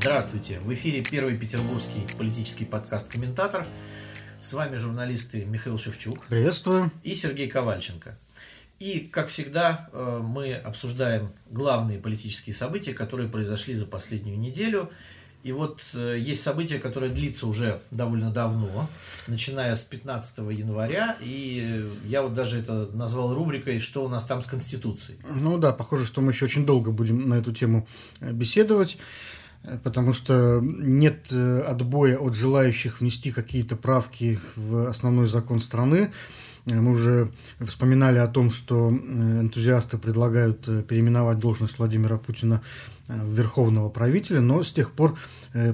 Здравствуйте! 0.00 0.60
В 0.60 0.72
эфире 0.74 1.02
первый 1.02 1.36
петербургский 1.36 2.06
политический 2.16 2.64
подкаст 2.64 3.08
«Комментатор». 3.08 3.66
С 4.38 4.52
вами 4.52 4.76
журналисты 4.76 5.44
Михаил 5.44 5.76
Шевчук. 5.76 6.24
Приветствую. 6.26 6.92
И 7.02 7.14
Сергей 7.14 7.48
Ковальченко. 7.48 8.16
И, 8.78 9.00
как 9.00 9.26
всегда, 9.26 9.90
э, 9.92 10.20
мы 10.22 10.54
обсуждаем 10.54 11.32
главные 11.50 11.98
политические 11.98 12.54
события, 12.54 12.94
которые 12.94 13.28
произошли 13.28 13.74
за 13.74 13.86
последнюю 13.86 14.38
неделю. 14.38 14.88
И 15.42 15.50
вот 15.50 15.82
э, 15.94 16.16
есть 16.16 16.42
событие, 16.42 16.78
которое 16.78 17.10
длится 17.10 17.48
уже 17.48 17.82
довольно 17.90 18.30
давно, 18.30 18.88
начиная 19.26 19.74
с 19.74 19.82
15 19.82 20.38
января, 20.52 21.16
и 21.20 21.90
я 22.04 22.22
вот 22.22 22.34
даже 22.34 22.60
это 22.60 22.86
назвал 22.92 23.34
рубрикой 23.34 23.80
«Что 23.80 24.04
у 24.04 24.08
нас 24.08 24.24
там 24.24 24.42
с 24.42 24.46
Конституцией?». 24.46 25.18
Ну 25.28 25.58
да, 25.58 25.72
похоже, 25.72 26.06
что 26.06 26.20
мы 26.20 26.30
еще 26.30 26.44
очень 26.44 26.64
долго 26.64 26.92
будем 26.92 27.28
на 27.28 27.34
эту 27.34 27.52
тему 27.52 27.86
э, 28.20 28.30
беседовать 28.30 28.96
потому 29.82 30.12
что 30.12 30.60
нет 30.62 31.28
э, 31.30 31.60
отбоя 31.60 32.18
от 32.18 32.34
желающих 32.34 33.00
внести 33.00 33.30
какие-то 33.30 33.76
правки 33.76 34.38
в 34.56 34.88
основной 34.88 35.28
закон 35.28 35.60
страны. 35.60 36.10
Э, 36.66 36.80
мы 36.80 36.92
уже 36.92 37.30
вспоминали 37.60 38.18
о 38.18 38.28
том, 38.28 38.50
что 38.50 38.90
э, 38.90 38.92
энтузиасты 38.92 39.98
предлагают 39.98 40.64
переименовать 40.86 41.38
должность 41.38 41.78
Владимира 41.78 42.18
Путина 42.18 42.62
в 43.08 43.32
верховного 43.32 43.88
правителя, 43.88 44.42
но 44.42 44.62
с 44.62 44.70
тех 44.70 44.92
пор 44.92 45.18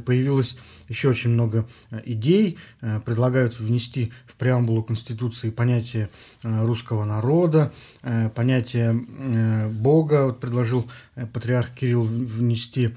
появилось 0.07 0.57
еще 0.89 1.09
очень 1.09 1.31
много 1.31 1.67
идей. 2.05 2.59
Предлагают 3.05 3.59
внести 3.59 4.13
в 4.25 4.37
преамбулу 4.37 4.85
Конституции 4.85 5.51
понятие 5.51 6.11
русского 6.45 7.05
народа, 7.05 7.73
понятие 8.37 8.93
Бога. 9.69 10.27
Вот 10.27 10.39
предложил 10.39 10.89
патриарх 11.33 11.75
Кирилл 11.75 12.05
внести 12.05 12.95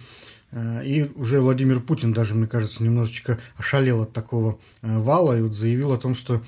и 0.53 1.12
уже 1.16 1.42
Владимир 1.42 1.81
Путин 1.81 2.14
даже, 2.14 2.34
мне 2.34 2.48
кажется, 2.48 2.84
немножечко 2.84 3.38
ошалел 3.58 4.03
от 4.03 4.14
такого 4.14 4.58
э, 4.81 4.98
вала 5.00 5.38
и 5.38 5.42
вот 5.42 5.53
заявил 5.56 5.92
о 5.92 5.98
том, 5.98 6.16
что 6.16 6.42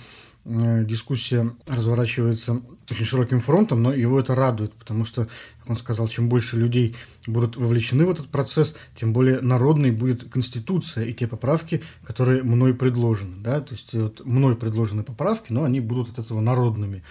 э, 0.45 0.85
дискуссия 0.85 1.51
разворачивается 1.67 2.61
очень 2.89 3.05
широким 3.05 3.41
фронтом, 3.41 3.83
но 3.83 3.93
его 3.93 4.17
это 4.17 4.35
радует, 4.35 4.73
потому 4.73 5.03
что, 5.03 5.27
как 5.59 5.69
он 5.71 5.75
сказал, 5.75 6.07
чем 6.07 6.29
больше 6.29 6.55
людей 6.55 6.95
будут 7.27 7.57
вовлечены 7.57 8.05
в 8.05 8.09
этот 8.09 8.29
процесс, 8.29 8.75
тем 8.95 9.11
более 9.11 9.41
народной 9.41 9.91
будет 9.91 10.31
Конституция 10.31 11.03
и 11.03 11.13
те 11.13 11.27
поправки, 11.27 11.83
которые 12.05 12.41
мной 12.43 12.73
предложены. 12.73 13.35
Да? 13.39 13.59
То 13.59 13.73
есть 13.73 13.93
вот 13.93 14.25
мной 14.25 14.55
предложены 14.55 15.03
поправки, 15.03 15.51
но 15.51 15.65
они 15.65 15.81
будут 15.81 16.17
от 16.17 16.25
этого 16.25 16.39
народными. 16.39 17.03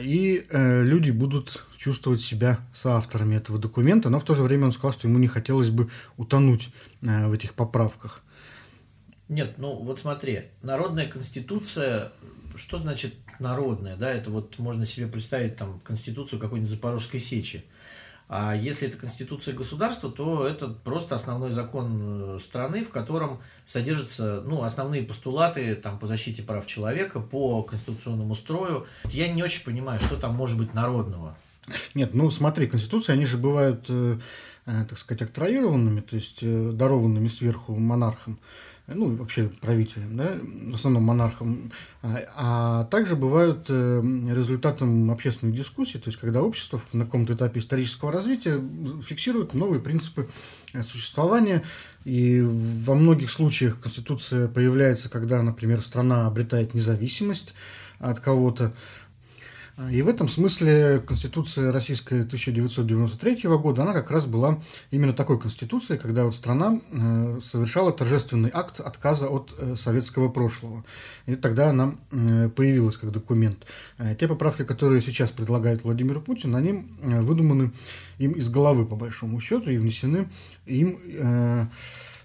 И 0.00 0.46
э, 0.50 0.82
люди 0.82 1.10
будут 1.10 1.64
чувствовать 1.76 2.20
себя 2.20 2.58
соавторами 2.72 3.36
этого 3.36 3.58
документа, 3.58 4.10
но 4.10 4.20
в 4.20 4.24
то 4.24 4.34
же 4.34 4.42
время 4.42 4.66
он 4.66 4.72
сказал, 4.72 4.92
что 4.92 5.08
ему 5.08 5.18
не 5.18 5.26
хотелось 5.26 5.70
бы 5.70 5.90
утонуть 6.16 6.70
э, 7.02 7.26
в 7.26 7.32
этих 7.32 7.54
поправках. 7.54 8.22
Нет, 9.28 9.54
ну 9.56 9.74
вот 9.76 9.98
смотри, 9.98 10.42
народная 10.62 11.06
конституция, 11.06 12.12
что 12.54 12.76
значит 12.76 13.14
народная, 13.38 13.96
да, 13.96 14.12
это 14.12 14.30
вот 14.30 14.58
можно 14.58 14.84
себе 14.84 15.06
представить 15.06 15.56
там 15.56 15.80
конституцию 15.80 16.38
какой-нибудь 16.38 16.70
Запорожской 16.70 17.18
сечи. 17.18 17.64
А 18.34 18.56
если 18.56 18.88
это 18.88 18.96
конституция 18.96 19.52
государства, 19.52 20.10
то 20.10 20.46
это 20.46 20.68
просто 20.68 21.14
основной 21.14 21.50
закон 21.50 22.36
э, 22.36 22.38
страны, 22.38 22.82
в 22.82 22.88
котором 22.88 23.42
содержатся 23.66 24.42
ну, 24.46 24.62
основные 24.62 25.02
постулаты 25.02 25.74
там, 25.74 25.98
по 25.98 26.06
защите 26.06 26.42
прав 26.42 26.64
человека, 26.64 27.20
по 27.20 27.62
конституционному 27.62 28.34
строю. 28.34 28.86
Я 29.10 29.30
не 29.30 29.42
очень 29.42 29.62
понимаю, 29.64 30.00
что 30.00 30.16
там 30.16 30.34
может 30.34 30.56
быть 30.56 30.72
народного. 30.72 31.36
Нет, 31.94 32.14
ну 32.14 32.30
смотри, 32.30 32.66
конституции, 32.66 33.12
они 33.12 33.26
же 33.26 33.36
бывают, 33.36 33.84
э, 33.90 34.18
э, 34.64 34.84
так 34.88 34.98
сказать, 34.98 35.20
октроированными, 35.20 36.00
то 36.00 36.16
есть 36.16 36.38
э, 36.42 36.70
дарованными 36.72 37.28
сверху 37.28 37.76
монархом 37.76 38.40
ну, 38.88 39.14
вообще 39.16 39.50
правителем, 39.60 40.16
да, 40.16 40.32
в 40.72 40.74
основном 40.74 41.04
монархом, 41.04 41.70
а, 42.02 42.18
а 42.36 42.84
также 42.84 43.16
бывают 43.16 43.66
э, 43.68 44.02
результатом 44.30 45.10
общественных 45.10 45.54
дискуссий, 45.54 45.98
то 45.98 46.08
есть 46.08 46.18
когда 46.18 46.42
общество 46.42 46.80
на 46.92 47.04
каком-то 47.04 47.34
этапе 47.34 47.60
исторического 47.60 48.10
развития 48.10 48.60
фиксирует 49.02 49.54
новые 49.54 49.80
принципы 49.80 50.28
э, 50.72 50.82
существования, 50.82 51.62
и 52.04 52.40
во 52.42 52.94
многих 52.94 53.30
случаях 53.30 53.80
Конституция 53.80 54.48
появляется, 54.48 55.08
когда, 55.08 55.42
например, 55.42 55.80
страна 55.80 56.26
обретает 56.26 56.74
независимость 56.74 57.54
от 58.00 58.18
кого-то, 58.18 58.74
и 59.90 60.02
в 60.02 60.08
этом 60.08 60.28
смысле 60.28 61.00
Конституция 61.00 61.72
Российская 61.72 62.22
1993 62.22 63.48
года, 63.56 63.82
она 63.82 63.94
как 63.94 64.10
раз 64.10 64.26
была 64.26 64.60
именно 64.90 65.14
такой 65.14 65.40
Конституцией, 65.40 65.98
когда 65.98 66.24
вот 66.24 66.34
страна 66.34 66.78
э, 66.92 67.40
совершала 67.42 67.90
торжественный 67.90 68.50
акт 68.52 68.80
отказа 68.80 69.28
от 69.28 69.54
э, 69.56 69.74
советского 69.76 70.28
прошлого. 70.28 70.84
И 71.24 71.36
тогда 71.36 71.70
она 71.70 71.94
э, 72.10 72.50
появилась 72.50 72.98
как 72.98 73.12
документ. 73.12 73.66
Те 74.20 74.28
поправки, 74.28 74.62
которые 74.62 75.00
сейчас 75.00 75.30
предлагает 75.30 75.84
Владимир 75.84 76.20
Путин, 76.20 76.54
они 76.54 76.84
выдуманы 77.02 77.72
им 78.18 78.32
из 78.32 78.50
головы, 78.50 78.84
по 78.84 78.96
большому 78.96 79.40
счету, 79.40 79.70
и 79.70 79.78
внесены 79.78 80.28
им 80.66 81.70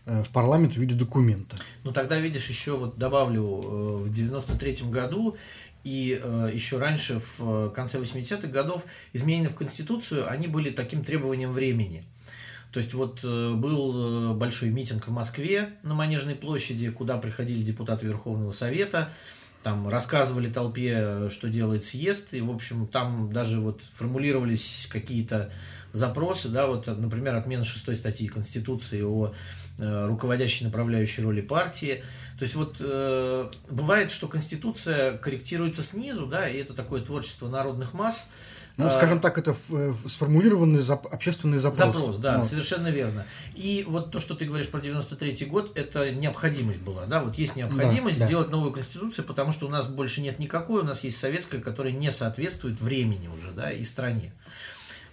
в 0.06 0.30
парламент 0.32 0.74
в 0.74 0.78
виде 0.78 0.96
документа. 0.96 1.58
Ну 1.84 1.92
тогда, 1.92 2.18
видишь, 2.18 2.48
еще 2.48 2.78
вот 2.78 2.98
добавлю, 2.98 3.44
в 3.44 4.10
93 4.10 4.90
году 4.90 5.36
и 5.88 6.20
э, 6.22 6.52
еще 6.54 6.80
раньше, 6.80 7.20
в 7.20 7.40
э, 7.40 7.70
конце 7.74 7.98
80-х 7.98 8.48
годов, 8.50 8.86
изменения 9.14 9.48
в 9.48 9.56
Конституцию, 9.56 10.30
они 10.30 10.48
были 10.48 10.70
таким 10.70 11.02
требованием 11.02 11.52
времени. 11.54 12.04
То 12.74 12.80
есть 12.80 12.94
вот 12.94 13.22
э, 13.24 13.54
был 13.54 14.32
э, 14.32 14.34
большой 14.34 14.70
митинг 14.70 15.08
в 15.08 15.12
Москве 15.12 15.70
на 15.84 15.94
Манежной 15.94 16.36
площади, 16.36 16.90
куда 16.90 17.18
приходили 17.18 17.64
депутаты 17.64 18.06
Верховного 18.06 18.52
Совета, 18.52 19.10
там 19.64 19.88
рассказывали 19.88 20.50
толпе, 20.50 21.30
что 21.30 21.48
делает 21.48 21.84
съезд, 21.84 22.34
и, 22.34 22.42
в 22.42 22.52
общем, 22.52 22.88
там 22.88 23.32
даже 23.32 23.60
вот 23.60 23.82
формулировались 23.82 24.88
какие-то 24.92 25.50
запросы, 25.92 26.50
да, 26.50 26.68
вот, 26.68 26.88
например, 26.88 27.36
отмена 27.36 27.64
шестой 27.64 27.96
статьи 27.96 28.28
Конституции 28.28 29.02
о 29.02 29.34
э, 29.80 30.06
руководящей 30.06 30.66
направляющей 30.66 31.24
роли 31.24 31.42
партии. 31.42 32.04
То 32.38 32.44
есть 32.44 32.56
вот 32.56 32.78
э, 32.80 33.50
бывает, 33.70 34.12
что 34.12 34.28
Конституция 34.28 35.18
корректируется 35.18 35.82
снизу, 35.82 36.28
да, 36.28 36.48
и 36.48 36.58
это 36.58 36.74
такое 36.74 37.02
творчество 37.02 37.48
народных 37.48 37.94
масс. 37.94 38.30
Ну, 38.78 38.86
а, 38.86 38.92
скажем 38.92 39.20
так, 39.20 39.40
это 39.40 39.56
э, 39.72 39.94
сформулированный 40.08 40.82
зап 40.82 41.08
общественный 41.08 41.58
запрос. 41.58 41.96
Запрос, 41.96 42.18
да, 42.18 42.38
ну. 42.38 42.44
совершенно 42.44 42.90
верно. 42.90 43.26
И 43.56 43.84
вот 43.88 44.12
то, 44.12 44.20
что 44.20 44.36
ты 44.36 44.46
говоришь 44.46 44.70
про 44.70 44.80
93-й 44.80 45.46
год, 45.48 45.76
это 45.76 46.12
необходимость 46.12 46.82
была, 46.82 47.08
да, 47.08 47.24
вот 47.24 47.40
есть 47.40 47.56
необходимость 47.56 48.20
да, 48.20 48.28
сделать 48.28 48.48
да. 48.50 48.52
новую 48.52 48.72
конституцию, 48.72 49.26
потому 49.26 49.52
что 49.52 49.66
у 49.66 49.70
нас 49.70 49.88
больше 49.88 50.22
нет 50.22 50.38
никакой, 50.38 50.82
у 50.82 50.86
нас 50.86 51.04
есть 51.04 51.18
советская, 51.18 51.60
которая 51.60 51.92
не 51.92 52.12
соответствует 52.12 52.80
времени 52.80 53.28
уже, 53.30 53.50
да, 53.50 53.72
и 53.72 53.84
стране. 53.84 54.32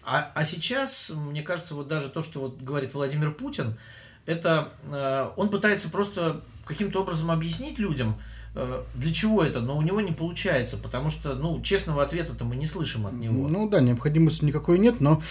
А, 0.04 0.30
а 0.34 0.44
сейчас, 0.44 1.10
мне 1.14 1.42
кажется, 1.42 1.74
вот 1.74 1.88
даже 1.88 2.10
то, 2.10 2.20
что 2.20 2.41
вот 2.41 2.60
говорит 2.60 2.92
Владимир 2.92 3.32
Путин, 3.32 3.78
это 4.26 4.68
э, 4.91 5.30
он 5.36 5.48
пытается 5.48 5.88
просто 5.88 6.42
каким-то 6.64 7.02
образом 7.02 7.30
объяснить 7.30 7.78
людям, 7.78 8.20
э, 8.54 8.82
для 8.94 9.12
чего 9.12 9.42
это, 9.42 9.60
но 9.60 9.76
у 9.76 9.82
него 9.82 10.00
не 10.00 10.12
получается, 10.12 10.76
потому 10.76 11.10
что, 11.10 11.34
ну, 11.34 11.60
честного 11.62 12.02
ответа-то 12.02 12.44
мы 12.44 12.56
не 12.56 12.66
слышим 12.66 13.06
от 13.06 13.14
него. 13.14 13.48
Ну 13.48 13.69
да, 13.69 13.80
необходимости 13.80 14.44
никакой 14.44 14.78
нет, 14.78 15.00
но 15.00 15.22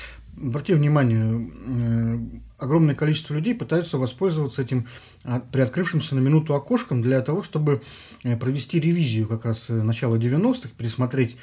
обрати 0.41 0.73
внимание, 0.73 1.49
э, 1.67 2.19
огромное 2.57 2.95
количество 2.95 3.33
людей 3.33 3.55
пытаются 3.55 3.97
воспользоваться 3.97 4.61
этим 4.61 4.87
а, 5.23 5.39
приоткрывшимся 5.39 6.15
на 6.15 6.19
минуту 6.19 6.55
окошком 6.55 7.01
для 7.01 7.21
того, 7.21 7.43
чтобы 7.43 7.81
э, 8.23 8.37
провести 8.37 8.79
ревизию 8.79 9.27
как 9.27 9.45
раз 9.45 9.69
начала 9.69 10.15
90-х, 10.15 10.69
пересмотреть 10.77 11.37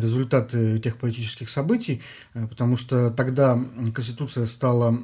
результаты 0.00 0.78
тех 0.78 0.96
политических 0.96 1.48
событий, 1.48 2.02
э, 2.34 2.46
потому 2.46 2.76
что 2.76 3.10
тогда 3.10 3.58
Конституция 3.94 4.46
стала 4.46 4.98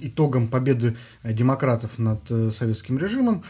итогом 0.00 0.48
победы 0.48 0.96
демократов 1.24 1.98
над 1.98 2.30
э, 2.30 2.50
советским 2.50 2.98
режимом, 2.98 3.44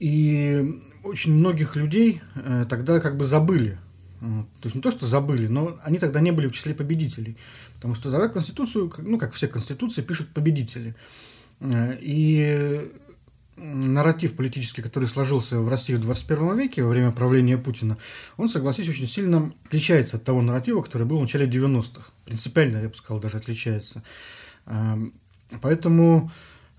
и 0.00 0.80
очень 1.04 1.34
многих 1.34 1.76
людей 1.76 2.20
тогда 2.68 2.98
как 2.98 3.16
бы 3.16 3.26
забыли. 3.26 3.78
То 4.20 4.64
есть 4.64 4.74
не 4.74 4.80
то, 4.80 4.90
что 4.90 5.06
забыли, 5.06 5.46
но 5.46 5.78
они 5.84 5.98
тогда 5.98 6.20
не 6.20 6.32
были 6.32 6.48
в 6.48 6.52
числе 6.52 6.74
победителей. 6.74 7.36
Потому 7.76 7.94
что 7.94 8.10
тогда 8.10 8.28
Конституцию, 8.28 8.92
ну, 8.98 9.18
как 9.18 9.32
все 9.32 9.46
Конституции, 9.46 10.02
пишут 10.02 10.30
победители. 10.30 10.96
И 11.60 12.90
нарратив 13.56 14.34
политический, 14.36 14.82
который 14.82 15.08
сложился 15.08 15.60
в 15.60 15.68
России 15.68 15.94
в 15.94 16.00
21 16.00 16.58
веке 16.58 16.82
во 16.82 16.90
время 16.90 17.12
правления 17.12 17.58
Путина, 17.58 17.96
он, 18.36 18.48
согласись, 18.48 18.88
очень 18.88 19.06
сильно 19.06 19.52
отличается 19.66 20.16
от 20.16 20.24
того 20.24 20.42
нарратива, 20.42 20.82
который 20.82 21.06
был 21.06 21.18
в 21.18 21.22
начале 21.22 21.46
90-х. 21.46 22.10
Принципиально, 22.24 22.78
я 22.78 22.88
бы 22.88 22.94
сказал, 22.94 23.20
даже 23.20 23.38
отличается. 23.38 24.02
Эм, 24.66 25.14
поэтому, 25.60 26.30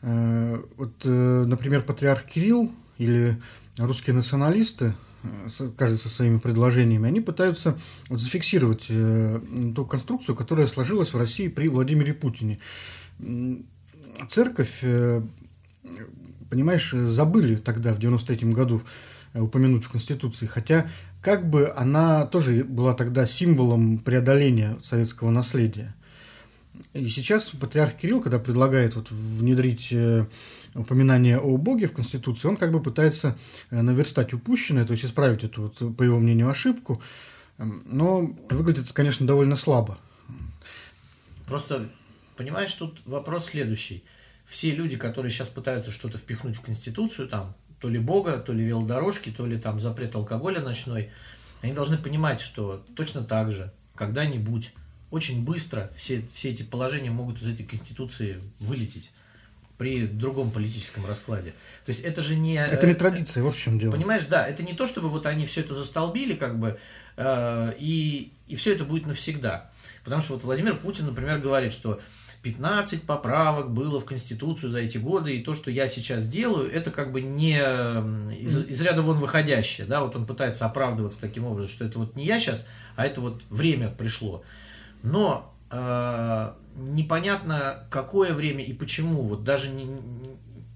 э, 0.01 0.61
вот, 0.77 0.93
э, 1.05 1.43
например, 1.47 1.81
патриарх 1.83 2.25
Кирилл 2.25 2.71
или 2.97 3.41
русские 3.77 4.15
националисты, 4.15 4.93
э, 5.23 5.69
кажется, 5.77 6.09
своими 6.09 6.39
предложениями, 6.39 7.07
они 7.07 7.21
пытаются 7.21 7.77
вот 8.09 8.19
зафиксировать 8.19 8.87
ту 8.87 9.85
конструкцию, 9.85 10.35
которая 10.35 10.67
сложилась 10.67 11.13
в 11.13 11.17
России 11.17 11.47
при 11.47 11.67
Владимире 11.69 12.13
Путине 12.13 12.59
церковь, 14.27 14.83
понимаешь, 16.49 16.91
забыли 16.91 17.55
тогда, 17.55 17.93
в 17.93 17.99
93 17.99 18.51
году, 18.51 18.81
упомянуть 19.33 19.83
в 19.83 19.89
Конституции, 19.89 20.45
хотя 20.45 20.87
как 21.21 21.49
бы 21.49 21.73
она 21.75 22.25
тоже 22.25 22.63
была 22.63 22.93
тогда 22.93 23.27
символом 23.27 23.97
преодоления 23.97 24.77
советского 24.81 25.31
наследия. 25.31 25.93
И 26.93 27.07
сейчас 27.09 27.49
патриарх 27.49 27.95
Кирилл, 27.95 28.21
когда 28.21 28.39
предлагает 28.39 28.95
вот 28.95 29.09
внедрить 29.11 29.89
э, 29.91 30.25
упоминание 30.73 31.39
о 31.39 31.57
Боге 31.57 31.87
в 31.87 31.93
Конституцию, 31.93 32.51
он 32.51 32.57
как 32.57 32.71
бы 32.71 32.81
пытается 32.81 33.37
э, 33.69 33.81
наверстать 33.81 34.33
упущенное, 34.33 34.85
то 34.85 34.93
есть 34.93 35.05
исправить 35.05 35.43
эту, 35.43 35.63
вот, 35.63 35.95
по 35.95 36.03
его 36.03 36.19
мнению, 36.19 36.49
ошибку, 36.49 37.01
но 37.57 38.33
выглядит 38.49 38.85
это, 38.85 38.93
конечно, 38.93 39.25
довольно 39.25 39.55
слабо. 39.55 39.97
Просто, 41.47 41.89
понимаешь, 42.35 42.73
тут 42.73 43.01
вопрос 43.05 43.45
следующий. 43.45 44.03
Все 44.45 44.71
люди, 44.71 44.97
которые 44.97 45.31
сейчас 45.31 45.49
пытаются 45.49 45.91
что-то 45.91 46.17
впихнуть 46.17 46.55
в 46.55 46.61
Конституцию, 46.61 47.27
там, 47.27 47.55
то 47.79 47.89
ли 47.89 47.99
Бога, 47.99 48.37
то 48.37 48.53
ли 48.53 48.63
велодорожки, 48.63 49.31
то 49.31 49.45
ли 49.45 49.57
там 49.57 49.79
запрет 49.79 50.15
алкоголя 50.15 50.61
ночной, 50.61 51.09
они 51.61 51.73
должны 51.73 51.97
понимать, 51.97 52.39
что 52.39 52.83
точно 52.95 53.23
так 53.23 53.51
же 53.51 53.71
когда-нибудь 53.95 54.71
очень 55.09 55.43
быстро 55.43 55.91
все, 55.95 56.25
все 56.27 56.49
эти 56.49 56.63
положения 56.63 57.09
могут 57.09 57.41
из 57.41 57.47
этой 57.47 57.65
Конституции 57.65 58.39
вылететь 58.59 59.11
при 59.77 60.07
другом 60.07 60.51
политическом 60.51 61.05
раскладе. 61.05 61.51
То 61.85 61.89
есть 61.89 62.01
это 62.01 62.21
же 62.21 62.35
не... 62.35 62.55
Это 62.55 62.87
не 62.87 62.93
э, 62.93 62.95
традиция, 62.95 63.43
вот 63.43 63.55
в 63.55 63.59
чем 63.59 63.77
дело. 63.77 63.91
Понимаешь, 63.91 64.25
да, 64.25 64.47
это 64.47 64.63
не 64.63 64.73
то, 64.73 64.87
чтобы 64.87 65.09
вот 65.09 65.25
они 65.25 65.45
все 65.45 65.61
это 65.61 65.73
застолбили, 65.73 66.33
как 66.33 66.59
бы, 66.59 66.79
э, 67.17 67.73
и, 67.77 68.31
и 68.47 68.55
все 68.55 68.73
это 68.73 68.85
будет 68.85 69.05
навсегда. 69.05 69.69
Потому 70.03 70.21
что 70.21 70.33
вот 70.33 70.43
Владимир 70.43 70.77
Путин, 70.77 71.07
например, 71.07 71.39
говорит, 71.39 71.73
что 71.73 71.99
15 72.45 73.03
поправок 73.03 73.71
было 73.71 73.99
в 73.99 74.05
Конституцию 74.05 74.69
за 74.69 74.77
эти 74.77 74.99
годы, 74.99 75.35
и 75.35 75.43
то, 75.43 75.55
что 75.55 75.71
я 75.71 75.87
сейчас 75.87 76.27
делаю, 76.27 76.71
это 76.71 76.91
как 76.91 77.11
бы 77.11 77.19
не 77.21 77.57
из, 77.57 78.65
из 78.67 78.81
ряда 78.81 79.01
вон 79.01 79.17
выходящее, 79.17 79.87
да, 79.87 80.01
вот 80.01 80.15
он 80.15 80.27
пытается 80.27 80.67
оправдываться 80.67 81.19
таким 81.19 81.45
образом, 81.45 81.71
что 81.71 81.85
это 81.85 81.97
вот 81.97 82.15
не 82.15 82.23
я 82.23 82.37
сейчас, 82.37 82.67
а 82.95 83.07
это 83.07 83.19
вот 83.19 83.41
время 83.49 83.89
пришло. 83.89 84.43
Но 85.01 85.51
э, 85.71 86.51
непонятно, 86.75 87.87
какое 87.89 88.31
время 88.35 88.63
и 88.63 88.73
почему. 88.73 89.23
Вот 89.23 89.43
даже 89.43 89.69
не, 89.69 89.87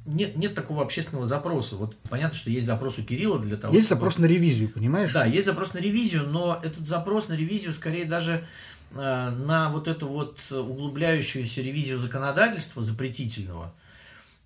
нет, 0.07 0.37
нет 0.37 0.55
такого 0.55 0.81
общественного 0.81 1.27
запроса. 1.27 1.75
Вот 1.75 1.95
понятно, 2.09 2.35
что 2.35 2.49
есть 2.49 2.65
запрос 2.65 2.97
у 2.97 3.03
Кирилла 3.03 3.37
для 3.37 3.57
того, 3.57 3.75
Есть 3.75 3.85
чтобы... 3.85 3.99
запрос 3.99 4.17
на 4.17 4.25
ревизию, 4.25 4.69
понимаешь? 4.69 5.13
Да, 5.13 5.25
есть 5.25 5.45
запрос 5.45 5.75
на 5.75 5.77
ревизию, 5.77 6.23
но 6.23 6.59
этот 6.63 6.83
запрос 6.83 7.27
на 7.27 7.33
ревизию 7.33 7.73
скорее 7.73 8.05
даже 8.05 8.43
на 8.91 9.69
вот 9.69 9.87
эту 9.87 10.07
вот 10.07 10.39
углубляющуюся 10.51 11.61
ревизию 11.61 11.97
законодательства 11.97 12.83
запретительного, 12.83 13.73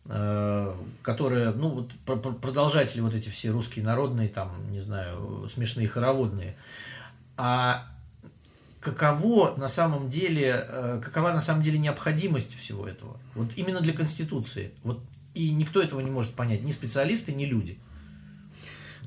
э, 0.09 0.75
которая, 1.01 1.53
ну 1.53 1.69
вот 1.69 1.91
продолжатели 2.41 3.01
вот 3.01 3.15
эти 3.15 3.29
все 3.29 3.51
русские 3.51 3.85
народные, 3.85 4.29
там, 4.29 4.71
не 4.71 4.79
знаю, 4.79 5.47
смешные 5.47 5.87
хороводные. 5.87 6.55
А 7.37 7.87
каково 8.83 9.55
на 9.55 9.67
самом 9.67 10.09
деле, 10.09 10.65
э, 10.67 11.01
какова 11.03 11.31
на 11.31 11.41
самом 11.41 11.61
деле 11.61 11.77
необходимость 11.77 12.57
всего 12.57 12.85
этого. 12.87 13.17
Вот 13.33 13.51
именно 13.55 13.79
для 13.79 13.93
Конституции. 13.93 14.73
Вот 14.83 15.01
и 15.33 15.51
никто 15.51 15.81
этого 15.81 15.99
не 16.01 16.11
может 16.11 16.33
понять, 16.35 16.63
ни 16.63 16.71
специалисты, 16.71 17.31
ни 17.31 17.45
люди. 17.45 17.79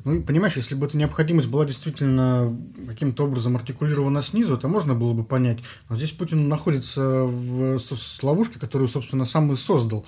Ну, 0.07 0.23
понимаешь, 0.23 0.55
если 0.55 0.77
бы 0.77 0.87
эта 0.87 0.97
необходимость 0.97 1.49
была 1.49 1.65
действительно 1.65 2.57
каким-то 2.87 3.25
образом 3.25 3.57
артикулирована 3.57 4.23
снизу, 4.23 4.55
это 4.55 4.69
можно 4.69 4.95
было 4.95 5.13
бы 5.15 5.25
понять. 5.25 5.59
Но 5.89 5.97
здесь 5.97 6.13
Путин 6.13 6.49
находится 6.49 7.25
в, 7.25 7.81
ловушке, 8.23 8.61
которую, 8.61 8.87
собственно, 8.87 9.27
сам 9.27 9.53
и 9.53 9.57
создал. 9.57 10.07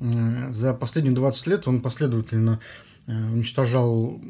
Э, 0.00 0.52
за 0.52 0.74
последние 0.74 1.14
20 1.14 1.46
лет 1.46 1.66
он 1.66 1.80
последовательно 1.80 2.60
э, 3.06 3.12
уничтожал 3.12 4.20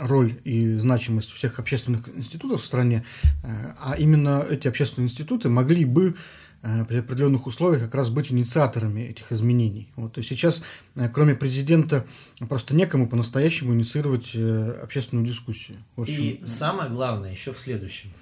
роль 0.00 0.40
и 0.44 0.76
значимость 0.76 1.32
всех 1.32 1.58
общественных 1.58 2.08
институтов 2.08 2.62
в 2.62 2.64
стране, 2.64 3.04
э, 3.44 3.46
а 3.78 3.96
именно 3.98 4.42
эти 4.48 4.68
общественные 4.68 5.08
институты 5.08 5.50
могли 5.50 5.84
бы 5.84 6.16
при 6.62 6.98
определенных 6.98 7.46
условиях 7.46 7.84
как 7.84 7.94
раз 7.94 8.10
быть 8.10 8.30
инициаторами 8.30 9.00
этих 9.00 9.32
изменений. 9.32 9.90
Вот, 9.96 10.18
и 10.18 10.22
сейчас, 10.22 10.62
э, 10.94 11.08
кроме 11.08 11.34
президента, 11.34 12.06
просто 12.48 12.74
некому 12.74 13.08
по-настоящему 13.08 13.72
инициировать 13.72 14.34
общественную 14.82 15.26
дискуссию. 15.26 15.78
Вот 15.96 16.08
и 16.08 16.36
чем... 16.36 16.46
самое 16.46 16.90
главное 16.90 17.30
еще 17.30 17.52
в 17.52 17.58
следующем. 17.58 18.12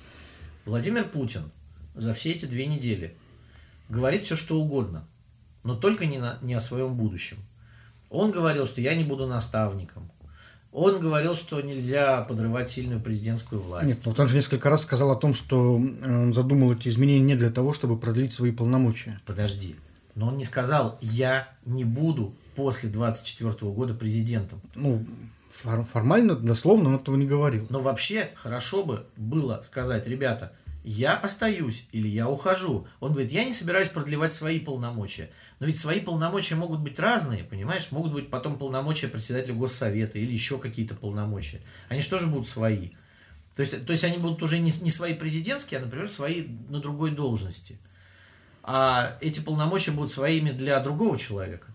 Владимир 0.66 1.04
Путин 1.04 1.50
за 1.94 2.12
все 2.12 2.30
эти 2.30 2.44
две 2.44 2.66
недели 2.66 3.16
говорит 3.88 4.22
все, 4.22 4.36
что 4.36 4.60
угодно, 4.60 5.08
но 5.64 5.74
только 5.74 6.06
не, 6.06 6.18
на, 6.18 6.38
не 6.42 6.54
о 6.54 6.60
своем 6.60 6.94
будущем. 6.94 7.38
Он 8.10 8.30
говорил, 8.30 8.66
что 8.66 8.80
я 8.80 8.94
не 8.94 9.04
буду 9.04 9.26
наставником, 9.26 10.10
он 10.72 11.00
говорил, 11.00 11.34
что 11.34 11.60
нельзя 11.60 12.22
подрывать 12.22 12.68
сильную 12.68 13.00
президентскую 13.00 13.60
власть. 13.60 13.86
Нет, 13.86 14.06
вот 14.06 14.20
он 14.20 14.26
же 14.26 14.36
несколько 14.36 14.68
раз 14.70 14.82
сказал 14.82 15.10
о 15.10 15.16
том, 15.16 15.34
что 15.34 15.74
он 15.74 16.32
задумал 16.32 16.72
эти 16.72 16.88
изменения 16.88 17.24
не 17.24 17.34
для 17.34 17.50
того, 17.50 17.72
чтобы 17.72 17.98
продлить 17.98 18.32
свои 18.32 18.52
полномочия. 18.52 19.18
Подожди. 19.26 19.76
Но 20.14 20.28
он 20.28 20.36
не 20.36 20.44
сказал, 20.44 20.98
я 21.00 21.48
не 21.64 21.84
буду 21.84 22.34
после 22.56 22.88
24 22.90 23.70
года 23.72 23.94
президентом. 23.94 24.60
Ну, 24.74 25.04
формально, 25.48 26.34
дословно 26.34 26.90
он 26.90 26.96
этого 26.96 27.16
не 27.16 27.26
говорил. 27.26 27.66
Но 27.70 27.80
вообще 27.80 28.30
хорошо 28.34 28.84
бы 28.84 29.06
было 29.16 29.60
сказать, 29.62 30.06
ребята, 30.06 30.52
я 30.90 31.16
остаюсь 31.16 31.84
или 31.92 32.08
я 32.08 32.28
ухожу. 32.28 32.86
Он 33.00 33.12
говорит, 33.12 33.30
я 33.30 33.44
не 33.44 33.52
собираюсь 33.52 33.88
продлевать 33.88 34.32
свои 34.32 34.58
полномочия. 34.58 35.30
Но 35.60 35.66
ведь 35.66 35.76
свои 35.76 36.00
полномочия 36.00 36.54
могут 36.54 36.80
быть 36.80 36.98
разные, 36.98 37.44
понимаешь? 37.44 37.90
Могут 37.90 38.14
быть 38.14 38.30
потом 38.30 38.58
полномочия 38.58 39.08
председателя 39.08 39.54
Госсовета 39.54 40.18
или 40.18 40.32
еще 40.32 40.58
какие-то 40.58 40.94
полномочия. 40.94 41.60
Они 41.90 42.00
же 42.00 42.26
будут 42.26 42.48
свои? 42.48 42.92
То 43.54 43.60
есть, 43.60 43.84
то 43.84 43.92
есть 43.92 44.04
они 44.04 44.16
будут 44.16 44.42
уже 44.42 44.58
не, 44.58 44.72
не 44.80 44.90
свои 44.90 45.12
президентские, 45.12 45.80
а, 45.80 45.84
например, 45.84 46.08
свои 46.08 46.46
на 46.68 46.80
другой 46.80 47.10
должности. 47.10 47.78
А 48.62 49.18
эти 49.20 49.40
полномочия 49.40 49.90
будут 49.90 50.10
своими 50.10 50.50
для 50.50 50.80
другого 50.80 51.18
человека. 51.18 51.66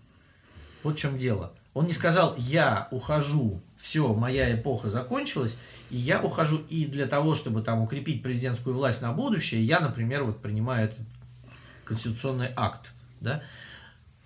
Вот 0.82 0.96
в 0.96 0.98
чем 0.98 1.16
дело. 1.16 1.54
Он 1.72 1.86
не 1.86 1.92
сказал, 1.92 2.34
я 2.36 2.88
ухожу, 2.90 3.62
все, 3.84 4.14
моя 4.14 4.54
эпоха 4.54 4.88
закончилась, 4.88 5.58
и 5.90 5.98
я 5.98 6.18
ухожу 6.22 6.56
и 6.70 6.86
для 6.86 7.04
того, 7.04 7.34
чтобы 7.34 7.60
там 7.60 7.82
укрепить 7.82 8.22
президентскую 8.22 8.74
власть 8.74 9.02
на 9.02 9.12
будущее, 9.12 9.62
я, 9.62 9.78
например, 9.78 10.24
вот 10.24 10.40
принимаю 10.40 10.86
этот 10.86 11.00
конституционный 11.84 12.48
акт, 12.56 12.94
да, 13.20 13.42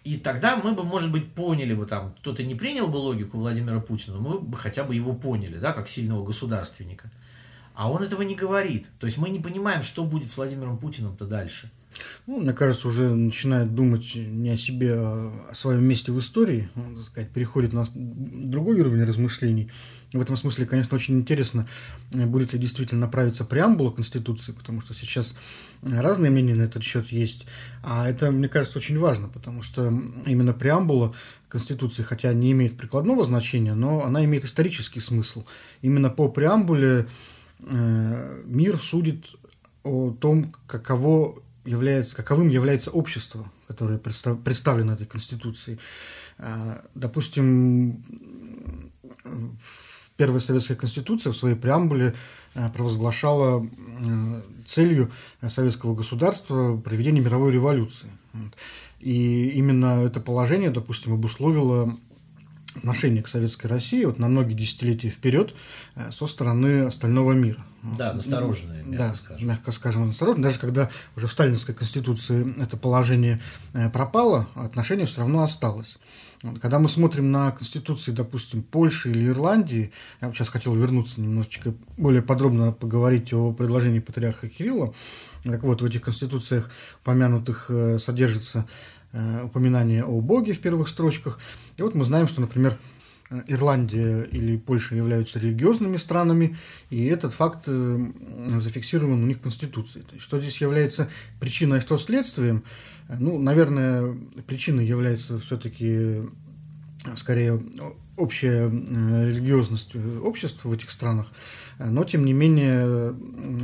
и 0.05 0.17
тогда 0.17 0.57
мы 0.59 0.75
бы, 0.75 0.85
может 0.85 1.11
быть, 1.11 1.33
поняли 1.33 1.75
бы 1.75 1.87
там, 1.87 2.15
кто-то 2.21 2.45
не 2.45 2.55
принял 2.55 2.87
бы 2.87 2.99
логику 2.99 3.39
Владимира 3.39 3.81
Путина, 3.81 4.19
мы 4.19 4.39
бы 4.39 4.57
хотя 4.57 4.85
бы 4.85 4.95
его 4.95 5.13
поняли, 5.13 5.59
да, 5.59 5.73
как 5.73 5.89
сильного 5.89 6.25
государственника. 6.25 7.11
А 7.75 7.91
он 7.91 8.05
этого 8.05 8.23
не 8.23 8.37
говорит. 8.37 8.89
То 9.01 9.07
есть 9.07 9.19
мы 9.19 9.29
не 9.29 9.41
понимаем, 9.41 9.83
что 9.83 10.05
будет 10.05 10.31
с 10.31 10.37
Владимиром 10.37 10.79
Путиным-то 10.79 11.25
дальше. 11.25 11.69
Ну, 12.27 12.41
мне 12.41 12.53
кажется, 12.53 12.89
уже 12.89 13.09
начинает 13.09 13.75
думать 13.75 14.15
не 14.15 14.51
о 14.51 14.57
себе, 14.57 14.95
а 14.95 15.33
о 15.51 15.55
своем 15.55 15.85
месте 15.85 16.13
в 16.13 16.19
истории, 16.19 16.69
он, 16.77 16.97
так 16.97 17.05
сказать, 17.05 17.31
переходит 17.31 17.73
на 17.73 17.87
другой 17.95 18.81
уровень 18.81 19.05
размышлений. 19.05 19.71
В 20.13 20.21
этом 20.21 20.37
смысле, 20.37 20.67
конечно, 20.67 20.95
очень 20.97 21.19
интересно, 21.19 21.67
будет 22.11 22.53
ли 22.53 22.59
действительно 22.59 23.03
направиться 23.03 23.45
преамбула 23.45 23.91
Конституции, 23.91 24.53
потому 24.53 24.81
что 24.81 24.95
сейчас 24.95 25.35
разные 25.83 26.31
мнения 26.31 26.55
на 26.55 26.63
этот 26.63 26.83
счет 26.83 27.09
есть. 27.09 27.47
А 27.83 28.09
это, 28.09 28.31
мне 28.31 28.49
кажется, 28.49 28.79
очень 28.79 28.99
важно, 28.99 29.29
потому 29.29 29.63
что 29.63 29.93
именно 30.27 30.53
преамбула 30.53 31.15
Конституции, 31.49 32.03
хотя 32.03 32.33
не 32.33 32.53
имеет 32.53 32.77
прикладного 32.77 33.25
значения, 33.25 33.75
но 33.75 34.05
она 34.05 34.25
имеет 34.25 34.45
исторический 34.45 35.01
смысл. 35.01 35.45
Именно 35.83 36.11
по 36.11 36.29
преамбуле 36.29 37.07
э, 37.61 38.43
мир 38.45 38.79
судит 38.79 39.35
о 39.83 40.11
том, 40.11 40.53
каково 40.67 41.43
является, 41.69 42.17
каковым 42.17 42.49
является 42.49 42.91
общество, 42.91 43.51
которое 43.67 43.99
представ, 43.99 44.43
представлено 44.43 44.95
этой 44.95 45.07
Конституцией. 45.07 45.79
А, 46.39 46.83
допустим, 46.95 48.03
первая 50.17 50.41
советская 50.41 50.77
конституция 50.77 51.33
в 51.33 51.37
своей 51.37 51.57
преамбуле 51.57 52.15
а, 52.55 52.71
провозглашала 52.71 53.67
целью 54.67 55.11
советского 55.47 55.95
государства 55.95 56.77
проведение 56.77 57.23
мировой 57.23 57.53
революции. 57.53 58.09
И 59.01 59.51
именно 59.51 60.05
это 60.05 60.21
положение, 60.21 60.71
допустим, 60.71 61.15
обусловило 61.15 61.97
отношение 62.75 63.23
к 63.23 63.29
Советской 63.29 63.67
России 63.67 64.05
вот 64.05 64.19
на 64.19 64.29
многие 64.29 64.55
десятилетия 64.55 65.11
вперед 65.11 65.55
э, 65.95 66.11
со 66.13 66.27
стороны 66.27 66.83
остального 66.87 67.33
мира. 67.33 67.65
Да, 67.97 68.13
настороженные, 68.13 68.83
мягко 68.83 68.99
да, 68.99 69.15
скажем. 69.15 69.49
мягко 69.49 69.73
скажем, 69.73 70.07
настороженные. 70.09 70.45
Даже 70.45 70.59
когда 70.59 70.91
уже 71.17 71.27
в 71.27 71.33
сталинской 71.33 71.75
конституции 71.75 72.55
это 72.61 72.77
положение 72.77 73.41
э, 73.73 73.91
пропало, 73.91 74.49
отношение 74.55 75.07
все 75.07 75.21
равно 75.21 75.43
осталось. 75.43 75.99
Когда 76.61 76.79
мы 76.79 76.89
смотрим 76.89 77.33
на 77.33 77.51
конституции, 77.51 78.13
допустим, 78.13 78.63
Польши 78.63 79.11
или 79.11 79.27
Ирландии, 79.27 79.91
я 80.21 80.33
сейчас 80.33 80.49
хотел 80.49 80.75
вернуться 80.75 81.21
немножечко 81.21 81.75
более 81.97 82.23
подробно 82.23 82.71
поговорить 82.71 83.33
о 83.33 83.53
предложении 83.53 83.99
патриарха 83.99 84.49
Кирилла. 84.49 84.95
Так 85.43 85.65
вот, 85.65 85.83
в 85.83 85.85
этих 85.85 86.03
конституциях 86.03 86.71
упомянутых 87.03 87.71
э, 87.71 87.99
содержится 87.99 88.69
упоминание 89.45 90.05
о 90.05 90.21
Боге 90.21 90.53
в 90.53 90.61
первых 90.61 90.89
строчках. 90.89 91.39
И 91.77 91.83
вот 91.83 91.95
мы 91.95 92.05
знаем, 92.05 92.29
что, 92.29 92.41
например, 92.41 92.77
Ирландия 93.47 94.23
или 94.23 94.57
Польша 94.57 94.95
являются 94.95 95.39
религиозными 95.39 95.99
странами, 95.99 96.57
и 96.89 97.05
этот 97.07 97.35
факт 97.35 97.67
зафиксирован 97.67 99.23
у 99.23 99.27
них 99.27 99.37
в 99.37 99.41
Конституции. 99.43 100.01
То 100.01 100.15
есть, 100.15 100.25
что 100.25 100.41
здесь 100.41 100.61
является 100.61 101.09
причиной, 101.39 101.79
а 101.79 101.81
что 101.81 101.99
следствием? 101.99 102.65
Ну, 103.09 103.39
наверное, 103.39 104.17
причиной 104.47 104.87
является 104.87 105.39
все-таки 105.39 106.23
скорее 107.17 107.63
общая 108.17 108.69
религиозность 108.69 109.95
общества 110.23 110.69
в 110.69 110.73
этих 110.73 110.91
странах, 110.91 111.27
но, 111.79 112.05
тем 112.05 112.25
не 112.25 112.33
менее, 112.33 113.15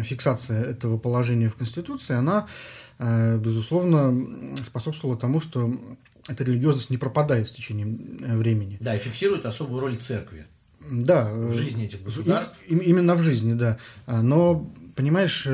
фиксация 0.03 0.63
этого 0.63 0.99
положения 0.99 1.49
в 1.49 1.57
Конституции, 1.57 2.15
она, 2.15 2.47
безусловно, 2.99 4.57
способствовала 4.65 5.19
тому, 5.19 5.41
что 5.41 5.73
эта 6.29 6.45
религиозность 6.45 6.91
не 6.91 6.99
пропадает 6.99 7.49
с 7.49 7.53
течением 7.53 8.19
времени. 8.39 8.79
Да, 8.81 8.95
и 8.95 8.99
фиксирует 8.99 9.47
особую 9.47 9.81
роль 9.81 9.97
церкви. 9.97 10.47
Да. 10.91 11.33
В 11.33 11.55
жизни 11.55 11.85
этих 11.85 12.03
государств. 12.03 12.59
И, 12.67 12.77
именно 12.77 13.15
в 13.15 13.23
жизни, 13.23 13.55
да. 13.55 13.79
Но, 14.07 14.71
понимаешь, 14.97 15.47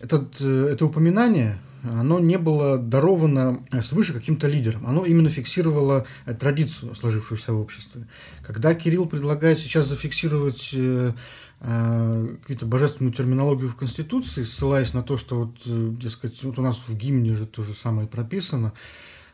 этот, 0.00 0.40
это 0.40 0.84
упоминание, 0.86 1.58
оно 1.82 2.20
не 2.20 2.38
было 2.38 2.78
даровано 2.78 3.64
свыше 3.82 4.12
каким-то 4.12 4.48
лидером. 4.48 4.86
Оно 4.86 5.04
именно 5.04 5.28
фиксировало 5.28 6.06
традицию, 6.38 6.94
сложившуюся 6.94 7.52
в 7.52 7.60
обществе. 7.60 8.06
Когда 8.42 8.74
Кирилл 8.74 9.06
предлагает 9.06 9.58
сейчас 9.58 9.86
зафиксировать 9.88 10.70
э, 10.74 11.12
э, 11.60 12.36
какую-то 12.40 12.66
божественную 12.66 13.14
терминологию 13.14 13.70
в 13.70 13.76
Конституции, 13.76 14.42
ссылаясь 14.42 14.94
на 14.94 15.02
то, 15.02 15.16
что 15.16 15.36
вот, 15.36 15.56
э, 15.66 15.90
дескать, 16.00 16.42
вот 16.42 16.58
у 16.58 16.62
нас 16.62 16.78
в 16.86 16.96
гимне 16.96 17.34
же 17.34 17.46
то 17.46 17.62
же 17.62 17.74
самое 17.74 18.06
прописано, 18.06 18.72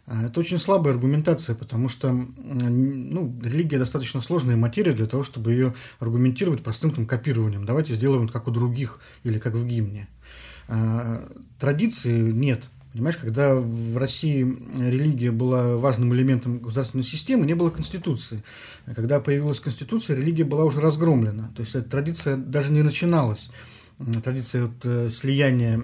это 0.07 0.39
очень 0.39 0.61
слабая 0.61 0.95
аргументация, 0.95 1.57
потому 1.57 1.89
что 1.89 2.13
ну, 2.13 3.37
религия 3.43 3.77
достаточно 3.77 4.21
сложная 4.21 4.57
материя 4.57 4.93
для 4.93 5.07
того, 5.07 5.25
чтобы 5.25 5.51
ее 5.51 5.75
аргументировать 5.99 6.63
простым 6.63 6.93
там, 6.93 7.07
копированием. 7.07 7.67
Давайте 7.67 7.95
сделаем 7.95 8.29
как 8.29 8.47
у 8.47 8.53
других 8.53 9.01
или 9.25 9.41
как 9.41 9.55
в 9.55 9.67
гимне. 9.67 10.07
Традиции 11.59 12.31
нет. 12.33 12.65
Понимаешь, 12.97 13.19
когда 13.19 13.55
в 13.55 13.99
России 13.99 14.41
религия 14.79 15.31
была 15.31 15.77
важным 15.77 16.15
элементом 16.15 16.59
государственной 16.59 17.05
системы, 17.05 17.45
не 17.45 17.53
было 17.53 17.69
конституции. 17.69 18.43
Когда 18.95 19.21
появилась 19.21 19.61
конституция, 19.61 20.17
религия 20.17 20.45
была 20.45 20.65
уже 20.65 20.81
разгромлена. 20.81 21.53
То 21.55 21.61
есть 21.61 21.75
эта 21.75 21.91
традиция 21.91 22.39
даже 22.39 22.73
не 22.73 22.81
начиналась. 22.81 23.51
Традиция 24.25 24.69
вот, 24.69 24.85
э, 24.85 25.11
слияния 25.11 25.83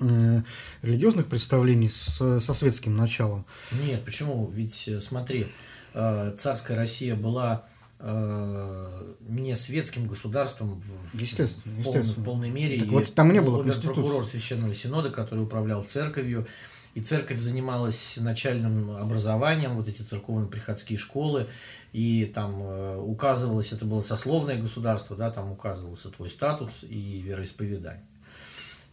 э, 0.00 0.42
религиозных 0.82 1.28
представлений 1.28 1.88
с, 1.88 2.40
со 2.40 2.54
светским 2.54 2.96
началом. 2.96 3.46
Нет, 3.70 4.04
почему? 4.04 4.50
Ведь 4.50 4.88
э, 4.88 4.98
смотри, 4.98 5.46
царская 5.92 6.76
Россия 6.76 7.14
была 7.14 7.64
не 7.98 9.56
светским 9.56 10.06
государством 10.06 10.80
в, 10.80 11.14
естественно, 11.14 11.74
в, 11.80 11.84
полной, 11.84 12.00
естественно. 12.00 12.22
в 12.22 12.24
полной 12.24 12.50
мере. 12.50 12.80
Так 12.80 12.88
вот 12.88 13.14
там 13.14 13.32
не 13.32 13.40
было 13.40 13.62
прокурор 13.62 14.24
Священного 14.24 14.74
Синода, 14.74 15.10
который 15.10 15.44
управлял 15.44 15.82
церковью, 15.82 16.46
и 16.94 17.00
церковь 17.00 17.38
занималась 17.38 18.16
начальным 18.16 18.90
образованием, 18.90 19.76
вот 19.76 19.86
эти 19.86 20.00
церковно-приходские 20.00 20.98
школы, 20.98 21.46
и 21.92 22.24
там 22.24 22.62
э, 22.62 22.96
указывалось, 22.96 23.72
это 23.72 23.84
было 23.84 24.00
сословное 24.00 24.56
государство, 24.56 25.14
да, 25.14 25.30
там 25.30 25.52
указывался 25.52 26.08
твой 26.08 26.30
статус 26.30 26.84
и 26.84 27.20
вероисповедание. 27.20 28.02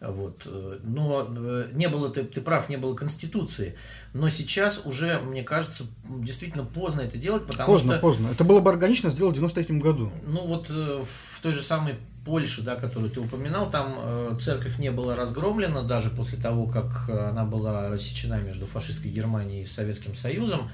Вот. 0.05 0.41
Э, 0.45 0.79
но 0.83 1.27
э, 1.29 1.69
не 1.73 1.87
было, 1.87 2.09
ты, 2.09 2.23
ты 2.23 2.41
прав, 2.41 2.69
не 2.69 2.77
было 2.77 2.93
конституции. 2.93 3.75
Но 4.13 4.29
сейчас 4.29 4.81
уже, 4.85 5.19
мне 5.19 5.43
кажется, 5.43 5.85
действительно 6.09 6.65
поздно 6.65 7.01
это 7.01 7.17
делать, 7.17 7.45
потому 7.45 7.67
поздно, 7.67 7.93
что... 7.93 8.01
Поздно, 8.01 8.27
Это 8.31 8.43
было 8.43 8.59
бы 8.59 8.69
органично 8.69 9.09
сделать 9.09 9.35
в 9.35 9.39
93 9.39 9.79
году. 9.79 10.11
Ну 10.25 10.45
вот 10.45 10.69
э, 10.69 11.03
в 11.03 11.39
той 11.41 11.53
же 11.53 11.63
самой 11.63 11.95
Польше, 12.25 12.61
да, 12.61 12.75
которую 12.75 13.11
ты 13.11 13.19
упоминал, 13.19 13.69
там 13.69 13.97
церковь 14.37 14.79
не 14.79 14.91
была 14.91 15.13
разгромлена 15.13 15.81
даже 15.81 16.09
после 16.09 16.37
того, 16.37 16.67
как 16.67 17.09
она 17.09 17.43
была 17.43 17.89
рассечена 17.89 18.39
между 18.39 18.65
фашистской 18.65 19.11
Германией 19.11 19.63
и 19.63 19.65
Советским 19.65 20.13
Союзом. 20.13 20.69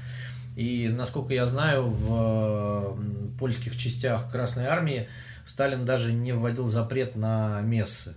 И, 0.56 0.88
насколько 0.90 1.34
я 1.34 1.48
знаю, 1.48 1.88
в 1.88 3.00
польских 3.40 3.78
частях 3.78 4.32
Красной 4.32 4.66
Армии 4.66 5.10
Сталин 5.44 5.86
даже 5.86 6.14
не 6.14 6.34
вводил 6.34 6.68
запрет 6.68 7.16
на 7.16 7.62
мессы 7.62 8.14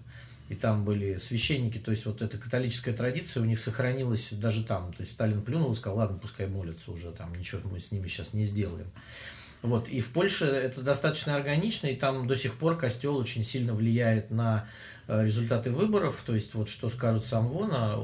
и 0.52 0.54
там 0.54 0.84
были 0.84 1.16
священники, 1.16 1.78
то 1.78 1.90
есть 1.90 2.04
вот 2.04 2.20
эта 2.20 2.36
католическая 2.36 2.94
традиция 2.94 3.42
у 3.42 3.46
них 3.46 3.58
сохранилась 3.58 4.32
даже 4.32 4.62
там. 4.64 4.92
То 4.92 5.00
есть 5.00 5.12
Сталин 5.12 5.42
плюнул 5.42 5.72
и 5.72 5.74
сказал, 5.74 5.98
ладно, 5.98 6.18
пускай 6.18 6.46
молятся 6.46 6.90
уже, 6.92 7.10
там 7.10 7.34
ничего 7.34 7.62
мы 7.70 7.80
с 7.80 7.90
ними 7.90 8.06
сейчас 8.06 8.34
не 8.34 8.44
сделаем. 8.44 8.90
Вот. 9.62 9.88
И 9.88 10.00
в 10.00 10.10
Польше 10.10 10.44
это 10.44 10.82
достаточно 10.82 11.36
органично, 11.36 11.86
и 11.86 11.96
там 11.96 12.26
до 12.26 12.36
сих 12.36 12.54
пор 12.58 12.76
костел 12.76 13.16
очень 13.16 13.44
сильно 13.44 13.72
влияет 13.72 14.30
на 14.30 14.66
э, 15.06 15.24
результаты 15.24 15.70
выборов, 15.70 16.22
то 16.26 16.34
есть 16.34 16.54
вот 16.54 16.68
что 16.68 16.88
скажет 16.88 17.24
сам 17.24 17.48
Вона, 17.48 17.94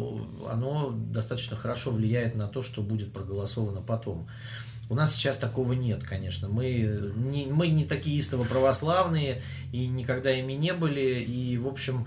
оно 0.48 0.90
достаточно 0.90 1.56
хорошо 1.56 1.90
влияет 1.90 2.34
на 2.34 2.46
то, 2.46 2.62
что 2.62 2.80
будет 2.80 3.12
проголосовано 3.12 3.82
потом. 3.82 4.28
У 4.90 4.94
нас 4.94 5.14
сейчас 5.14 5.36
такого 5.36 5.74
нет, 5.74 6.02
конечно. 6.02 6.48
Мы 6.48 7.12
не, 7.16 7.46
мы 7.46 7.68
не 7.68 7.84
такие 7.84 8.18
истово 8.18 8.44
православные 8.44 9.42
и 9.70 9.86
никогда 9.86 10.32
ими 10.32 10.54
не 10.54 10.72
были. 10.72 11.20
И, 11.20 11.58
в 11.58 11.68
общем, 11.68 12.06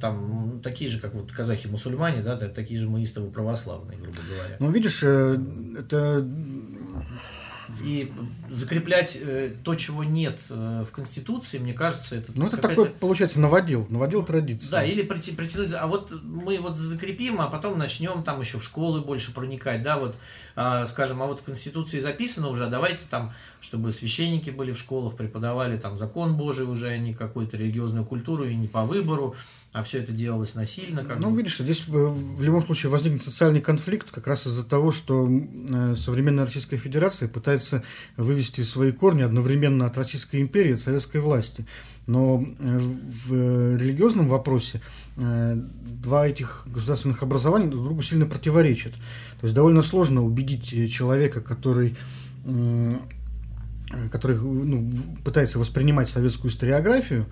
там 0.00 0.54
ну, 0.54 0.60
такие 0.60 0.90
же, 0.90 1.00
как 1.00 1.14
вот 1.14 1.32
казахи-мусульмане, 1.32 2.22
да, 2.22 2.36
такие 2.36 2.78
же 2.78 2.88
маистовы 2.88 3.30
православные, 3.30 3.98
грубо 3.98 4.18
говоря. 4.28 4.56
Ну, 4.60 4.70
видишь, 4.70 5.00
э, 5.02 5.38
это 5.78 6.28
и 7.82 8.12
закреплять 8.48 9.18
э, 9.20 9.54
то, 9.62 9.74
чего 9.74 10.04
нет 10.04 10.40
э, 10.50 10.84
в 10.86 10.92
Конституции, 10.92 11.58
мне 11.58 11.74
кажется, 11.74 12.16
это... 12.16 12.32
Ну, 12.34 12.46
это 12.46 12.56
такой, 12.56 12.90
получается, 12.90 13.40
наводил, 13.40 13.86
наводил 13.90 14.24
традицию. 14.24 14.70
Да, 14.70 14.84
или 14.84 15.02
прийти, 15.02 15.32
притянуть, 15.32 15.72
а 15.74 15.86
вот 15.86 16.12
мы 16.22 16.58
вот 16.58 16.76
закрепим, 16.76 17.40
а 17.40 17.48
потом 17.48 17.78
начнем 17.78 18.22
там 18.22 18.40
еще 18.40 18.58
в 18.58 18.64
школы 18.64 19.00
больше 19.00 19.32
проникать, 19.32 19.82
да, 19.82 19.98
вот, 19.98 20.16
э, 20.56 20.86
скажем, 20.86 21.22
а 21.22 21.26
вот 21.26 21.40
в 21.40 21.42
Конституции 21.42 21.98
записано 21.98 22.48
уже, 22.48 22.66
а 22.66 22.68
давайте 22.68 23.06
там, 23.08 23.32
чтобы 23.60 23.92
священники 23.92 24.50
были 24.50 24.72
в 24.72 24.78
школах, 24.78 25.16
преподавали 25.16 25.78
там 25.78 25.96
закон 25.96 26.36
Божий 26.36 26.66
уже, 26.66 26.88
а 26.88 26.96
не 26.96 27.14
какую-то 27.14 27.56
религиозную 27.56 28.04
культуру, 28.04 28.44
и 28.44 28.54
не 28.54 28.68
по 28.68 28.82
выбору, 28.82 29.36
а 29.78 29.82
все 29.84 29.98
это 29.98 30.10
делалось 30.10 30.56
насильно. 30.56 31.04
Как 31.04 31.20
ну, 31.20 31.30
бы. 31.30 31.36
видишь, 31.36 31.58
здесь 31.58 31.84
э, 31.86 31.90
в 31.92 32.42
любом 32.42 32.66
случае 32.66 32.90
возникнет 32.90 33.22
социальный 33.22 33.60
конфликт 33.60 34.10
как 34.10 34.26
раз 34.26 34.44
из-за 34.46 34.64
того, 34.64 34.90
что 34.90 35.28
э, 35.28 35.94
современная 35.96 36.46
Российская 36.46 36.78
Федерация 36.78 37.28
пытается 37.28 37.84
вывести 38.16 38.62
свои 38.62 38.90
корни 38.90 39.22
одновременно 39.22 39.86
от 39.86 39.96
Российской 39.96 40.40
империи 40.40 40.70
и 40.70 40.74
от 40.74 40.80
советской 40.80 41.20
власти. 41.20 41.64
Но 42.08 42.42
э, 42.42 42.78
в 42.78 43.76
религиозном 43.76 44.28
вопросе 44.28 44.80
два 45.16 46.28
этих 46.28 46.66
государственных 46.66 47.22
образования 47.22 47.66
друг 47.66 47.84
другу 47.84 48.02
сильно 48.02 48.26
противоречат. 48.26 48.92
То 48.92 49.44
есть 49.44 49.54
довольно 49.54 49.82
сложно 49.82 50.24
убедить 50.24 50.92
человека, 50.92 51.40
который 51.40 51.96
который 54.10 54.38
ну, 54.38 54.90
пытается 55.24 55.58
воспринимать 55.58 56.08
советскую 56.08 56.50
историографию, 56.50 57.26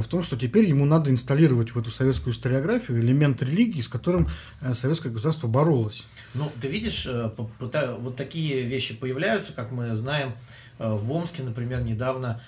в 0.00 0.08
том, 0.08 0.22
что 0.22 0.36
теперь 0.36 0.68
ему 0.68 0.84
надо 0.84 1.10
инсталлировать 1.10 1.74
в 1.74 1.78
эту 1.78 1.90
советскую 1.90 2.32
историографию 2.32 3.00
элемент 3.00 3.42
религии, 3.42 3.80
с 3.80 3.88
которым 3.88 4.28
э, 4.60 4.74
советское 4.74 5.10
государство 5.10 5.46
боролось. 5.46 6.04
Ну, 6.34 6.50
ты 6.60 6.68
видишь, 6.68 7.06
э, 7.06 7.30
вот 7.36 8.16
такие 8.16 8.62
вещи 8.62 8.94
появляются, 8.94 9.52
как 9.52 9.70
мы 9.70 9.94
знаем, 9.94 10.34
в 10.76 11.12
Омске, 11.12 11.44
например, 11.44 11.82
недавно 11.82 12.40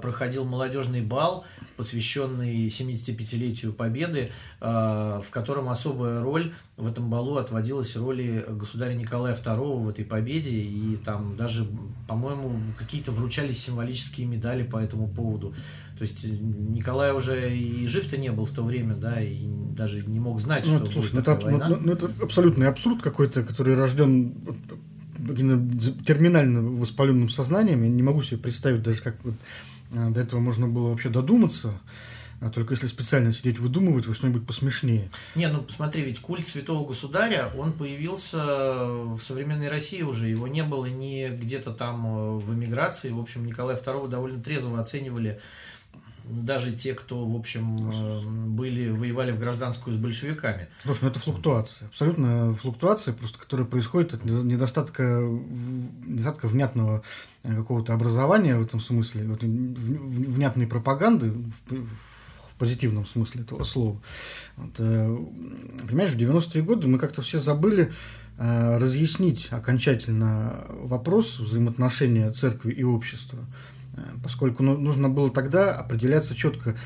проходил 0.00 0.44
молодежный 0.44 1.00
бал, 1.00 1.44
посвященный 1.76 2.68
75-летию 2.68 3.72
Победы, 3.72 4.30
в 4.60 5.26
котором 5.30 5.68
особая 5.68 6.20
роль 6.20 6.52
в 6.76 6.86
этом 6.86 7.10
балу 7.10 7.36
отводилась 7.36 7.96
роли 7.96 8.44
государя 8.48 8.94
Николая 8.94 9.34
II 9.34 9.78
в 9.78 9.88
этой 9.88 10.04
победе, 10.04 10.52
и 10.52 10.96
там 10.96 11.36
даже, 11.36 11.66
по-моему, 12.08 12.60
какие-то 12.78 13.12
вручались 13.12 13.62
символические 13.62 14.26
медали 14.26 14.62
по 14.62 14.78
этому 14.78 15.08
поводу. 15.08 15.54
То 15.96 16.02
есть 16.02 16.24
Николай 16.40 17.12
уже 17.12 17.56
и 17.56 17.86
жив-то 17.86 18.16
не 18.16 18.32
был 18.32 18.44
в 18.44 18.50
то 18.50 18.62
время, 18.62 18.94
да, 18.94 19.20
и 19.20 19.46
даже 19.46 20.02
не 20.02 20.18
мог 20.20 20.40
знать, 20.40 20.66
ну, 20.66 20.76
что 20.76 20.84
это, 20.84 20.92
слушай, 20.92 21.12
будет 21.12 21.26
ну, 21.26 21.32
это, 21.32 21.44
война. 21.44 21.68
Ну, 21.68 21.76
ну, 21.80 21.92
это 21.92 22.10
абсолютный 22.22 22.68
абсурд 22.68 23.02
какой-то, 23.02 23.44
который 23.44 23.74
рожден 23.74 24.34
терминально 25.26 26.62
воспаленным 26.62 27.28
сознанием. 27.28 27.82
Я 27.82 27.88
не 27.88 28.02
могу 28.02 28.22
себе 28.22 28.38
представить 28.38 28.82
даже, 28.82 29.02
как 29.02 29.16
вот 29.24 29.34
а, 29.94 30.10
до 30.10 30.20
этого 30.20 30.40
можно 30.40 30.68
было 30.68 30.90
вообще 30.90 31.08
додуматься. 31.08 31.72
А 32.42 32.50
только 32.50 32.74
если 32.74 32.88
специально 32.88 33.32
сидеть 33.32 33.60
выдумывать, 33.60 34.06
вы 34.06 34.14
что-нибудь 34.14 34.44
посмешнее. 34.44 35.08
Не, 35.36 35.46
ну 35.46 35.64
смотри, 35.68 36.02
ведь 36.02 36.18
культ 36.18 36.44
святого 36.44 36.84
государя, 36.84 37.52
он 37.56 37.72
появился 37.72 38.84
в 38.84 39.20
современной 39.20 39.68
России 39.68 40.02
уже. 40.02 40.26
Его 40.26 40.48
не 40.48 40.64
было 40.64 40.86
ни 40.86 41.28
где-то 41.28 41.70
там 41.70 42.04
э, 42.04 42.38
в 42.38 42.52
эмиграции. 42.52 43.10
В 43.10 43.20
общем, 43.20 43.46
Николая 43.46 43.76
II 43.76 44.08
довольно 44.08 44.42
трезво 44.42 44.80
оценивали 44.80 45.40
даже 46.24 46.72
те, 46.72 46.94
кто, 46.94 47.26
в 47.26 47.36
общем, 47.36 47.90
э, 47.90 48.20
были, 48.48 48.90
воевали 48.90 49.32
в 49.32 49.38
гражданскую 49.38 49.92
с 49.92 49.96
большевиками. 49.96 50.68
Слушай, 50.84 51.00
ну 51.02 51.08
это 51.08 51.18
флуктуация. 51.18 51.88
Абсолютно 51.88 52.54
флуктуация, 52.54 53.14
просто 53.14 53.38
которая 53.38 53.66
происходит 53.66 54.14
от 54.14 54.24
недостатка, 54.24 55.02
недостатка 55.02 56.46
внятного 56.46 57.02
э, 57.42 57.54
какого-то 57.54 57.94
образования 57.94 58.56
в 58.56 58.62
этом 58.62 58.80
смысле, 58.80 59.26
вот, 59.26 59.42
внятной 59.42 60.66
пропаганды 60.66 61.30
в, 61.30 61.74
в 61.74 62.56
позитивном 62.58 63.06
смысле 63.06 63.42
этого 63.42 63.64
слова. 63.64 64.00
Вот, 64.56 64.74
э, 64.78 65.16
понимаешь, 65.88 66.12
в 66.12 66.16
90-е 66.16 66.62
годы 66.62 66.86
мы 66.88 66.98
как-то 66.98 67.22
все 67.22 67.38
забыли 67.38 67.92
разъяснить 68.38 69.48
окончательно 69.52 70.64
вопрос 70.70 71.38
взаимоотношения 71.38 72.30
церкви 72.30 72.72
и 72.72 72.82
общества. 72.82 73.38
Э, 73.94 74.00
поскольку 74.22 74.62
ну, 74.62 74.76
нужно 74.78 75.08
было 75.08 75.30
тогда 75.30 75.74
определяться 75.74 76.34
четко, 76.34 76.76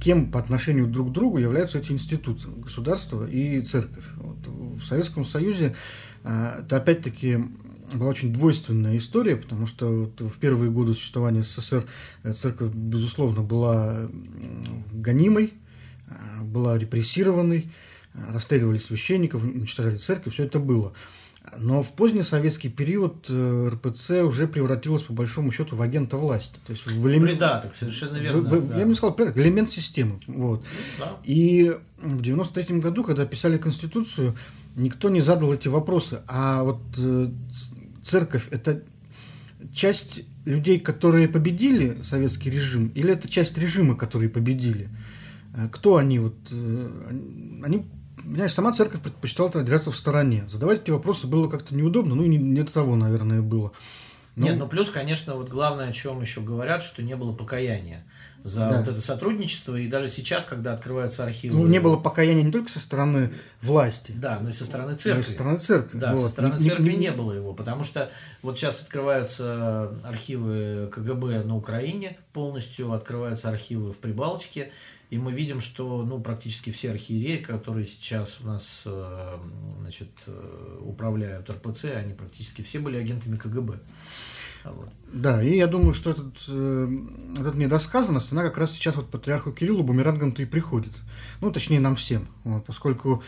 кем 0.00 0.32
по 0.32 0.40
отношению 0.40 0.88
друг 0.88 1.10
к 1.10 1.12
другу 1.12 1.38
являются 1.38 1.78
эти 1.78 1.92
институты, 1.92 2.48
государство 2.56 3.24
и 3.24 3.60
церковь. 3.62 4.04
Вот. 4.16 4.38
В 4.46 4.84
Советском 4.84 5.24
Союзе 5.24 5.74
э, 6.24 6.60
это 6.60 6.76
опять-таки 6.76 7.38
была 7.94 8.08
очень 8.10 8.32
двойственная 8.32 8.96
история, 8.96 9.36
потому 9.36 9.66
что 9.66 9.86
вот 9.86 10.20
в 10.20 10.38
первые 10.38 10.70
годы 10.70 10.94
существования 10.94 11.42
СССР 11.42 11.84
э, 12.22 12.32
церковь, 12.32 12.72
безусловно, 12.72 13.42
была 13.42 14.08
гонимой, 14.92 15.54
была 16.42 16.76
репрессированной, 16.76 17.70
расстреливали 18.30 18.78
священников, 18.78 19.42
уничтожали 19.42 19.96
церковь, 19.96 20.34
все 20.34 20.44
это 20.44 20.58
было. 20.58 20.92
Но 21.58 21.82
в 21.82 21.92
поздний 21.94 22.22
советский 22.22 22.70
период 22.70 23.26
э, 23.28 23.70
РПЦ 23.72 24.22
уже 24.22 24.48
превратилась, 24.48 25.02
по 25.02 25.12
большому 25.12 25.52
счету, 25.52 25.76
в 25.76 25.82
агента 25.82 26.16
власти. 26.16 26.58
То 26.66 26.72
есть 26.72 26.86
в 26.86 27.08
элемент... 27.08 27.32
Придаток, 27.32 27.74
совершенно 27.74 28.16
верно. 28.16 28.40
В, 28.40 28.44
в, 28.44 28.68
да. 28.70 28.78
Я 28.78 28.84
бы 28.84 28.88
не 28.88 28.94
сказал 28.94 29.14
придаток, 29.14 29.38
элемент 29.38 29.68
системы. 29.70 30.18
Вот. 30.26 30.64
Да. 30.98 31.18
И 31.24 31.76
в 31.98 32.22
93 32.22 32.78
году, 32.78 33.04
когда 33.04 33.26
писали 33.26 33.58
Конституцию, 33.58 34.34
никто 34.76 35.10
не 35.10 35.20
задал 35.20 35.52
эти 35.52 35.68
вопросы. 35.68 36.22
А 36.26 36.62
вот 36.62 36.80
э, 36.96 37.28
церковь– 38.02 38.48
это 38.50 38.82
часть 39.72 40.22
людей, 40.46 40.80
которые 40.80 41.28
победили 41.28 42.00
советский 42.02 42.50
режим, 42.50 42.88
или 42.94 43.12
это 43.12 43.28
часть 43.28 43.58
режима, 43.58 43.94
которые 43.94 44.30
победили? 44.30 44.88
Э, 45.54 45.68
кто 45.70 45.96
они? 45.96 46.18
Вот, 46.18 46.34
они 47.62 47.86
Понимаешь, 48.24 48.52
сама 48.52 48.72
церковь 48.72 49.00
предпочитала 49.00 49.50
держаться 49.50 49.90
в 49.90 49.96
стороне. 49.96 50.44
Задавать 50.48 50.82
эти 50.82 50.90
вопросы 50.90 51.26
было 51.26 51.48
как-то 51.48 51.74
неудобно, 51.74 52.14
ну 52.14 52.24
и 52.24 52.28
не, 52.28 52.38
не 52.38 52.62
до 52.62 52.72
того, 52.72 52.96
наверное, 52.96 53.42
было. 53.42 53.72
Но... 54.34 54.46
Нет, 54.46 54.58
ну 54.58 54.66
плюс, 54.66 54.88
конечно, 54.88 55.34
вот 55.34 55.48
главное, 55.50 55.88
о 55.88 55.92
чем 55.92 56.20
еще 56.20 56.40
говорят, 56.40 56.82
что 56.82 57.02
не 57.02 57.16
было 57.16 57.34
покаяния 57.34 58.04
за 58.44 58.60
да. 58.60 58.78
вот 58.78 58.88
это 58.88 59.00
сотрудничество. 59.00 59.76
И 59.76 59.86
даже 59.86 60.08
сейчас, 60.08 60.44
когда 60.44 60.72
открываются 60.72 61.24
архивы... 61.24 61.58
Ну, 61.58 61.66
не 61.66 61.80
было 61.80 61.96
покаяния 61.96 62.42
не 62.42 62.50
только 62.50 62.70
со 62.70 62.80
стороны 62.80 63.30
власти. 63.60 64.12
Да, 64.16 64.38
но 64.40 64.48
и 64.48 64.52
со 64.52 64.64
стороны 64.64 64.96
церкви. 64.96 65.20
Но 65.20 65.20
и 65.20 65.24
со 65.24 65.32
стороны 65.32 65.58
церкви. 65.58 65.98
Да, 65.98 66.10
вот. 66.10 66.18
со 66.18 66.28
стороны 66.28 66.54
не, 66.54 66.68
церкви 66.68 66.90
не, 66.90 66.96
не 66.96 67.10
было 67.12 67.32
его. 67.32 67.52
Потому 67.52 67.84
что 67.84 68.10
вот 68.42 68.58
сейчас 68.58 68.82
открываются 68.82 69.92
архивы 70.02 70.90
КГБ 70.92 71.44
на 71.44 71.56
Украине 71.56 72.18
полностью, 72.32 72.92
открываются 72.92 73.48
архивы 73.48 73.92
в 73.92 73.98
Прибалтике. 73.98 74.72
И 75.12 75.18
мы 75.18 75.30
видим, 75.30 75.60
что 75.60 76.06
ну, 76.06 76.22
практически 76.22 76.70
все 76.70 76.90
архиереи, 76.90 77.36
которые 77.36 77.84
сейчас 77.84 78.40
у 78.40 78.46
нас 78.46 78.84
э, 78.86 79.38
значит, 79.78 80.08
э, 80.26 80.78
управляют 80.80 81.50
РПЦ, 81.50 81.84
они 81.96 82.14
практически 82.14 82.62
все 82.62 82.78
были 82.78 82.96
агентами 82.96 83.36
КГБ. 83.36 83.78
Да, 85.12 85.42
и 85.42 85.58
я 85.58 85.66
думаю, 85.66 85.92
что 85.92 86.12
этот, 86.12 86.42
э, 86.48 86.88
этот 87.38 87.56
недосказанность, 87.56 88.32
она 88.32 88.42
как 88.42 88.56
раз 88.56 88.72
сейчас 88.72 88.96
вот 88.96 89.10
патриарху 89.10 89.52
Кириллу 89.52 89.82
бумерангом-то 89.82 90.40
и 90.40 90.46
приходит. 90.46 90.94
Ну, 91.42 91.52
точнее, 91.52 91.80
нам 91.80 91.94
всем. 91.94 92.26
Вот, 92.44 92.64
поскольку 92.64 93.22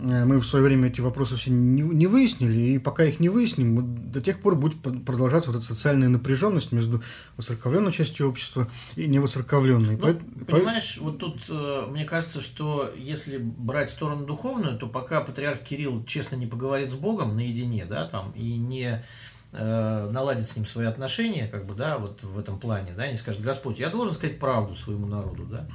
мы 0.00 0.38
в 0.38 0.46
свое 0.46 0.64
время 0.64 0.88
эти 0.88 1.00
вопросы 1.00 1.36
все 1.36 1.50
не, 1.50 1.82
не 1.82 2.06
выяснили, 2.06 2.58
и 2.58 2.78
пока 2.78 3.04
их 3.04 3.20
не 3.20 3.28
выясним, 3.28 4.10
до 4.10 4.20
тех 4.20 4.40
пор 4.40 4.56
будет 4.56 4.80
продолжаться 4.80 5.50
вот 5.50 5.58
эта 5.58 5.66
социальная 5.66 6.08
напряженность 6.08 6.72
между 6.72 7.02
воцерковленной 7.36 7.92
частью 7.92 8.28
общества 8.28 8.68
и 8.96 9.06
невоцерковленной. 9.06 9.96
Ну, 9.96 10.44
понимаешь, 10.46 10.98
вот 10.98 11.18
тут 11.18 11.42
э, 11.50 11.86
мне 11.88 12.04
кажется, 12.04 12.40
что 12.40 12.90
если 12.96 13.38
брать 13.38 13.90
сторону 13.90 14.24
духовную, 14.24 14.78
то 14.78 14.86
пока 14.86 15.20
патриарх 15.20 15.60
Кирилл 15.60 16.04
честно 16.04 16.36
не 16.36 16.46
поговорит 16.46 16.90
с 16.90 16.94
Богом 16.94 17.36
наедине, 17.36 17.84
да, 17.84 18.06
там, 18.06 18.32
и 18.32 18.56
не 18.56 19.02
э, 19.52 20.10
наладит 20.10 20.48
с 20.48 20.56
ним 20.56 20.64
свои 20.64 20.86
отношения, 20.86 21.46
как 21.46 21.66
бы, 21.66 21.74
да, 21.74 21.98
вот 21.98 22.22
в 22.22 22.38
этом 22.38 22.58
плане, 22.58 22.92
да, 22.96 23.06
не 23.06 23.16
скажет, 23.16 23.42
Господь, 23.42 23.78
я 23.78 23.90
должен 23.90 24.14
сказать 24.14 24.38
правду 24.38 24.74
своему 24.74 25.06
народу, 25.06 25.44
да, 25.44 25.66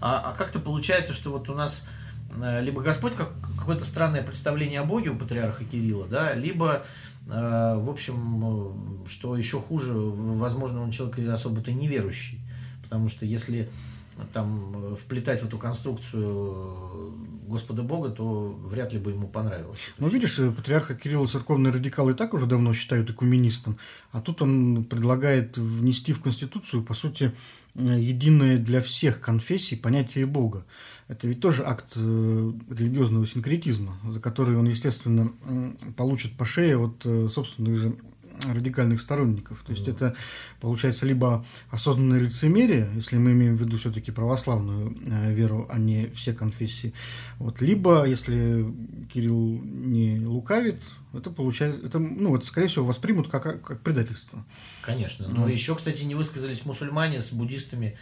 а, 0.00 0.30
а 0.30 0.36
как-то 0.36 0.60
получается, 0.60 1.12
что 1.12 1.30
вот 1.30 1.48
у 1.48 1.54
нас 1.54 1.82
Э, 1.82 1.95
либо 2.60 2.82
Господь 2.82 3.14
как 3.14 3.32
какое-то 3.58 3.84
странное 3.84 4.22
представление 4.22 4.80
о 4.80 4.84
Боге 4.84 5.10
у 5.10 5.16
патриарха 5.16 5.64
Кирилла, 5.64 6.06
да, 6.06 6.34
либо, 6.34 6.84
э, 7.26 7.30
в 7.30 7.90
общем, 7.90 9.04
э, 9.04 9.08
что 9.08 9.36
еще 9.36 9.60
хуже, 9.60 9.92
возможно, 9.94 10.82
он 10.82 10.90
человек 10.90 11.18
особо-то 11.28 11.72
неверующий, 11.72 12.40
потому 12.82 13.08
что 13.08 13.24
если 13.26 13.68
там 14.32 14.94
вплетать 14.94 15.42
в 15.42 15.46
эту 15.46 15.58
конструкцию 15.58 17.12
Господа 17.46 17.82
Бога, 17.82 18.10
то 18.10 18.58
вряд 18.64 18.92
ли 18.92 18.98
бы 18.98 19.10
ему 19.12 19.28
понравилось. 19.28 19.78
Ну, 19.98 20.08
видишь, 20.08 20.36
патриарха 20.36 20.94
Кирилла 20.94 21.26
церковные 21.26 21.72
радикалы 21.72 22.12
и 22.12 22.14
так 22.14 22.34
уже 22.34 22.46
давно 22.46 22.74
считают 22.74 23.10
экуменистом, 23.10 23.78
а 24.12 24.20
тут 24.20 24.42
он 24.42 24.84
предлагает 24.84 25.56
внести 25.56 26.12
в 26.12 26.20
Конституцию, 26.20 26.82
по 26.82 26.94
сути, 26.94 27.32
единое 27.74 28.58
для 28.58 28.80
всех 28.80 29.20
конфессий 29.20 29.76
понятие 29.76 30.26
Бога 30.26 30.64
это 31.08 31.28
ведь 31.28 31.40
тоже 31.40 31.62
акт 31.64 31.92
э, 31.96 32.52
религиозного 32.70 33.26
синкретизма, 33.26 33.96
за 34.08 34.18
который 34.18 34.56
он, 34.56 34.66
естественно, 34.66 35.32
получит 35.96 36.36
по 36.36 36.44
шее 36.44 36.76
от 36.78 37.02
э, 37.04 37.28
собственных 37.28 37.76
же 37.76 37.96
радикальных 38.52 39.00
сторонников. 39.00 39.62
То 39.64 39.72
есть 39.72 39.88
это 39.88 40.14
получается 40.60 41.06
либо 41.06 41.44
осознанное 41.70 42.20
лицемерие, 42.20 42.88
если 42.94 43.16
мы 43.16 43.32
имеем 43.32 43.56
в 43.56 43.60
виду 43.60 43.78
все-таки 43.78 44.12
православную 44.12 44.96
э, 45.04 45.32
веру, 45.32 45.66
а 45.70 45.78
не 45.78 46.08
все 46.10 46.32
конфессии. 46.32 46.92
Вот, 47.38 47.60
либо, 47.60 48.04
если 48.04 48.66
Кирилл 49.12 49.60
не 49.62 50.20
лукавит, 50.20 50.82
это 51.12 51.30
получается, 51.30 51.80
это, 51.84 51.98
ну, 51.98 52.30
вот, 52.30 52.44
скорее 52.44 52.68
всего, 52.68 52.84
воспримут 52.84 53.28
как, 53.28 53.62
как 53.62 53.80
предательство. 53.80 54.44
Конечно. 54.82 55.28
Но 55.28 55.42
ну. 55.42 55.48
еще, 55.48 55.74
кстати, 55.74 56.02
не 56.02 56.14
высказались 56.14 56.64
мусульмане 56.64 57.22
с 57.22 57.32
буддистами 57.32 57.96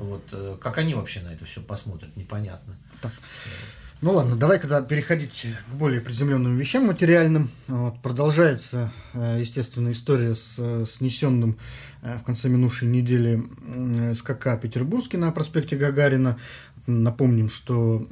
вот, 0.00 0.22
э, 0.32 0.56
как 0.60 0.78
они 0.78 0.94
вообще 0.94 1.20
на 1.20 1.28
это 1.28 1.44
все 1.44 1.60
посмотрят, 1.60 2.16
непонятно. 2.16 2.76
Так. 3.02 3.12
Ну 4.02 4.12
ладно, 4.12 4.34
давай 4.34 4.58
когда 4.58 4.80
переходить 4.80 5.46
к 5.70 5.74
более 5.74 6.00
приземленным 6.00 6.56
вещам 6.56 6.86
материальным. 6.86 7.50
Вот, 7.68 8.00
продолжается, 8.00 8.90
э, 9.12 9.36
естественно, 9.40 9.92
история 9.92 10.34
с 10.34 10.86
снесенным 10.86 11.58
э, 12.00 12.16
в 12.16 12.22
конце 12.22 12.48
минувшей 12.48 12.88
недели 12.88 13.42
СКК 14.14 14.58
Петербургский 14.58 15.18
на 15.18 15.30
проспекте 15.32 15.76
Гагарина. 15.76 16.38
Напомним, 16.86 17.50
что 17.50 18.06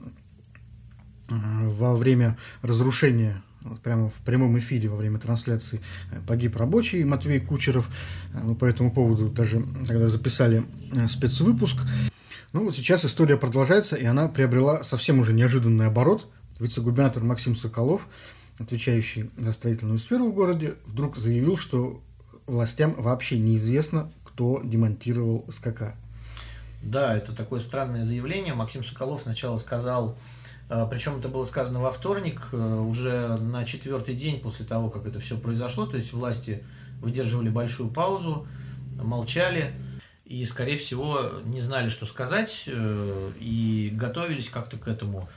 во 1.31 1.97
время 1.97 2.37
разрушения 2.61 3.43
прямо 3.83 4.11
в 4.11 4.17
прямом 4.25 4.59
эфире 4.59 4.89
во 4.89 4.97
время 4.97 5.19
трансляции 5.19 5.81
э, 6.11 6.17
погиб 6.27 6.57
рабочий 6.57 7.05
Матвей 7.05 7.41
Кучеров. 7.41 7.89
Э, 8.35 8.41
мы 8.43 8.55
по 8.55 8.65
этому 8.65 8.93
поводу 8.93 9.29
даже 9.29 9.63
тогда 9.87 10.09
записали 10.09 10.65
э, 10.93 11.09
спецвыпуск. 11.09 11.79
Ну 12.53 12.65
вот 12.65 12.75
сейчас 12.75 13.05
история 13.05 13.37
продолжается, 13.37 13.97
и 13.97 14.07
она 14.07 14.29
приобрела 14.29 14.83
совсем 14.83 15.19
уже 15.19 15.35
неожиданный 15.35 15.87
оборот. 15.87 16.29
Вице-губернатор 16.59 17.23
Максим 17.23 17.55
Соколов, 17.55 18.09
отвечающий 18.59 19.31
за 19.37 19.53
строительную 19.53 19.99
сферу 19.99 20.31
в 20.31 20.35
городе, 20.35 20.77
вдруг 20.87 21.19
заявил, 21.19 21.59
что 21.59 22.03
властям 22.47 22.95
вообще 22.95 23.39
неизвестно, 23.39 24.11
кто 24.25 24.63
демонтировал 24.65 25.45
СКК. 25.51 25.95
Да, 26.83 27.15
это 27.15 27.35
такое 27.35 27.61
странное 27.61 28.03
заявление. 28.03 28.55
Максим 28.55 28.83
Соколов 28.83 29.21
сначала 29.21 29.59
сказал, 29.59 30.17
а, 30.71 30.87
Причем 30.87 31.19
это 31.19 31.29
было 31.29 31.45
сказано 31.45 31.81
во 31.81 31.91
вторник, 31.91 32.49
э, 32.53 32.57
уже 32.57 33.37
на 33.37 33.65
четвертый 33.65 34.15
день 34.15 34.41
после 34.41 34.67
того, 34.67 34.91
как 34.91 35.07
это 35.07 35.19
все 35.19 35.37
произошло. 35.39 35.87
То 35.87 35.97
есть 35.97 36.13
власти 36.13 36.63
выдерживали 37.01 37.49
большую 37.49 37.91
паузу, 37.91 38.47
молчали 38.97 39.75
и, 40.29 40.45
скорее 40.45 40.77
всего, 40.77 41.31
не 41.45 41.61
знали, 41.61 41.89
что 41.89 42.07
сказать, 42.07 42.65
э, 42.67 43.33
и 43.41 43.91
готовились 43.93 44.49
как-то 44.49 44.77
к 44.77 44.87
этому. 44.87 45.29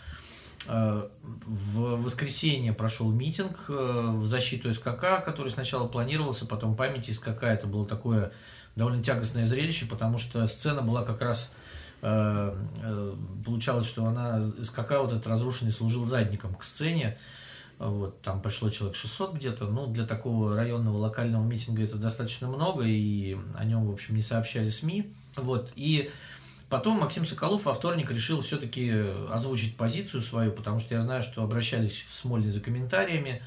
Э, 0.68 1.08
в 1.24 2.04
воскресенье 2.04 2.74
прошел 2.74 3.12
митинг 3.12 3.68
в 3.68 4.26
защиту 4.26 4.74
СКК, 4.74 5.24
который 5.26 5.50
сначала 5.50 5.88
планировался, 5.88 6.46
потом 6.46 6.76
памяти 6.76 7.12
СКК. 7.12 7.44
Это 7.44 7.68
было 7.68 7.88
такое 7.88 8.32
довольно 8.76 9.02
тягостное 9.02 9.46
зрелище, 9.46 9.86
потому 9.86 10.18
что 10.18 10.46
сцена 10.48 10.82
была 10.82 11.04
как 11.04 11.22
раз 11.22 11.54
Э, 12.02 12.56
э, 12.82 13.14
получалось, 13.46 13.88
что 13.88 14.06
она 14.06 14.42
СКК 14.42 14.92
вот 14.98 15.12
этот 15.12 15.28
разрушенный 15.28 15.72
служил 15.72 16.06
задником 16.06 16.56
к 16.56 16.64
сцене. 16.64 17.18
Вот, 17.84 18.22
там 18.22 18.44
пришло 18.44 18.70
человек 18.70 18.96
600 18.96 19.34
где-то. 19.34 19.66
Ну, 19.66 19.88
для 19.88 20.06
такого 20.06 20.56
районного 20.56 20.98
локального 21.00 21.44
митинга 21.44 21.82
это 21.82 21.96
достаточно 21.96 22.48
много, 22.48 22.84
и 22.84 23.36
о 23.56 23.66
нем, 23.66 23.88
в 23.88 23.92
общем, 23.92 24.16
не 24.16 24.22
сообщали 24.22 24.70
СМИ. 24.70 25.12
Вот, 25.38 25.72
и 25.76 26.12
потом 26.70 27.00
Максим 27.00 27.26
Соколов 27.26 27.66
во 27.66 27.74
вторник 27.74 28.12
решил 28.12 28.44
все-таки 28.44 28.94
озвучить 29.32 29.78
позицию 29.78 30.22
свою, 30.22 30.52
потому 30.52 30.78
что 30.78 30.94
я 30.94 31.02
знаю, 31.02 31.24
что 31.24 31.44
обращались 31.44 32.06
в 32.08 32.14
Смольный 32.14 32.52
за 32.52 32.62
комментариями, 32.62 33.42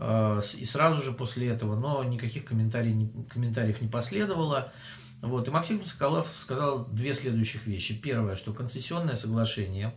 э, 0.00 0.40
и 0.56 0.64
сразу 0.64 1.00
же 1.00 1.12
после 1.12 1.46
этого, 1.46 1.76
но 1.76 2.02
никаких 2.02 2.46
комментариев, 2.46 3.08
комментариев 3.28 3.80
не 3.80 3.86
последовало. 3.86 4.72
Вот, 5.20 5.46
и 5.46 5.52
Максим 5.52 5.84
Соколов 5.84 6.32
сказал 6.34 6.84
две 6.86 7.12
следующих 7.14 7.68
вещи. 7.68 7.94
Первое, 7.94 8.34
что 8.34 8.52
концессионное 8.52 9.14
соглашение 9.14 9.94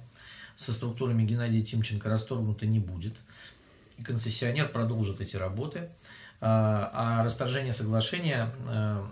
со 0.53 0.71
структурами 0.71 1.23
Геннадия 1.23 1.63
Тимченко 1.63 2.09
расторгнуто 2.09 2.67
не 2.67 2.77
будет 2.77 3.15
концессионер 4.03 4.69
продолжит 4.69 5.21
эти 5.21 5.35
работы. 5.35 5.89
А, 6.41 6.89
а 6.93 7.23
расторжение 7.23 7.71
соглашения 7.71 8.51
э, 8.67 9.05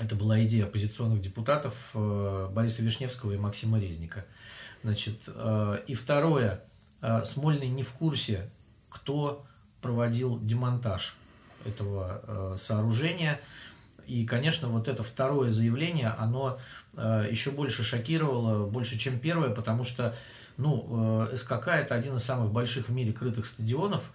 это 0.00 0.16
была 0.16 0.42
идея 0.42 0.64
оппозиционных 0.64 1.20
депутатов 1.20 1.92
э, 1.94 2.48
Бориса 2.50 2.82
Вишневского 2.82 3.32
и 3.32 3.36
Максима 3.36 3.78
Резника. 3.78 4.26
Значит, 4.82 5.28
э, 5.28 5.78
и 5.86 5.94
второе, 5.94 6.64
Смольный 7.24 7.66
не 7.66 7.82
в 7.82 7.92
курсе, 7.94 8.48
кто 8.88 9.44
проводил 9.80 10.38
демонтаж 10.38 11.16
этого 11.64 12.54
сооружения. 12.56 13.40
И, 14.06 14.24
конечно, 14.24 14.68
вот 14.68 14.86
это 14.86 15.02
второе 15.02 15.50
заявление, 15.50 16.10
оно 16.10 16.60
еще 16.96 17.50
больше 17.50 17.82
шокировало, 17.82 18.68
больше, 18.68 18.98
чем 18.98 19.18
первое, 19.18 19.50
потому 19.50 19.82
что 19.82 20.14
ну, 20.56 21.28
э, 21.30 21.36
СКК 21.36 21.68
это 21.68 21.94
один 21.94 22.16
из 22.16 22.22
самых 22.22 22.52
больших 22.52 22.88
в 22.88 22.92
мире 22.92 23.12
крытых 23.12 23.46
стадионов, 23.46 24.12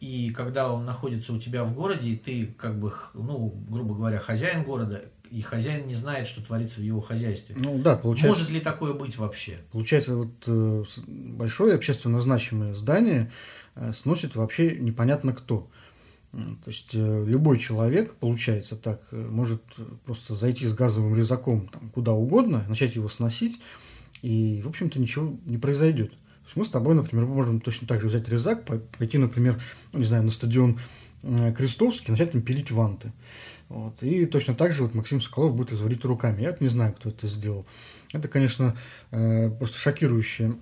и 0.00 0.30
когда 0.30 0.72
он 0.72 0.84
находится 0.84 1.32
у 1.32 1.38
тебя 1.38 1.64
в 1.64 1.74
городе, 1.74 2.10
и 2.10 2.16
ты, 2.16 2.54
как 2.58 2.78
бы, 2.78 2.92
ну, 3.14 3.48
грубо 3.68 3.94
говоря, 3.94 4.18
хозяин 4.18 4.62
города, 4.62 5.02
и 5.30 5.40
хозяин 5.42 5.86
не 5.86 5.94
знает, 5.94 6.26
что 6.26 6.44
творится 6.44 6.80
в 6.80 6.82
его 6.82 7.00
хозяйстве. 7.00 7.56
Ну 7.58 7.78
да, 7.78 7.96
получается. 7.96 8.38
Может 8.38 8.50
ли 8.52 8.60
такое 8.60 8.92
быть 8.92 9.16
вообще? 9.16 9.58
Получается, 9.72 10.16
вот 10.16 10.44
э, 10.46 10.84
большое 11.06 11.74
общественно 11.74 12.20
значимое 12.20 12.74
здание 12.74 13.32
э, 13.74 13.92
сносит 13.92 14.36
вообще 14.36 14.76
непонятно 14.76 15.32
кто. 15.32 15.68
То 16.32 16.70
есть 16.70 16.92
любой 16.92 17.58
человек, 17.58 18.14
получается 18.16 18.76
так, 18.76 19.00
может 19.10 19.62
просто 20.04 20.34
зайти 20.34 20.66
с 20.66 20.74
газовым 20.74 21.16
резаком 21.16 21.68
там, 21.68 21.88
куда 21.90 22.12
угодно, 22.12 22.62
начать 22.68 22.94
его 22.94 23.08
сносить, 23.08 23.58
и, 24.26 24.60
в 24.60 24.68
общем-то, 24.68 24.98
ничего 24.98 25.38
не 25.44 25.56
произойдет. 25.56 26.10
То 26.10 26.46
есть 26.46 26.56
мы 26.56 26.64
с 26.64 26.70
тобой, 26.70 26.96
например, 26.96 27.26
можем 27.26 27.60
точно 27.60 27.86
так 27.86 28.00
же 28.00 28.08
взять 28.08 28.28
резак, 28.28 28.64
пойти, 28.98 29.18
например, 29.18 29.60
ну, 29.92 30.00
не 30.00 30.04
знаю, 30.04 30.24
на 30.24 30.32
стадион 30.32 30.80
Крестовский, 31.56 32.10
начать 32.10 32.32
там 32.32 32.42
пилить 32.42 32.72
ванты. 32.72 33.12
Вот. 33.68 34.02
И 34.02 34.26
точно 34.26 34.54
так 34.54 34.72
же 34.72 34.82
вот 34.82 34.94
Максим 34.94 35.20
Соколов 35.20 35.54
будет 35.54 35.72
изводить 35.72 36.04
руками. 36.04 36.42
Я 36.42 36.56
не 36.58 36.66
знаю, 36.66 36.92
кто 36.94 37.08
это 37.08 37.28
сделал. 37.28 37.66
Это, 38.12 38.26
конечно, 38.26 38.76
э, 39.12 39.48
просто 39.50 39.78
шокирующее 39.78 40.56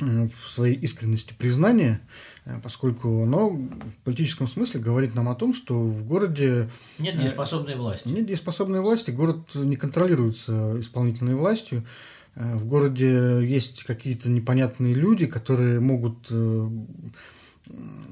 в 0.00 0.48
своей 0.48 0.76
искренности 0.76 1.34
признание, 1.36 2.00
э, 2.44 2.60
поскольку 2.62 3.22
оно 3.22 3.50
в 3.50 3.94
политическом 4.04 4.46
смысле 4.46 4.80
говорит 4.80 5.16
нам 5.16 5.28
о 5.28 5.34
том, 5.34 5.52
что 5.52 5.80
в 5.80 6.04
городе... 6.04 6.68
Нет 6.98 7.16
дееспособной 7.16 7.76
власти. 7.76 8.08
Нет 8.08 8.26
дееспособной 8.26 8.80
власти, 8.80 9.10
город 9.10 9.52
не 9.54 9.76
контролируется 9.76 10.78
исполнительной 10.78 11.34
властью, 11.34 11.84
Э, 11.84 12.23
в 12.36 12.66
городе 12.66 13.46
есть 13.46 13.84
какие-то 13.84 14.28
непонятные 14.28 14.94
люди, 14.94 15.26
которые 15.26 15.80
могут 15.80 16.26
э, 16.30 16.68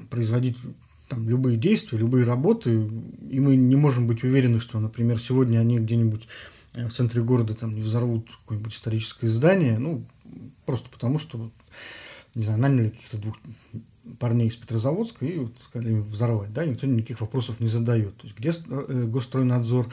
производить 0.09 0.57
там, 1.09 1.27
любые 1.27 1.57
действия, 1.57 1.97
любые 1.97 2.23
работы, 2.23 2.89
и 3.29 3.39
мы 3.39 3.55
не 3.55 3.75
можем 3.75 4.07
быть 4.07 4.23
уверены, 4.23 4.59
что, 4.59 4.79
например, 4.79 5.19
сегодня 5.19 5.59
они 5.59 5.79
где-нибудь 5.79 6.27
э, 6.75 6.87
в 6.87 6.93
центре 6.93 7.21
города 7.21 7.53
там 7.53 7.75
не 7.75 7.81
взорвут 7.81 8.29
какое-нибудь 8.41 8.73
историческое 8.73 9.27
здание, 9.27 9.77
ну, 9.77 10.05
просто 10.65 10.89
потому 10.89 11.19
что, 11.19 11.51
не 12.33 12.43
знаю, 12.43 12.59
наняли 12.59 12.89
каких-то 12.89 13.17
двух 13.17 13.35
парней 14.19 14.47
из 14.47 14.55
Петрозаводска 14.55 15.25
и 15.25 15.39
вот 15.39 15.53
взорвать, 15.73 16.53
да, 16.53 16.65
никто 16.65 16.87
никаких 16.87 17.21
вопросов 17.21 17.59
не 17.59 17.67
задает. 17.69 18.15
То 18.17 18.27
есть 18.27 18.37
где 18.37 18.51
Госстройнадзор, 19.05 19.87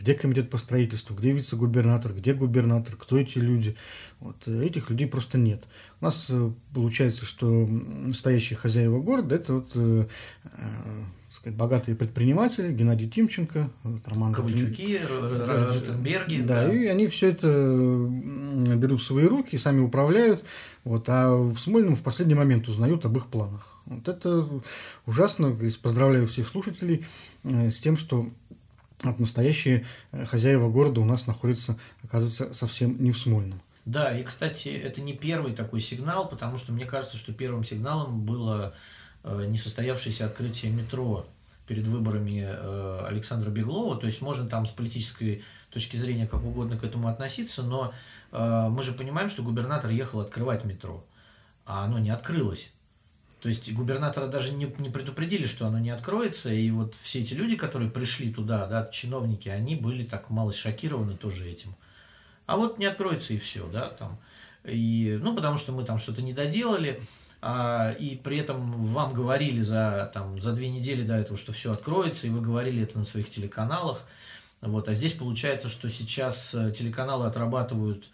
где 0.00 0.14
комитет 0.14 0.48
по 0.48 0.56
строительству, 0.56 1.14
где 1.14 1.32
вице-губернатор, 1.32 2.14
где 2.14 2.32
губернатор, 2.32 2.96
кто 2.96 3.18
эти 3.18 3.38
люди. 3.38 3.76
Вот, 4.18 4.36
э, 4.46 4.64
этих 4.64 4.88
людей 4.88 5.06
просто 5.06 5.36
нет. 5.36 5.62
У 6.00 6.06
нас 6.06 6.28
э, 6.30 6.50
получается, 6.74 7.26
что 7.26 7.66
настоящие 7.66 8.56
хозяева 8.56 9.00
города– 9.00 9.34
это 9.36 9.54
вот, 9.54 9.72
э, 9.74 10.06
сказать, 11.28 11.56
богатые 11.56 11.96
предприниматели, 11.96 12.72
Геннадий 12.72 13.10
Тимченко, 13.10 13.70
вот, 13.82 14.08
Роман 14.08 14.32
Ковальчуки, 14.32 15.00
Ротенберги. 15.06 16.40
Да, 16.42 16.66
да, 16.66 16.74
и 16.74 16.86
они 16.86 17.06
все 17.06 17.28
это 17.28 17.46
берут 18.76 19.00
в 19.00 19.04
свои 19.04 19.26
руки, 19.26 19.58
сами 19.58 19.80
управляют, 19.80 20.42
вот, 20.82 21.04
а 21.08 21.36
в 21.36 21.58
Смольном 21.58 21.94
в 21.94 22.02
последний 22.02 22.34
момент 22.34 22.68
узнают 22.68 23.04
об 23.04 23.18
их 23.18 23.26
планах. 23.26 23.76
Вот 23.84 24.08
это 24.08 24.48
ужасно. 25.04 25.56
Поздравляю 25.82 26.26
всех 26.26 26.46
слушателей 26.46 27.04
с 27.42 27.80
тем, 27.80 27.96
что 27.96 28.30
от 29.02 29.18
настоящие 29.18 29.84
э, 30.12 30.26
хозяева 30.26 30.68
города 30.68 31.00
у 31.00 31.04
нас 31.04 31.26
находятся, 31.26 31.78
оказывается, 32.02 32.52
совсем 32.54 32.96
не 33.02 33.12
в 33.12 33.18
Смольном. 33.18 33.60
Да, 33.84 34.16
и, 34.16 34.22
кстати, 34.22 34.68
это 34.68 35.00
не 35.00 35.14
первый 35.14 35.54
такой 35.54 35.80
сигнал, 35.80 36.28
потому 36.28 36.58
что 36.58 36.72
мне 36.72 36.84
кажется, 36.84 37.16
что 37.16 37.32
первым 37.32 37.64
сигналом 37.64 38.20
было 38.24 38.74
э, 39.24 39.46
несостоявшееся 39.48 40.26
открытие 40.26 40.70
метро 40.72 41.26
перед 41.66 41.86
выборами 41.86 42.46
э, 42.46 43.04
Александра 43.08 43.50
Беглова. 43.50 43.96
То 43.96 44.06
есть 44.06 44.20
можно 44.20 44.48
там 44.48 44.66
с 44.66 44.70
политической 44.70 45.42
точки 45.70 45.96
зрения 45.96 46.26
как 46.26 46.44
угодно 46.44 46.76
к 46.76 46.84
этому 46.84 47.08
относиться, 47.08 47.62
но 47.62 47.92
мы 48.32 48.82
же 48.84 48.92
понимаем, 48.92 49.28
что 49.28 49.42
губернатор 49.42 49.90
ехал 49.90 50.20
открывать 50.20 50.64
метро, 50.64 51.04
а 51.64 51.84
оно 51.84 51.98
не 51.98 52.10
открылось. 52.10 52.70
То 53.40 53.48
есть 53.48 53.72
губернатора 53.72 54.26
даже 54.26 54.52
не, 54.52 54.72
не 54.78 54.90
предупредили, 54.90 55.46
что 55.46 55.66
оно 55.66 55.78
не 55.78 55.90
откроется, 55.90 56.52
и 56.52 56.70
вот 56.70 56.94
все 56.94 57.20
эти 57.20 57.32
люди, 57.32 57.56
которые 57.56 57.90
пришли 57.90 58.32
туда, 58.32 58.66
да, 58.66 58.86
чиновники, 58.92 59.48
они 59.48 59.76
были 59.76 60.04
так 60.04 60.28
мало 60.28 60.52
шокированы 60.52 61.16
тоже 61.16 61.48
этим. 61.48 61.74
А 62.46 62.56
вот 62.56 62.78
не 62.78 62.84
откроется 62.84 63.32
и 63.32 63.38
все, 63.38 63.66
да, 63.68 63.88
там. 63.88 64.18
И, 64.64 65.18
ну, 65.22 65.34
потому 65.34 65.56
что 65.56 65.72
мы 65.72 65.84
там 65.84 65.96
что-то 65.96 66.20
не 66.20 66.34
доделали, 66.34 67.00
а, 67.40 67.92
и 67.92 68.16
при 68.16 68.36
этом 68.36 68.70
вам 68.72 69.14
говорили 69.14 69.62
за, 69.62 70.10
там, 70.12 70.38
за 70.38 70.52
две 70.52 70.68
недели 70.68 71.02
до 71.02 71.16
этого, 71.16 71.38
что 71.38 71.52
все 71.52 71.72
откроется, 71.72 72.26
и 72.26 72.30
вы 72.30 72.42
говорили 72.42 72.82
это 72.82 72.98
на 72.98 73.04
своих 73.04 73.30
телеканалах. 73.30 74.04
Вот, 74.60 74.88
а 74.88 74.94
здесь 74.94 75.14
получается, 75.14 75.70
что 75.70 75.88
сейчас 75.88 76.54
э, 76.54 76.70
телеканалы 76.72 77.26
отрабатывают 77.26 78.04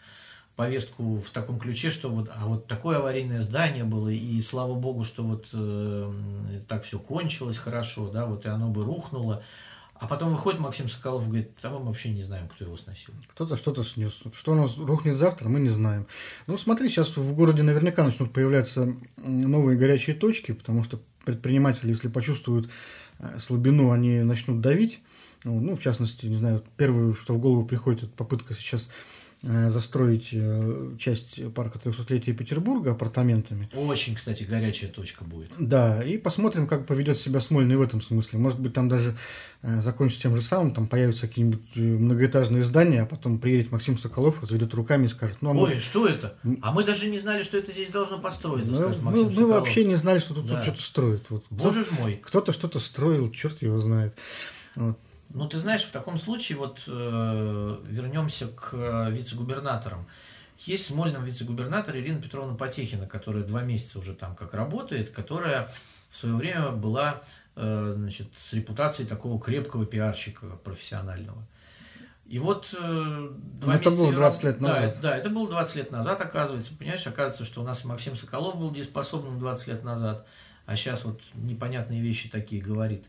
повестку 0.57 1.17
в 1.17 1.31
таком 1.31 1.61
ключе, 1.61 1.91
что 1.91 2.09
вот, 2.09 2.31
а 2.35 2.47
вот 2.47 2.67
такое 2.67 2.97
аварийное 2.97 3.43
здание 3.43 3.85
было, 3.85 4.09
и 4.09 4.41
слава 4.41 4.75
богу, 4.75 5.05
что 5.05 5.23
вот 5.23 5.49
э, 5.53 6.13
так 6.67 6.83
все 6.83 6.99
кончилось 6.99 7.59
хорошо, 7.59 8.09
да, 8.09 8.25
вот 8.27 8.47
и 8.47 8.49
оно 8.49 8.69
бы 8.69 8.85
рухнуло. 8.85 9.43
А 9.99 10.07
потом 10.07 10.31
выходит 10.31 10.61
Максим 10.61 10.89
Соколов 10.89 11.25
и 11.25 11.27
говорит, 11.27 11.57
там 11.57 11.75
мы 11.75 11.87
вообще 11.87 12.11
не 12.11 12.23
знаем, 12.23 12.49
кто 12.49 12.65
его 12.65 12.77
сносил. 12.77 13.15
Кто-то 13.29 13.57
что-то 13.57 13.83
снес. 13.83 14.25
Что 14.35 14.53
у 14.53 14.55
нас 14.55 14.77
рухнет 14.77 15.17
завтра, 15.17 15.49
мы 15.49 15.59
не 15.59 15.71
знаем. 15.71 16.07
Ну, 16.47 16.59
смотри, 16.59 16.91
сейчас 16.91 17.17
в 17.17 17.35
городе 17.35 17.63
наверняка 17.63 18.05
начнут 18.05 18.31
появляться 18.33 18.95
новые 19.17 19.79
горячие 19.79 20.15
точки, 20.15 20.53
потому 20.53 20.85
что 20.85 21.01
предприниматели, 21.25 21.89
если 21.89 22.09
почувствуют 22.09 22.69
э, 23.19 23.39
слабину, 23.41 23.91
они 23.91 24.21
начнут 24.21 24.61
давить. 24.61 25.01
Ну, 25.45 25.77
в 25.77 25.81
частности, 25.81 26.27
не 26.27 26.37
знаю, 26.37 26.63
первое, 26.77 27.15
что 27.15 27.35
в 27.35 27.39
голову 27.39 27.65
приходит, 27.65 28.05
это 28.05 28.13
попытка 28.13 28.55
сейчас 28.55 28.89
застроить 29.47 30.31
э, 30.33 30.97
часть 30.99 31.41
парка 31.55 31.79
300-летия 31.79 32.35
Петербурга 32.35 32.93
апартаментами. 32.93 33.69
Очень, 33.75 34.17
кстати, 34.17 34.43
горячая 34.43 34.91
точка 34.91 35.25
будет. 35.25 35.51
Да, 35.59 36.03
и 36.03 36.19
посмотрим, 36.19 36.67
как 36.67 36.87
поведет 36.87 37.17
себя 37.17 37.41
Смольный 37.41 37.77
в 37.77 37.83
этом 37.83 38.03
смысле. 38.03 38.41
Может 38.41 38.59
быть, 38.59 38.73
там 38.73 38.89
даже 38.89 39.17
э, 39.63 39.83
закончится 39.83 40.23
тем 40.23 40.35
же 40.35 40.43
самым, 40.43 40.75
там 40.75 40.89
появятся 40.89 41.29
какие-нибудь 41.29 41.77
многоэтажные 41.77 42.65
здания, 42.65 43.03
а 43.03 43.07
потом 43.07 43.39
приедет 43.39 43.71
Максим 43.71 43.97
Соколов, 43.97 44.39
заведет 44.43 44.75
руками 44.75 45.07
и 45.07 45.09
скажет, 45.09 45.37
ну, 45.41 45.51
а 45.51 45.55
мы... 45.55 45.63
Ой, 45.63 45.79
что 45.79 46.09
это? 46.09 46.37
А 46.63 46.73
мы 46.73 46.85
даже 46.85 47.09
не 47.09 47.19
знали, 47.19 47.43
что 47.43 47.57
это 47.57 47.71
здесь 47.71 47.91
должно 47.91 48.19
построиться, 48.19 48.73
ну, 48.73 48.77
скажет 48.79 49.03
Максим 49.03 49.27
мы, 49.27 49.41
мы 49.43 49.47
вообще 49.49 49.85
не 49.85 49.95
знали, 49.95 50.19
что 50.19 50.35
тут, 50.35 50.47
да. 50.47 50.61
что-то 50.61 50.83
строят. 50.83 51.25
Вот. 51.29 51.45
Боже 51.51 51.85
ж 51.85 51.91
мой. 51.93 52.21
Кто-то 52.25 52.53
что-то 52.53 52.81
строил, 52.81 53.31
черт 53.31 53.63
его 53.63 53.79
знает. 53.79 54.17
Вот. 54.75 54.99
Ну, 55.31 55.49
ты 55.49 55.59
знаешь, 55.59 55.85
в 55.85 55.91
таком 55.91 56.17
случае 56.17 56.59
вот 56.59 56.85
э, 56.87 57.79
вернемся 57.85 58.49
к 58.49 58.71
э, 58.73 59.11
вице-губернаторам. 59.11 60.07
Есть 60.61 60.85
в 60.85 60.87
Смольном 60.89 61.23
вице-губернатор 61.23 61.97
Ирина 61.97 62.21
Петровна 62.21 62.55
Потехина, 62.55 63.07
которая 63.07 63.45
два 63.45 63.63
месяца 63.63 63.99
уже 63.99 64.15
там 64.15 64.35
как 64.35 64.55
работает, 64.55 65.11
которая 65.11 65.71
в 66.11 66.17
свое 66.17 66.35
время 66.35 66.71
была 66.71 67.23
э, 67.57 67.93
значит, 67.95 68.29
с 68.37 68.53
репутацией 68.55 69.09
такого 69.09 69.41
крепкого 69.41 69.85
пиарщика 69.85 70.47
профессионального. 70.65 71.47
И 72.29 72.39
вот 72.39 72.75
э, 72.77 73.29
два 73.61 73.75
это 73.75 73.91
месяца... 73.91 74.05
было 74.05 74.13
20 74.13 74.45
лет 74.45 74.61
назад. 74.61 74.95
Да, 74.95 75.11
да, 75.11 75.17
это 75.17 75.31
было 75.31 75.49
20 75.49 75.77
лет 75.77 75.91
назад, 75.93 76.21
оказывается. 76.21 76.73
Понимаешь, 76.77 77.07
оказывается, 77.07 77.45
что 77.45 77.61
у 77.61 77.65
нас 77.65 77.85
Максим 77.85 78.17
Соколов 78.17 78.57
был 78.57 78.71
дееспособным 78.71 79.39
20 79.39 79.69
лет 79.69 79.85
назад, 79.85 80.27
а 80.65 80.75
сейчас 80.75 81.05
вот 81.05 81.21
непонятные 81.35 82.01
вещи 82.01 82.29
такие 82.29 82.61
говорит. 82.61 83.05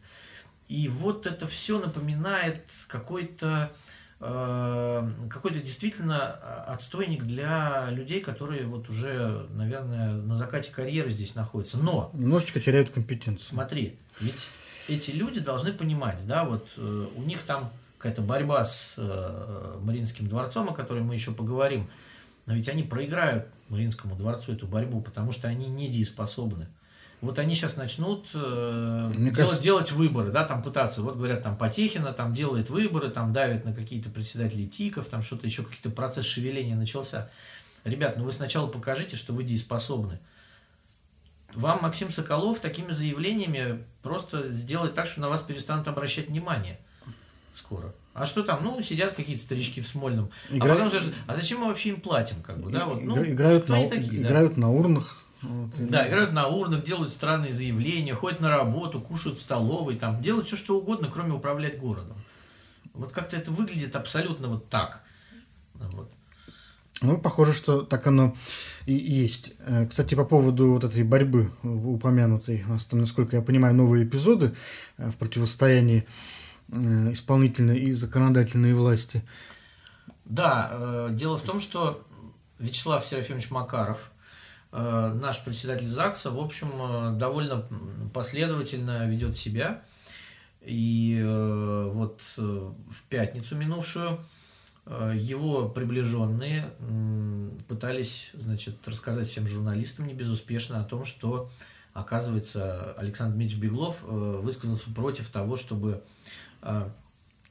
И 0.68 0.88
вот 0.90 1.26
это 1.26 1.48
все 1.48 1.80
напоминает 1.80 2.62
какой-то 2.88 3.72
э, 4.20 5.10
какой-то 5.30 5.60
действительно 5.60 6.32
отстойник 6.66 7.24
для 7.24 7.88
людей, 7.90 8.22
которые 8.22 8.66
вот 8.66 8.90
уже, 8.90 9.48
наверное, 9.52 10.14
на 10.14 10.36
закате 10.36 10.72
карьеры 10.72 11.10
здесь 11.10 11.36
находятся. 11.36 11.78
Но 11.78 12.12
немножечко 12.14 12.60
теряют 12.60 12.90
компетенцию. 12.90 13.46
Смотри, 13.46 13.98
ведь 14.20 14.50
эти 14.88 15.12
люди 15.12 15.40
должны 15.40 15.72
понимать, 15.72 16.26
да, 16.28 16.44
вот 16.44 16.68
э, 16.78 17.08
у 17.16 17.22
них 17.24 17.44
там 17.44 17.72
какая-то 17.98 18.22
борьба 18.22 18.64
с 18.64 18.96
э, 18.98 19.80
Мариинским 19.82 20.28
дворцом, 20.28 20.70
о 20.70 20.74
которой 20.74 21.04
мы 21.04 21.14
еще 21.14 21.32
поговорим, 21.32 21.90
но 22.46 22.54
ведь 22.54 22.70
они 22.70 22.84
проиграют 22.84 23.48
Мариинскому 23.70 24.16
дворцу 24.16 24.54
эту 24.54 24.68
борьбу, 24.68 25.02
потому 25.02 25.32
что 25.32 25.48
они 25.48 25.68
недееспособны. 25.68 26.68
Вот 27.20 27.40
они 27.40 27.56
сейчас 27.56 27.78
начнут 27.78 28.28
э, 28.36 29.10
делать, 29.12 29.36
кажется... 29.36 29.62
делать 29.62 29.92
выборы, 29.92 30.32
да, 30.32 30.44
там 30.44 30.62
пытаться, 30.62 31.02
вот 31.02 31.16
говорят, 31.16 31.42
там 31.42 31.58
Потехина 31.58 32.14
там 32.14 32.32
делает 32.32 32.70
выборы, 32.70 33.10
там 33.10 33.34
давит 33.34 33.66
на 33.66 33.74
какие-то 33.74 34.10
председателей 34.10 34.68
ТИКов, 34.68 35.08
там 35.08 35.24
что-то 35.24 35.48
еще, 35.48 35.64
какие-то 35.64 35.90
процесс 35.90 36.26
шевеления 36.26 36.76
начался. 36.76 37.30
Ребят, 37.84 38.18
ну 38.18 38.24
вы 38.24 38.32
сначала 38.32 38.68
покажите, 38.68 39.16
что 39.16 39.34
вы 39.34 39.44
дееспособны. 39.44 40.20
Вам 41.54 41.80
Максим 41.82 42.12
Соколов 42.12 42.60
такими 42.60 42.92
заявлениями 42.92 43.84
просто 44.04 44.52
сделает 44.52 44.94
так, 44.94 45.08
что 45.08 45.22
на 45.22 45.30
вас 45.30 45.42
перестанут 45.42 45.88
обращать 45.88 46.28
внимание 46.28 46.80
скоро. 47.54 47.94
А 48.14 48.26
что 48.26 48.44
там? 48.44 48.64
Ну, 48.64 48.82
сидят 48.82 49.16
какие-то 49.16 49.42
старички 49.42 49.82
в 49.82 49.88
Смольном. 49.88 50.30
Игра... 50.50 50.72
А 50.72 50.76
потом 50.76 50.90
скажут, 50.90 51.14
а 51.28 51.36
зачем 51.36 51.60
мы 51.60 51.68
вообще 51.68 51.90
им 51.90 52.02
платим? 52.02 52.42
Как 52.42 52.60
бы, 52.60 52.72
да? 52.72 52.86
вот, 52.86 53.04
ну, 53.04 53.24
играют, 53.24 53.70
на, 53.70 53.88
такие, 53.88 54.22
играют 54.22 54.56
да? 54.56 54.62
на 54.62 54.72
урнах. 54.72 55.24
Вот, 55.42 55.90
да, 55.90 56.08
играют 56.08 56.34
на 56.34 56.48
урнах, 56.48 56.84
делают 56.84 57.12
странные 57.12 57.54
заявления, 57.54 58.14
ходят 58.14 58.40
на 58.40 58.50
работу, 58.50 59.00
кушают 59.00 59.38
в 59.38 59.42
столовой, 59.42 59.96
там, 59.96 60.22
делают 60.22 60.48
все, 60.48 60.56
что 60.56 60.80
угодно, 60.80 61.10
кроме 61.12 61.34
управлять 61.34 61.78
городом. 61.78 62.18
Вот 62.94 63.12
как-то 63.12 63.38
это 63.38 63.52
выглядит 63.52 63.96
абсолютно 63.96 64.48
вот 64.48 64.70
так. 64.70 65.04
Вот. 65.76 66.12
Ну, 67.02 67.20
похоже, 67.20 67.54
что 67.54 67.84
так 67.84 68.08
оно 68.08 68.36
и 68.88 68.94
есть. 68.94 69.54
Э, 69.60 69.86
кстати, 69.86 70.16
по 70.16 70.26
поводу 70.26 70.74
вот 70.74 70.84
этой 70.84 71.04
борьбы 71.04 71.52
упомянутой, 71.62 72.64
у 72.66 72.70
нас 72.70 72.86
там, 72.86 73.02
насколько 73.02 73.36
я 73.36 73.44
понимаю, 73.44 73.76
новые 73.76 74.04
эпизоды 74.04 74.56
э, 74.98 75.12
в 75.12 75.18
противостоянии 75.18 76.08
Э, 76.70 77.14
исполнительной 77.14 77.80
и 77.80 77.94
законодательной 77.94 78.74
власти. 78.74 79.24
Да, 80.26 81.08
дело 81.12 81.38
в 81.38 81.44
том, 81.44 81.62
что 81.62 82.06
Вячеслав 82.60 83.06
Серафимович 83.06 83.50
Макаров, 83.50 84.12
наш 84.78 85.44
председатель 85.44 85.88
ЗАГСа, 85.88 86.30
в 86.32 86.40
общем, 86.40 87.18
довольно 87.18 87.68
последовательно 88.14 89.08
ведет 89.08 89.36
себя. 89.36 89.82
И 90.62 91.22
вот 91.26 92.22
в 92.38 93.04
пятницу 93.10 93.56
минувшую 93.56 94.20
его 95.16 95.68
приближенные 95.68 96.70
пытались 97.68 98.32
значит, 98.34 98.76
рассказать 98.88 99.28
всем 99.28 99.48
журналистам 99.48 100.08
не 100.08 100.14
безуспешно 100.14 100.80
о 100.80 100.84
том, 100.84 101.06
что, 101.06 101.50
оказывается, 101.94 102.94
Александр 102.94 103.36
Дмитриевич 103.36 103.64
Беглов 103.64 104.04
высказался 104.04 104.90
против 104.92 105.30
того, 105.30 105.56
чтобы 105.56 106.04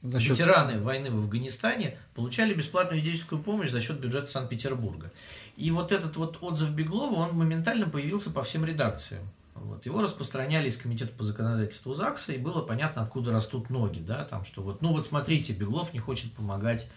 за 0.03 0.19
счет... 0.19 0.37
ветераны 0.37 0.79
войны 0.79 1.09
в 1.09 1.17
Афганистане 1.17 1.97
получали 2.13 2.53
бесплатную 2.53 3.01
юридическую 3.01 3.41
помощь 3.41 3.69
за 3.69 3.81
счет 3.81 3.99
бюджета 3.99 4.27
Санкт-Петербурга. 4.27 5.11
И 5.57 5.71
вот 5.71 5.91
этот 5.91 6.15
вот 6.17 6.37
отзыв 6.41 6.69
Беглова, 6.69 7.15
он 7.15 7.35
моментально 7.35 7.89
появился 7.89 8.29
по 8.29 8.43
всем 8.43 8.63
редакциям. 8.63 9.27
Вот. 9.55 9.87
Его 9.87 10.03
распространяли 10.03 10.69
из 10.69 10.77
Комитета 10.77 11.13
по 11.13 11.23
законодательству 11.23 11.93
ЗАГСа, 11.93 12.33
и 12.33 12.37
было 12.37 12.61
понятно, 12.61 13.01
откуда 13.01 13.31
растут 13.31 13.71
ноги. 13.71 13.99
Да, 13.99 14.23
там, 14.23 14.45
что 14.45 14.61
вот, 14.61 14.83
ну 14.83 14.93
вот 14.93 15.03
смотрите, 15.03 15.53
Беглов 15.53 15.93
не 15.93 15.99
хочет 15.99 16.31
помогать 16.33 16.87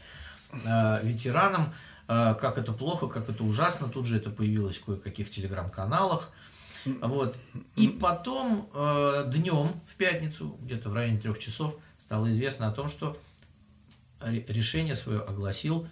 э, 0.52 1.00
ветеранам, 1.02 1.72
э, 2.06 2.34
как 2.38 2.58
это 2.58 2.72
плохо, 2.74 3.08
как 3.08 3.30
это 3.30 3.44
ужасно. 3.44 3.88
Тут 3.88 4.04
же 4.04 4.18
это 4.18 4.28
появилось 4.28 4.76
в 4.76 4.84
кое-каких 4.84 5.30
телеграм-каналах. 5.30 6.28
Вот. 7.00 7.34
И 7.76 7.88
потом 7.88 8.68
э, 8.74 9.30
днем 9.32 9.74
в 9.86 9.94
пятницу, 9.96 10.58
где-то 10.60 10.90
в 10.90 10.94
районе 10.94 11.18
трех 11.18 11.38
часов, 11.38 11.78
стало 11.98 12.28
известно 12.28 12.68
о 12.68 12.72
том, 12.72 12.88
что 12.88 13.16
решение 14.20 14.96
свое 14.96 15.20
огласил 15.20 15.88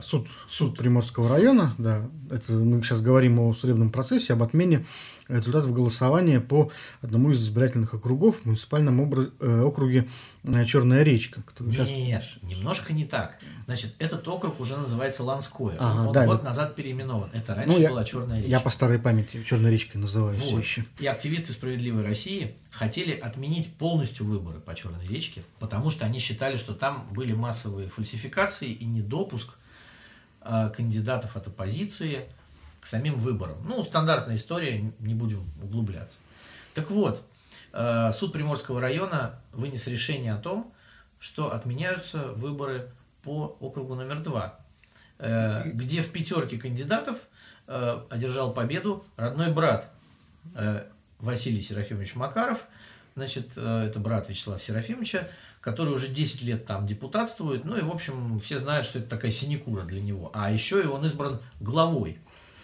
суд, 0.00 0.26
суд 0.46 0.76
Приморского 0.76 1.28
района, 1.30 1.74
да, 1.78 2.02
это 2.30 2.52
мы 2.52 2.82
сейчас 2.82 3.00
говорим 3.00 3.38
о 3.38 3.54
судебном 3.54 3.90
процессе, 3.90 4.34
об 4.34 4.42
отмене 4.42 4.84
результатов 5.28 5.72
голосования 5.72 6.40
по 6.40 6.70
одному 7.02 7.30
из 7.30 7.42
избирательных 7.42 7.94
округов 7.94 8.40
в 8.40 8.46
муниципальном 8.46 9.00
образ, 9.00 9.28
э, 9.40 9.60
округе 9.60 10.08
э, 10.44 10.64
Черная 10.64 11.02
речка. 11.02 11.42
Сейчас... 11.58 11.88
Нет, 11.90 12.24
немножко 12.42 12.92
не 12.92 13.04
так. 13.04 13.38
Значит, 13.66 13.94
этот 13.98 14.26
округ 14.26 14.60
уже 14.60 14.76
называется 14.76 15.22
Ланское. 15.22 15.76
Ага, 15.78 16.08
Он 16.08 16.12
да, 16.12 16.26
год 16.26 16.42
назад 16.42 16.74
переименован. 16.74 17.30
Это 17.32 17.54
раньше 17.54 17.78
ну, 17.78 17.88
была 17.88 18.04
Черная 18.04 18.38
речка. 18.38 18.50
Я 18.50 18.60
по 18.60 18.70
старой 18.70 18.98
памяти 18.98 19.42
Черной 19.44 19.70
речкой 19.70 20.00
называю 20.00 20.34
вот. 20.34 20.44
все 20.44 20.58
еще. 20.58 20.84
И 20.98 21.06
активисты 21.06 21.52
Справедливой 21.52 22.04
России 22.04 22.56
хотели 22.70 23.12
отменить 23.12 23.74
полностью 23.74 24.24
выборы 24.26 24.60
по 24.60 24.74
Черной 24.74 25.06
речке, 25.06 25.42
потому 25.58 25.90
что 25.90 26.06
они 26.06 26.18
считали, 26.18 26.56
что 26.56 26.74
там 26.74 27.08
были 27.12 27.34
массовые 27.34 27.88
фальсификации 27.88 28.70
и 28.70 28.84
недопуск 28.86 29.50
э, 30.42 30.70
кандидатов 30.74 31.36
от 31.36 31.48
оппозиции 31.48 32.28
самим 32.88 33.16
выборам. 33.16 33.58
Ну, 33.66 33.82
стандартная 33.84 34.36
история, 34.36 34.92
не 35.00 35.14
будем 35.14 35.44
углубляться. 35.62 36.20
Так 36.72 36.90
вот, 36.90 37.22
э, 37.72 38.10
суд 38.12 38.32
Приморского 38.32 38.80
района 38.80 39.40
вынес 39.52 39.86
решение 39.86 40.32
о 40.32 40.38
том, 40.38 40.72
что 41.18 41.52
отменяются 41.52 42.32
выборы 42.32 42.90
по 43.22 43.56
округу 43.60 43.94
номер 43.94 44.20
два, 44.20 44.58
э, 45.18 45.70
где 45.72 46.02
в 46.02 46.10
пятерке 46.10 46.56
кандидатов 46.56 47.26
э, 47.66 48.00
одержал 48.08 48.54
победу 48.54 49.04
родной 49.16 49.52
брат 49.52 49.90
Василий 51.18 51.60
Серафимович 51.60 52.14
Макаров, 52.14 52.64
значит, 53.14 53.58
это 53.58 54.00
брат 54.00 54.30
Вячеслава 54.30 54.58
Серафимовича, 54.58 55.28
который 55.60 55.92
уже 55.92 56.08
10 56.08 56.42
лет 56.42 56.64
там 56.64 56.86
депутатствует, 56.86 57.66
ну 57.66 57.76
и, 57.76 57.82
в 57.82 57.90
общем, 57.90 58.38
все 58.38 58.56
знают, 58.56 58.86
что 58.86 58.98
это 58.98 59.08
такая 59.08 59.30
синекура 59.30 59.82
для 59.82 60.00
него. 60.00 60.30
А 60.32 60.50
еще 60.50 60.82
и 60.82 60.86
он 60.86 61.04
избран 61.04 61.38
главой 61.60 62.18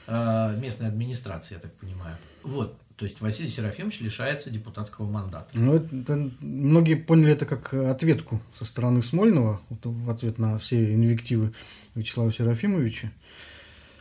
местной 0.07 0.89
администрации, 0.89 1.55
я 1.55 1.61
так 1.61 1.73
понимаю. 1.75 2.17
Вот, 2.43 2.77
то 2.97 3.05
есть 3.05 3.21
Василий 3.21 3.49
Серафимович 3.49 4.01
лишается 4.01 4.51
депутатского 4.51 5.11
мандата. 5.11 5.49
Ну, 5.55 5.75
это, 5.75 6.31
многие 6.41 6.95
поняли 6.95 7.33
это 7.33 7.45
как 7.45 7.75
ответку 7.75 8.41
со 8.55 8.65
стороны 8.65 9.03
Смольного, 9.03 9.61
в 9.69 10.11
ответ 10.11 10.39
на 10.39 10.59
все 10.59 10.95
инвективы 10.95 11.53
Вячеслава 11.95 12.33
Серафимовича. 12.33 13.11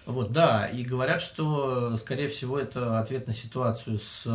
Вот, 0.06 0.32
да, 0.32 0.68
и 0.68 0.84
говорят, 0.84 1.22
что, 1.22 1.96
скорее 1.98 2.28
всего, 2.28 2.60
это 2.60 3.00
ответ 3.00 3.26
на 3.26 3.34
ситуацию 3.34 3.98
с 3.98 4.28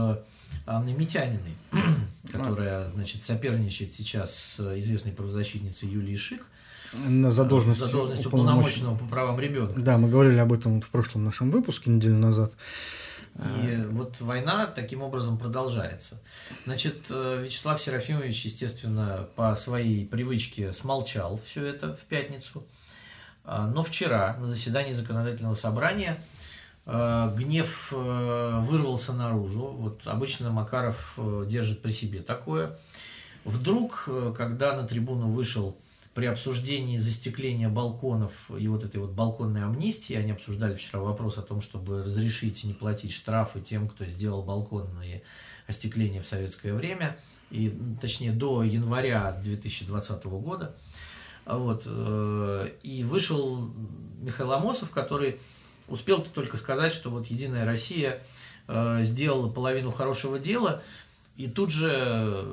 Анной 0.66 0.94
Митяниной, 0.94 1.54
которая, 2.32 2.88
значит, 2.88 3.20
соперничает 3.20 3.92
сейчас 3.92 4.34
с 4.34 4.78
известной 4.78 5.12
правозащитницей 5.12 5.88
Юлией 5.88 6.16
Шик. 6.16 6.46
На 6.92 7.30
задолженность, 7.30 7.80
за 7.80 7.88
должность 7.88 8.26
уполномоченного 8.26 8.96
по 8.96 9.04
правам 9.06 9.38
ребенка. 9.38 9.80
Да, 9.80 9.98
мы 9.98 10.08
говорили 10.08 10.38
об 10.38 10.52
этом 10.52 10.80
в 10.80 10.88
прошлом 10.90 11.24
нашем 11.24 11.50
выпуске 11.50 11.90
неделю 11.90 12.16
назад. 12.16 12.52
И 13.36 13.40
а... 13.40 13.88
вот 13.90 14.20
война 14.20 14.66
таким 14.66 15.02
образом 15.02 15.38
продолжается. 15.38 16.20
Значит, 16.64 17.06
э, 17.10 17.42
Вячеслав 17.44 17.80
Серафимович, 17.80 18.44
естественно, 18.46 19.28
по 19.36 19.54
своей 19.54 20.06
привычке 20.06 20.72
смолчал 20.72 21.40
все 21.44 21.64
это 21.64 21.94
в 21.94 22.04
пятницу. 22.04 22.64
А, 23.44 23.66
но 23.66 23.82
вчера 23.82 24.36
на 24.40 24.46
заседании 24.46 24.92
законодательного 24.92 25.54
собрания 25.54 26.18
а, 26.90 27.34
гнев 27.34 27.92
э, 27.94 28.58
вырвался 28.60 29.12
наружу. 29.12 29.74
Вот 29.76 30.06
обычно 30.06 30.50
Макаров 30.50 31.18
э, 31.18 31.44
держит 31.46 31.82
при 31.82 31.90
себе 31.90 32.20
такое. 32.20 32.78
Вдруг, 33.44 34.04
э, 34.06 34.34
когда 34.34 34.74
на 34.74 34.88
трибуну 34.88 35.26
вышел 35.28 35.76
при 36.14 36.26
обсуждении 36.26 36.96
застекления 36.96 37.68
балконов 37.68 38.50
и 38.58 38.66
вот 38.68 38.84
этой 38.84 39.00
вот 39.00 39.10
балконной 39.10 39.64
амнистии, 39.64 40.14
они 40.14 40.32
обсуждали 40.32 40.74
вчера 40.74 41.00
вопрос 41.00 41.38
о 41.38 41.42
том, 41.42 41.60
чтобы 41.60 42.02
разрешить 42.02 42.64
не 42.64 42.72
платить 42.72 43.12
штрафы 43.12 43.60
тем, 43.60 43.88
кто 43.88 44.04
сделал 44.04 44.42
балконные 44.42 45.22
остекления 45.66 46.20
в 46.20 46.26
советское 46.26 46.72
время, 46.72 47.16
и, 47.50 47.76
точнее, 48.00 48.32
до 48.32 48.62
января 48.62 49.32
2020 49.42 50.24
года. 50.24 50.74
Вот. 51.46 51.84
Э, 51.86 52.68
и 52.82 53.04
вышел 53.04 53.70
Михаил 54.20 54.52
Амосов, 54.52 54.90
который 54.90 55.40
успел 55.88 56.22
только 56.22 56.56
сказать, 56.56 56.92
что 56.92 57.10
вот 57.10 57.26
«Единая 57.26 57.64
Россия» 57.64 58.22
э, 58.66 58.98
сделала 59.02 59.48
половину 59.48 59.90
хорошего 59.90 60.38
дела, 60.38 60.82
и 61.36 61.46
тут 61.46 61.70
же 61.70 62.46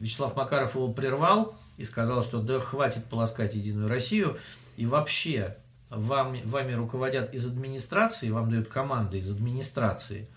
Вячеслав 0.00 0.34
Макаров 0.36 0.74
его 0.74 0.92
прервал 0.92 1.54
и 1.78 1.84
сказал, 1.84 2.22
что 2.22 2.42
да 2.42 2.60
хватит 2.60 3.06
полоскать 3.06 3.54
«Единую 3.54 3.88
Россию», 3.88 4.36
и 4.76 4.84
вообще 4.84 5.56
вам, 5.88 6.36
вами 6.44 6.74
руководят 6.74 7.32
из 7.32 7.46
администрации, 7.46 8.30
вам 8.30 8.50
дают 8.50 8.68
команды 8.68 9.18
из 9.18 9.30
администрации, 9.30 10.28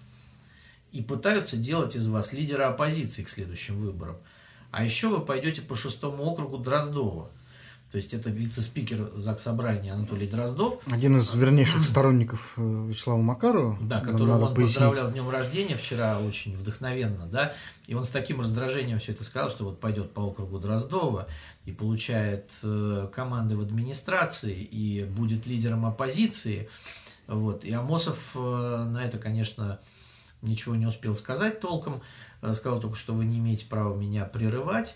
и 0.93 1.01
пытаются 1.01 1.57
делать 1.57 1.95
из 1.95 2.07
вас 2.07 2.31
лидера 2.31 2.69
оппозиции 2.69 3.23
к 3.23 3.29
следующим 3.29 3.77
выборам. 3.77 4.17
А 4.71 4.83
еще 4.83 5.09
вы 5.09 5.25
пойдете 5.25 5.61
по 5.61 5.75
шестому 5.75 6.23
округу 6.23 6.57
Дроздова– 6.57 7.29
то 7.91 7.97
есть 7.97 8.13
это 8.13 8.29
вице-спикер 8.29 9.11
ЗАГС 9.15 9.43
Собрания 9.43 9.91
Анатолий 9.91 10.25
Дроздов. 10.25 10.79
Один 10.89 11.17
из 11.17 11.33
вернейших 11.33 11.83
сторонников 11.83 12.53
э, 12.55 12.87
Вячеслава 12.87 13.21
Макарова. 13.21 13.77
Да, 13.81 13.99
которого 13.99 14.45
он 14.45 14.55
пояснить. 14.55 14.77
поздравлял 14.77 15.07
с 15.07 15.11
днем 15.11 15.29
рождения 15.29 15.75
вчера 15.75 16.17
очень 16.19 16.55
вдохновенно, 16.55 17.25
да. 17.25 17.53
И 17.87 17.93
он 17.93 18.05
с 18.05 18.09
таким 18.09 18.39
раздражением 18.39 18.99
все 18.99 19.11
это 19.11 19.25
сказал, 19.25 19.49
что 19.49 19.65
вот 19.65 19.81
пойдет 19.81 20.13
по 20.13 20.21
округу 20.21 20.57
Дроздова 20.59 21.27
и 21.65 21.73
получает 21.73 22.53
э, 22.63 23.09
команды 23.13 23.57
в 23.57 23.61
администрации 23.61 24.61
и 24.61 25.03
будет 25.03 25.45
лидером 25.45 25.85
оппозиции. 25.85 26.69
Вот. 27.27 27.65
И 27.65 27.73
Амосов 27.73 28.31
э, 28.35 28.39
на 28.39 29.03
это, 29.03 29.17
конечно, 29.17 29.81
ничего 30.41 30.75
не 30.75 30.85
успел 30.85 31.13
сказать 31.13 31.59
толком. 31.59 32.01
Сказал 32.53 32.79
только, 32.79 32.95
что 32.95 33.13
вы 33.13 33.25
не 33.25 33.39
имеете 33.39 33.65
права 33.65 33.93
меня 33.93 34.23
прерывать. 34.23 34.95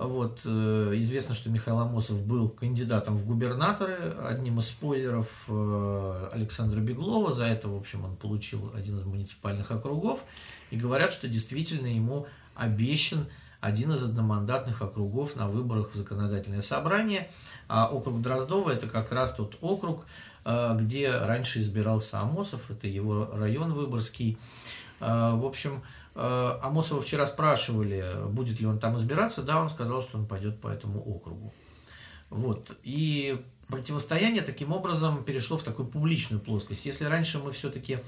Вот, 0.00 0.40
э, 0.46 0.92
известно, 0.94 1.34
что 1.34 1.50
Михаил 1.50 1.78
Амосов 1.78 2.24
был 2.24 2.48
кандидатом 2.48 3.16
в 3.16 3.26
губернаторы, 3.26 4.14
одним 4.26 4.58
из 4.58 4.68
спойлеров 4.68 5.44
э, 5.46 6.28
Александра 6.32 6.80
Беглова. 6.80 7.32
За 7.32 7.44
это, 7.44 7.68
в 7.68 7.76
общем, 7.76 8.06
он 8.06 8.16
получил 8.16 8.72
один 8.74 8.98
из 8.98 9.04
муниципальных 9.04 9.70
округов. 9.70 10.24
И 10.70 10.76
говорят, 10.76 11.12
что 11.12 11.28
действительно 11.28 11.86
ему 11.86 12.26
обещан 12.54 13.26
один 13.60 13.92
из 13.92 14.02
одномандатных 14.02 14.80
округов 14.80 15.36
на 15.36 15.48
выборах 15.48 15.90
в 15.90 15.94
законодательное 15.94 16.62
собрание. 16.62 17.28
А 17.68 17.86
округ 17.86 18.22
Дроздова– 18.22 18.70
это 18.72 18.88
как 18.88 19.12
раз 19.12 19.34
тот 19.34 19.58
округ, 19.60 20.06
э, 20.46 20.78
где 20.80 21.10
раньше 21.10 21.60
избирался 21.60 22.20
Амосов, 22.20 22.70
это 22.70 22.86
его 22.86 23.28
район 23.34 23.74
Выборгский. 23.74 24.38
В 24.98 25.46
общем, 25.46 25.82
Амосова 26.14 27.00
вчера 27.00 27.26
спрашивали, 27.26 28.26
будет 28.28 28.60
ли 28.60 28.66
он 28.66 28.78
там 28.78 28.96
избираться. 28.96 29.42
Да, 29.42 29.60
он 29.60 29.68
сказал, 29.68 30.02
что 30.02 30.18
он 30.18 30.26
пойдет 30.26 30.60
по 30.60 30.68
этому 30.68 31.00
округу. 31.00 31.52
Вот. 32.30 32.76
И 32.82 33.44
противостояние 33.68 34.42
таким 34.42 34.72
образом 34.72 35.24
перешло 35.24 35.56
в 35.56 35.62
такую 35.62 35.88
публичную 35.88 36.40
плоскость. 36.40 36.86
Если 36.86 37.04
раньше 37.04 37.38
мы 37.38 37.50
все-таки 37.50 37.98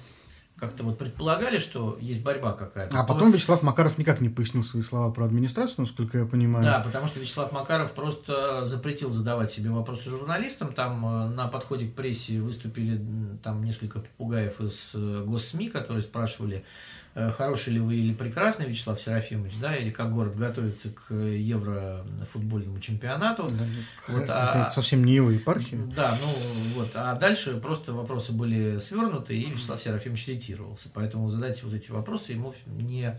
как-то 0.58 0.84
вот 0.84 0.98
предполагали, 0.98 1.58
что 1.58 1.98
есть 2.00 2.22
борьба 2.22 2.52
какая-то. 2.52 2.96
А 2.96 3.04
потом 3.04 3.32
Вячеслав 3.32 3.62
Макаров 3.62 3.98
никак 3.98 4.20
не 4.20 4.28
пояснил 4.28 4.62
свои 4.62 4.82
слова 4.82 5.10
про 5.10 5.24
администрацию, 5.24 5.76
насколько 5.80 6.18
я 6.18 6.26
понимаю. 6.26 6.64
Да, 6.64 6.78
потому 6.80 7.06
что 7.06 7.18
Вячеслав 7.18 7.50
Макаров 7.52 7.92
просто 7.92 8.64
запретил 8.64 9.10
задавать 9.10 9.50
себе 9.50 9.70
вопросы 9.70 10.10
журналистам. 10.10 10.72
Там 10.72 11.04
э, 11.04 11.28
на 11.30 11.48
подходе 11.48 11.86
к 11.86 11.94
прессе 11.94 12.38
выступили 12.38 13.02
там 13.42 13.64
несколько 13.64 14.00
попугаев 14.00 14.60
из 14.60 14.94
э, 14.94 15.24
госсми, 15.24 15.66
которые 15.66 16.02
спрашивали, 16.02 16.58
Э, 16.58 17.01
хороший 17.14 17.74
ли 17.74 17.80
вы 17.80 17.96
или 17.96 18.14
прекрасный 18.14 18.66
Вячеслав 18.66 18.98
Серафимович, 19.00 19.58
да, 19.60 19.76
или 19.76 19.90
как 19.90 20.12
город 20.12 20.36
готовится 20.36 20.88
к 20.90 21.12
еврофутбольному 21.12 22.80
чемпионату. 22.80 23.50
Да, 23.50 23.64
вот, 24.08 24.24
а, 24.30 24.70
совсем 24.70 25.04
не 25.04 25.14
его 25.14 25.30
епархия. 25.30 25.78
Да, 25.94 26.16
ну 26.22 26.32
вот, 26.74 26.90
а 26.94 27.14
дальше 27.16 27.60
просто 27.60 27.92
вопросы 27.92 28.32
были 28.32 28.78
свернуты, 28.78 29.36
и 29.36 29.44
Вячеслав 29.50 29.80
Серафимович 29.80 30.28
ретировался, 30.28 30.88
поэтому 30.94 31.28
задать 31.28 31.62
вот 31.62 31.74
эти 31.74 31.90
вопросы 31.90 32.32
ему 32.32 32.54
не, 32.66 33.18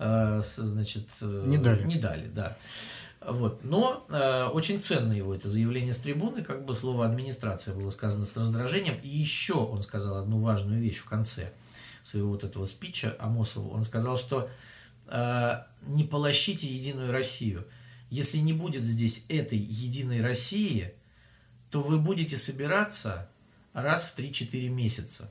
э, 0.00 0.42
значит, 0.42 1.06
э, 1.20 1.44
не 1.46 1.58
дали. 1.58 1.84
Не 1.84 1.96
дали, 1.96 2.26
да. 2.26 2.56
Вот. 3.24 3.62
Но 3.62 4.06
э, 4.08 4.44
очень 4.46 4.80
ценно 4.80 5.12
его 5.12 5.34
это 5.34 5.48
заявление 5.48 5.92
с 5.92 5.98
трибуны, 5.98 6.42
как 6.42 6.64
бы 6.64 6.74
слово 6.74 7.06
администрация 7.06 7.74
было 7.74 7.90
сказано 7.90 8.24
с 8.24 8.36
раздражением. 8.36 8.98
И 9.02 9.08
еще 9.08 9.54
он 9.54 9.82
сказал 9.82 10.16
одну 10.16 10.40
важную 10.40 10.80
вещь 10.80 10.98
в 10.98 11.04
конце– 11.04 11.52
своего 12.08 12.30
вот 12.30 12.44
этого 12.44 12.64
спича 12.64 13.16
Амосову, 13.20 13.70
он 13.70 13.84
сказал, 13.84 14.16
что 14.16 14.50
э, 15.06 15.62
не 15.82 16.04
полощите 16.04 16.66
Единую 16.66 17.12
Россию. 17.12 17.66
Если 18.10 18.38
не 18.38 18.52
будет 18.52 18.84
здесь 18.84 19.24
этой 19.28 19.58
Единой 19.58 20.22
России, 20.22 20.94
то 21.70 21.80
вы 21.80 21.98
будете 21.98 22.38
собираться 22.38 23.28
раз 23.72 24.04
в 24.04 24.18
3-4 24.18 24.68
месяца. 24.68 25.30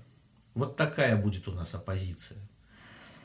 Вот 0.53 0.75
такая 0.75 1.17
будет 1.17 1.47
у 1.47 1.51
нас 1.51 1.73
оппозиция. 1.73 2.37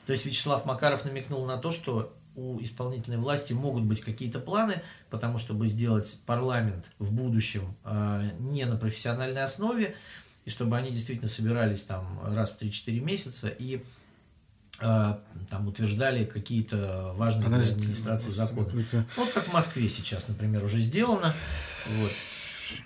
То 0.07 0.12
есть 0.12 0.25
Вячеслав 0.25 0.65
Макаров 0.65 1.05
намекнул 1.05 1.45
на 1.47 1.59
то, 1.59 1.71
что 1.71 2.17
у 2.35 2.61
исполнительной 2.62 3.19
власти 3.19 3.53
могут 3.53 3.85
быть 3.85 4.01
какие-то 4.01 4.41
планы, 4.41 4.83
потому 5.11 5.38
чтобы 5.38 5.69
сделать 5.69 6.19
парламент 6.27 6.91
в 6.99 7.12
будущем 7.12 7.77
э, 7.85 8.31
не 8.38 8.65
на 8.65 8.77
профессиональной 8.77 9.43
основе, 9.43 9.95
и 10.45 10.51
чтобы 10.51 10.77
они 10.77 10.91
действительно 10.91 11.29
собирались 11.29 11.83
там 11.83 12.21
раз 12.25 12.53
в 12.53 12.63
3-4 12.63 13.01
месяца 13.01 13.49
и 13.49 13.83
э, 14.81 15.17
там 15.51 15.69
утверждали 15.69 16.25
какие-то 16.25 17.13
важные 17.17 17.45
Подожди, 17.45 17.73
администрации 17.73 18.31
законы. 18.31 18.85
Вот 19.17 19.33
как 19.33 19.45
в 19.45 19.53
Москве 19.53 19.89
сейчас, 19.89 20.29
например, 20.29 20.65
уже 20.65 20.79
сделано. 20.79 21.33
Вот. 21.99 22.11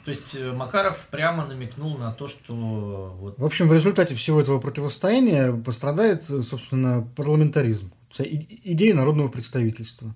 То 0.04 0.10
есть 0.10 0.34
э, 0.34 0.52
Макаров 0.52 1.08
прямо 1.08 1.46
намекнул 1.46 1.96
на 1.96 2.12
то, 2.12 2.28
что 2.28 3.14
вот. 3.18 3.38
В 3.38 3.44
общем, 3.44 3.68
в 3.68 3.72
результате 3.72 4.14
всего 4.14 4.40
этого 4.40 4.60
противостояния 4.60 5.52
пострадает, 5.52 6.24
собственно, 6.24 7.06
парламентаризм, 7.16 7.92
идея 8.18 8.94
народного 8.94 9.28
представительства. 9.28 10.14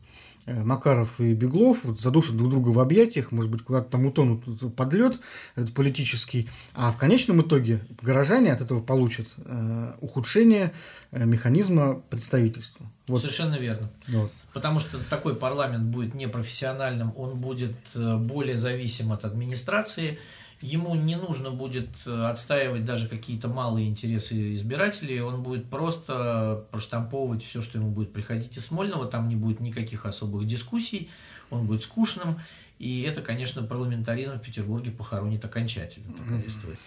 Э, 0.50 0.64
Макаров 0.64 1.20
и 1.20 1.32
Беглов 1.32 1.84
вот, 1.84 2.00
задушат 2.00 2.36
друг 2.36 2.50
друга 2.50 2.70
в 2.70 2.80
объятиях, 2.80 3.30
может 3.30 3.50
быть, 3.50 3.62
куда-то 3.62 3.90
там 3.90 4.06
утонут 4.06 4.74
под 4.74 4.92
лед, 4.92 5.20
этот 5.54 5.72
политический, 5.72 6.48
а 6.74 6.90
в 6.90 6.96
конечном 6.96 7.42
итоге 7.42 7.80
горожане 8.02 8.52
от 8.52 8.60
этого 8.60 8.82
получат 8.82 9.28
э, 9.36 9.92
ухудшение 10.00 10.72
э, 11.12 11.24
механизма 11.24 12.02
представительства. 12.10 12.90
Вот. 13.06 13.20
Совершенно 13.20 13.56
верно. 13.56 13.90
Вот. 14.08 14.32
Потому 14.52 14.80
что 14.80 14.98
такой 15.08 15.36
парламент 15.36 15.84
будет 15.84 16.14
непрофессиональным, 16.14 17.12
он 17.16 17.38
будет 17.38 17.76
э, 17.94 18.16
более 18.16 18.56
зависим 18.56 19.12
от 19.12 19.24
администрации, 19.24 20.18
ему 20.60 20.94
не 20.94 21.16
нужно 21.16 21.50
будет 21.50 21.88
э, 22.06 22.24
отстаивать 22.24 22.84
даже 22.84 23.08
какие-то 23.08 23.48
малые 23.48 23.88
интересы 23.88 24.54
избирателей, 24.54 25.20
он 25.20 25.42
будет 25.42 25.70
просто 25.70 26.66
проштамповывать 26.70 27.42
все, 27.42 27.62
что 27.62 27.78
ему 27.78 27.90
будет 27.90 28.12
приходить 28.12 28.56
из 28.56 28.66
Смольного, 28.66 29.06
там 29.06 29.28
не 29.28 29.36
будет 29.36 29.60
никаких 29.60 30.04
особых 30.04 30.46
дискуссий, 30.46 31.10
он 31.50 31.66
будет 31.66 31.82
скучным, 31.82 32.38
и 32.78 33.02
это, 33.02 33.22
конечно, 33.22 33.62
парламентаризм 33.62 34.34
в 34.34 34.42
Петербурге 34.42 34.90
похоронит 34.90 35.44
окончательно. 35.44 36.12
Такая 36.16 36.46
история. 36.46 36.78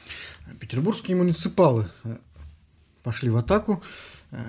Петербургские 0.60 1.18
муниципалы 1.18 1.90
э, 2.04 2.18
пошли 3.04 3.30
в 3.30 3.38
атаку. 3.38 3.82
Э, 4.32 4.44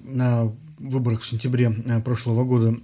на 0.00 0.52
выборах 0.78 1.20
в 1.22 1.26
сентябре 1.26 1.70
прошлого 2.04 2.44
года 2.44 2.76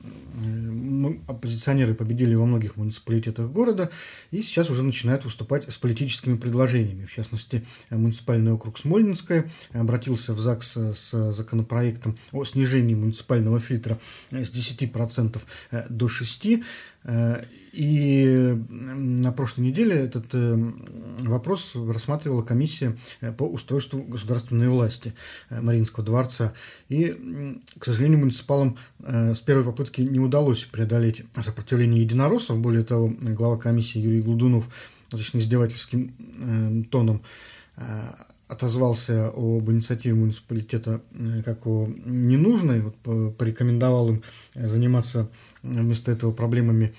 оппозиционеры 1.26 1.94
победили 1.94 2.34
во 2.34 2.46
многих 2.46 2.76
муниципалитетах 2.76 3.50
города 3.50 3.90
и 4.30 4.42
сейчас 4.42 4.70
уже 4.70 4.82
начинают 4.82 5.24
выступать 5.24 5.70
с 5.70 5.76
политическими 5.76 6.36
предложениями. 6.36 7.04
В 7.04 7.12
частности, 7.12 7.64
муниципальный 7.90 8.52
округ 8.52 8.78
Смольнинская 8.78 9.50
обратился 9.72 10.32
в 10.32 10.38
ЗАГС 10.38 10.76
с 10.94 11.32
законопроектом 11.32 12.16
о 12.32 12.44
снижении 12.44 12.94
муниципального 12.94 13.60
фильтра 13.60 13.98
с 14.30 14.50
10% 14.50 15.40
до 15.88 16.06
6%. 16.06 16.64
И 17.72 18.56
на 18.68 19.32
прошлой 19.32 19.62
неделе 19.62 19.94
этот 19.94 20.26
э, 20.34 20.56
вопрос 21.20 21.72
рассматривала 21.74 22.42
комиссия 22.42 22.96
э, 23.20 23.32
по 23.32 23.44
устройству 23.44 24.02
государственной 24.02 24.68
власти 24.68 25.14
э, 25.50 25.60
Мариинского 25.60 26.04
дворца. 26.04 26.52
И, 26.88 27.16
к 27.78 27.84
сожалению, 27.84 28.20
муниципалам 28.20 28.76
с 29.00 29.40
первой 29.40 29.64
попытки 29.64 30.00
не 30.00 30.18
удалось 30.18 30.64
преодолеть 30.64 31.22
сопротивление 31.40 32.02
единороссов. 32.02 32.58
Более 32.58 32.84
того, 32.84 33.12
глава 33.20 33.56
комиссии 33.56 33.98
Юрий 33.98 34.22
Глудунов 34.22 34.68
достаточно 35.04 35.38
издевательским 35.38 36.86
тоном 36.90 37.22
отозвался 38.50 39.28
об 39.28 39.70
инициативе 39.70 40.14
муниципалитета 40.14 41.00
как 41.44 41.66
о 41.66 41.88
ненужной, 42.04 42.80
вот, 42.80 42.96
порекомендовал 43.60 44.08
им 44.10 44.22
заниматься 44.54 45.28
вместо 45.62 46.12
этого 46.12 46.32
проблемами 46.32 46.92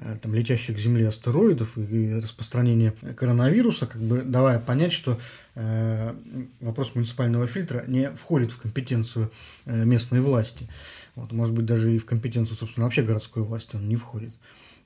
Э, 0.00 0.16
там, 0.22 0.32
летящих 0.32 0.76
к 0.76 0.78
Земле 0.78 1.08
астероидов 1.08 1.76
и 1.76 2.14
распространения 2.14 2.92
коронавируса, 3.16 3.86
как 3.86 4.00
бы 4.00 4.22
давая 4.22 4.60
понять, 4.60 4.92
что 4.92 5.18
э, 5.56 6.14
вопрос 6.60 6.94
муниципального 6.94 7.48
фильтра 7.48 7.84
не 7.88 8.10
входит 8.10 8.52
в 8.52 8.58
компетенцию 8.58 9.30
э, 9.64 9.84
местной 9.84 10.20
власти. 10.20 10.68
Вот, 11.16 11.32
может 11.32 11.52
быть, 11.52 11.66
даже 11.66 11.92
и 11.92 11.98
в 11.98 12.06
компетенцию, 12.06 12.56
собственно, 12.56 12.86
вообще 12.86 13.02
городской 13.02 13.42
власти 13.42 13.74
он 13.74 13.88
не 13.88 13.96
входит. 13.96 14.32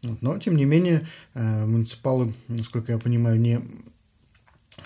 Вот, 0.02 0.22
но, 0.22 0.38
тем 0.38 0.56
не 0.56 0.64
менее, 0.64 1.06
э, 1.34 1.66
муниципалы, 1.66 2.32
насколько 2.48 2.92
я 2.92 2.98
понимаю, 2.98 3.38
не 3.38 3.60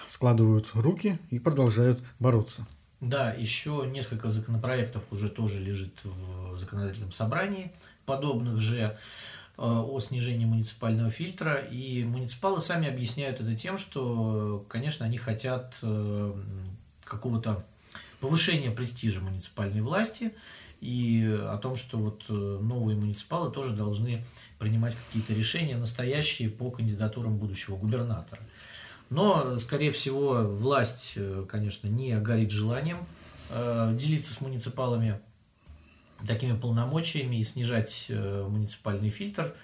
складывают 0.09 0.71
руки 0.75 1.21
и 1.31 1.39
продолжают 1.39 2.03
бороться. 2.19 2.67
Да, 3.01 3.33
еще 3.33 3.85
несколько 3.87 4.29
законопроектов 4.29 5.07
уже 5.11 5.29
тоже 5.29 5.61
лежит 5.61 6.01
в 6.05 6.57
законодательном 6.57 7.11
собрании, 7.11 7.73
подобных 8.05 8.59
же. 8.61 8.97
Э, 9.59 9.63
о 9.63 9.99
снижении 10.01 10.45
муниципального 10.45 11.09
фильтра, 11.09 11.55
и 11.55 12.05
муниципалы 12.05 12.61
сами 12.61 12.89
объясняют 12.89 13.41
это 13.41 13.57
тем, 13.57 13.79
что, 13.79 14.67
конечно, 14.69 15.07
они 15.07 15.17
хотят 15.17 15.79
э, 15.81 16.35
какого-то 17.05 17.65
повышение 18.21 18.71
престижа 18.71 19.21
муниципальной 19.21 19.81
власти 19.81 20.35
и 20.83 21.25
о 21.43 21.57
том, 21.57 21.77
что 21.77 21.97
вот 21.97 22.25
э, 22.29 22.33
новые 22.35 22.99
муниципалы 22.99 23.51
тоже 23.51 23.73
должны 23.73 24.27
принимать 24.59 24.95
какие-то 24.95 25.33
решения 25.33 25.79
настоящие 25.79 26.51
по 26.51 26.71
кандидатурам 26.71 27.39
будущего 27.39 27.77
губернатора. 27.77 28.43
Но, 29.11 29.57
скорее 29.59 29.91
всего, 29.91 30.43
власть, 30.43 31.15
э, 31.17 31.45
конечно, 31.49 31.87
не 31.89 32.19
горит 32.19 32.51
желанием 32.51 32.99
э, 33.51 33.93
делиться 33.95 34.33
с 34.35 34.41
муниципалами 34.41 35.21
такими 36.27 36.59
полномочиями 36.59 37.37
и 37.37 37.45
снижать 37.45 38.11
муниципальный 38.11 39.11
фильтр, 39.11 39.55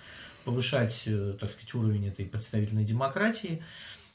повышать, 0.44 1.08
так 1.40 1.48
сказать, 1.48 1.74
уровень 1.74 2.08
этой 2.08 2.26
представительной 2.26 2.84
демократии. 2.84 3.62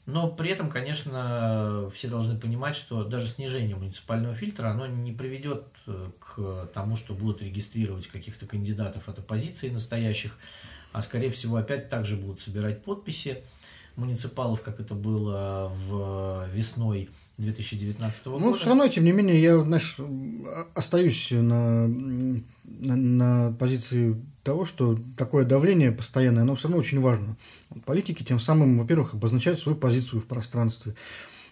Но 0.08 0.26
при 0.26 0.48
этом, 0.48 0.70
конечно, 0.70 1.86
все 1.92 2.08
должны 2.08 2.40
понимать, 2.40 2.74
что 2.74 3.04
даже 3.04 3.28
снижение 3.28 3.76
муниципального 3.76 4.32
фильтра, 4.32 4.68
оно 4.68 4.86
не 4.86 5.12
приведет 5.12 5.64
э, 5.86 6.10
к 6.18 6.70
тому, 6.72 6.96
что 6.96 7.12
будут 7.12 7.42
регистрировать 7.42 8.06
каких-то 8.06 8.46
кандидатов 8.46 9.10
от 9.10 9.18
оппозиции 9.18 9.68
настоящих, 9.68 10.38
а 10.92 11.02
скорее 11.02 11.28
всего 11.28 11.58
опять 11.58 11.90
также 11.90 12.16
будут 12.16 12.40
собирать 12.40 12.82
подписи 12.82 13.44
муниципалов, 13.98 14.62
как 14.62 14.80
это 14.80 14.94
было 14.94 15.70
в 15.70 16.48
весной 16.52 17.10
2019 17.36 18.26
года. 18.26 18.44
Ну, 18.44 18.54
все 18.54 18.68
равно, 18.68 18.88
тем 18.88 19.04
не 19.04 19.12
менее, 19.12 19.42
я, 19.42 19.58
знаешь, 19.58 19.96
остаюсь 20.74 21.30
на, 21.32 21.88
на, 21.88 22.96
на 22.96 23.52
позиции 23.58 24.16
того, 24.44 24.64
что 24.64 24.98
такое 25.16 25.44
давление 25.44 25.92
постоянное, 25.92 26.42
оно 26.42 26.54
все 26.54 26.68
равно 26.68 26.78
очень 26.78 27.00
важно. 27.00 27.36
Политики 27.84 28.22
тем 28.22 28.40
самым, 28.40 28.78
во-первых, 28.78 29.14
обозначают 29.14 29.58
свою 29.58 29.76
позицию 29.76 30.20
в 30.20 30.26
пространстве, 30.26 30.94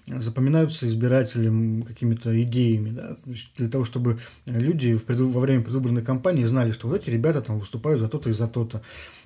запоминаются 0.07 0.87
избирателям 0.87 1.83
какими-то 1.83 2.41
идеями, 2.43 2.91
да, 2.91 3.17
для 3.57 3.69
того, 3.69 3.85
чтобы 3.85 4.19
люди 4.47 4.95
в 4.95 5.05
преду... 5.05 5.29
во 5.31 5.41
время 5.41 5.63
предвыборной 5.63 6.03
кампании 6.03 6.45
знали, 6.45 6.71
что 6.71 6.89
вот 6.89 7.03
эти 7.03 7.11
ребята 7.11 7.41
там 7.41 7.59
выступают 7.59 8.01
за 8.01 8.09
то-то 8.09 8.31
и 8.31 8.33
за 8.33 8.47
то-то. 8.47 8.83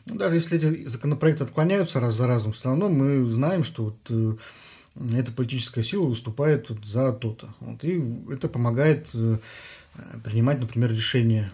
Ну, 0.06 0.16
даже 0.16 0.36
если 0.36 0.56
эти 0.56 0.88
законопроекты 0.88 1.44
отклоняются 1.44 2.00
раз 2.00 2.14
за 2.14 2.26
разом, 2.26 2.52
все 2.52 2.70
равно 2.70 2.88
мы 2.88 3.26
знаем, 3.26 3.62
что 3.62 3.84
вот 3.84 3.98
э, 4.08 4.36
эта 5.14 5.32
политическая 5.32 5.82
сила 5.82 6.06
выступает 6.06 6.70
вот 6.70 6.86
за 6.86 7.12
то-то. 7.12 7.54
Вот, 7.60 7.84
и 7.84 8.02
это 8.32 8.48
помогает 8.48 9.10
э, 9.12 9.38
принимать, 10.24 10.60
например, 10.60 10.90
решения 10.90 11.52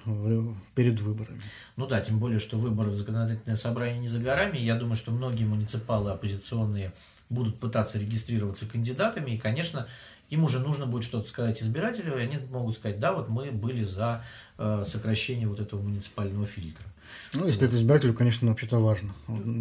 перед 0.74 1.00
выборами. 1.00 1.40
Ну 1.76 1.86
да, 1.86 2.00
тем 2.00 2.18
более, 2.18 2.38
что 2.38 2.58
выборы 2.58 2.90
в 2.90 2.94
законодательное 2.94 3.56
собрание 3.56 3.98
не 3.98 4.08
за 4.08 4.20
горами. 4.20 4.58
Я 4.58 4.76
думаю, 4.76 4.96
что 4.96 5.10
многие 5.10 5.44
муниципалы 5.44 6.12
оппозиционные 6.12 6.92
будут 7.28 7.58
пытаться 7.58 7.98
регистрироваться 7.98 8.66
кандидатами, 8.66 9.32
и, 9.32 9.38
конечно, 9.38 9.86
им 10.30 10.44
уже 10.44 10.58
нужно 10.58 10.86
будет 10.86 11.04
что-то 11.04 11.28
сказать 11.28 11.62
избирателю, 11.62 12.18
и 12.18 12.22
они 12.22 12.38
могут 12.50 12.74
сказать, 12.74 12.98
да, 12.98 13.12
вот 13.12 13.28
мы 13.28 13.50
были 13.52 13.82
за 13.82 14.24
э, 14.58 14.82
сокращение 14.84 15.46
вот 15.46 15.60
этого 15.60 15.80
муниципального 15.80 16.46
фильтра. 16.46 16.84
Ну, 17.34 17.46
если 17.46 17.60
вот. 17.60 17.68
это 17.68 17.76
избирателю, 17.76 18.14
конечно, 18.14 18.48
вообще-то 18.48 18.78
важно. 18.78 19.14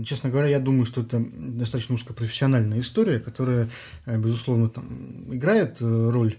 Честно 0.05 0.30
говоря, 0.30 0.47
я 0.47 0.59
думаю, 0.59 0.86
что 0.86 1.01
это 1.01 1.24
достаточно 1.34 1.95
узкопрофессиональная 1.95 2.80
история, 2.80 3.20
которая, 3.20 3.70
э, 4.05 4.18
безусловно, 4.18 4.70
там, 4.70 5.34
играет 5.34 5.82
э, 5.82 6.09
роль 6.09 6.38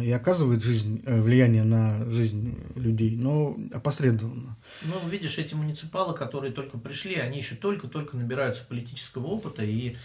и 0.00 0.12
оказывает 0.12 0.62
жизнь, 0.62 1.02
э, 1.04 1.20
влияние 1.20 1.64
на 1.64 2.08
жизнь 2.08 2.56
людей, 2.76 3.16
но 3.16 3.56
опосредованно. 3.72 4.56
Ну, 4.82 4.94
видишь, 5.08 5.38
эти 5.38 5.54
муниципалы, 5.54 6.14
которые 6.14 6.52
только 6.52 6.78
пришли, 6.78 7.16
они 7.16 7.38
еще 7.38 7.56
только-только 7.56 8.16
набираются 8.16 8.64
политического 8.64 9.26
опыта 9.26 9.64
и, 9.64 9.96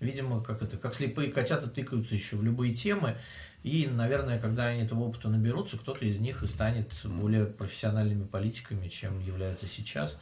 видимо, 0.00 0.42
как 0.42 0.62
это, 0.62 0.76
как 0.76 0.94
слепые 0.94 1.30
котята 1.30 1.68
тыкаются 1.68 2.14
еще 2.14 2.36
в 2.36 2.42
любые 2.42 2.74
темы. 2.74 3.16
И, 3.62 3.88
наверное, 3.92 4.38
когда 4.38 4.66
они 4.66 4.82
этого 4.82 5.00
опыта 5.00 5.28
наберутся, 5.28 5.76
кто-то 5.76 6.04
из 6.04 6.18
них 6.18 6.42
и 6.42 6.46
станет 6.46 6.90
более 7.04 7.44
профессиональными 7.44 8.24
политиками, 8.24 8.88
чем 8.88 9.20
является 9.20 9.66
сейчас. 9.66 10.18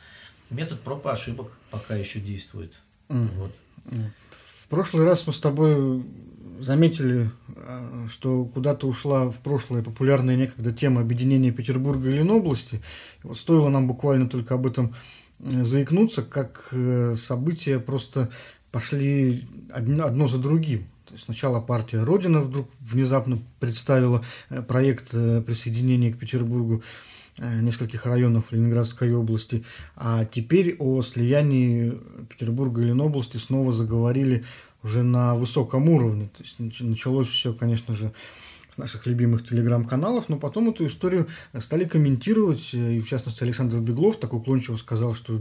Метод 0.51 0.81
проб 0.81 1.07
и 1.07 1.09
ошибок 1.09 1.53
пока 1.71 1.95
еще 1.95 2.21
действует. 2.21 2.75
Mm. 3.09 3.29
Вот. 3.35 3.53
В 4.31 4.69
прошлый 4.69 5.07
раз 5.07 5.27
мы 5.27 5.33
с 5.33 5.39
тобой 5.39 6.05
заметили, 6.61 7.31
а, 7.57 8.07
что 8.09 8.45
куда-то 8.45 8.87
ушла 8.87 9.31
в 9.31 9.39
прошлое 9.39 9.83
популярная 9.83 10.37
некогда 10.37 10.73
тема 10.73 11.01
объединения 11.01 11.53
Петербурга 11.53 12.11
и 12.11 12.15
Ленобласти. 12.15 12.83
вот 13.23 13.39
стоило 13.39 13.69
нам 13.69 13.87
буквально 13.87 14.29
только 14.29 14.55
об 14.55 14.67
этом 14.67 14.95
э, 15.39 15.65
заикнуться, 15.65 16.23
как 16.23 16.69
э, 16.73 17.15
события 17.17 17.79
просто 17.79 18.31
пошли 18.71 19.47
одно 19.73 20.29
за 20.29 20.39
другим. 20.39 20.87
То 21.07 21.15
есть 21.15 21.25
сначала 21.25 21.61
партия 21.61 22.03
Родина 22.03 22.41
вдруг 22.41 22.69
внезапно 22.81 23.39
представила 23.61 24.23
э, 24.51 24.63
проект 24.63 25.11
присоединения 25.11 26.13
к 26.13 26.19
Петербургу 26.19 26.83
нескольких 27.41 28.05
районов 28.05 28.51
Ленинградской 28.51 29.15
области, 29.15 29.65
а 29.95 30.25
теперь 30.25 30.75
о 30.81 31.03
слиянии 31.03 31.97
Петербурга 32.29 32.83
и 32.83 32.87
Ленобласти 32.87 33.37
снова 33.37 33.73
заговорили 33.73 34.45
уже 34.83 35.03
на 35.03 35.35
высоком 35.35 35.89
уровне. 35.89 36.31
То 36.37 36.43
есть 36.43 36.81
началось 36.81 37.29
все, 37.29 37.53
конечно 37.53 37.95
же, 37.95 38.13
с 38.71 38.79
наших 38.79 39.07
любимых 39.07 39.47
телеграм-каналов, 39.47 40.29
но 40.29 40.37
потом 40.37 40.71
эту 40.71 40.87
историю 40.87 41.27
стали 41.59 41.85
комментировать, 41.85 42.71
э, 42.75 42.95
и 42.97 43.01
в 43.01 43.09
частности 43.09 43.43
Александр 43.43 43.79
Беглов 43.79 44.19
так 44.19 44.33
уклончиво 44.33 44.77
сказал, 44.77 45.15
что 45.15 45.41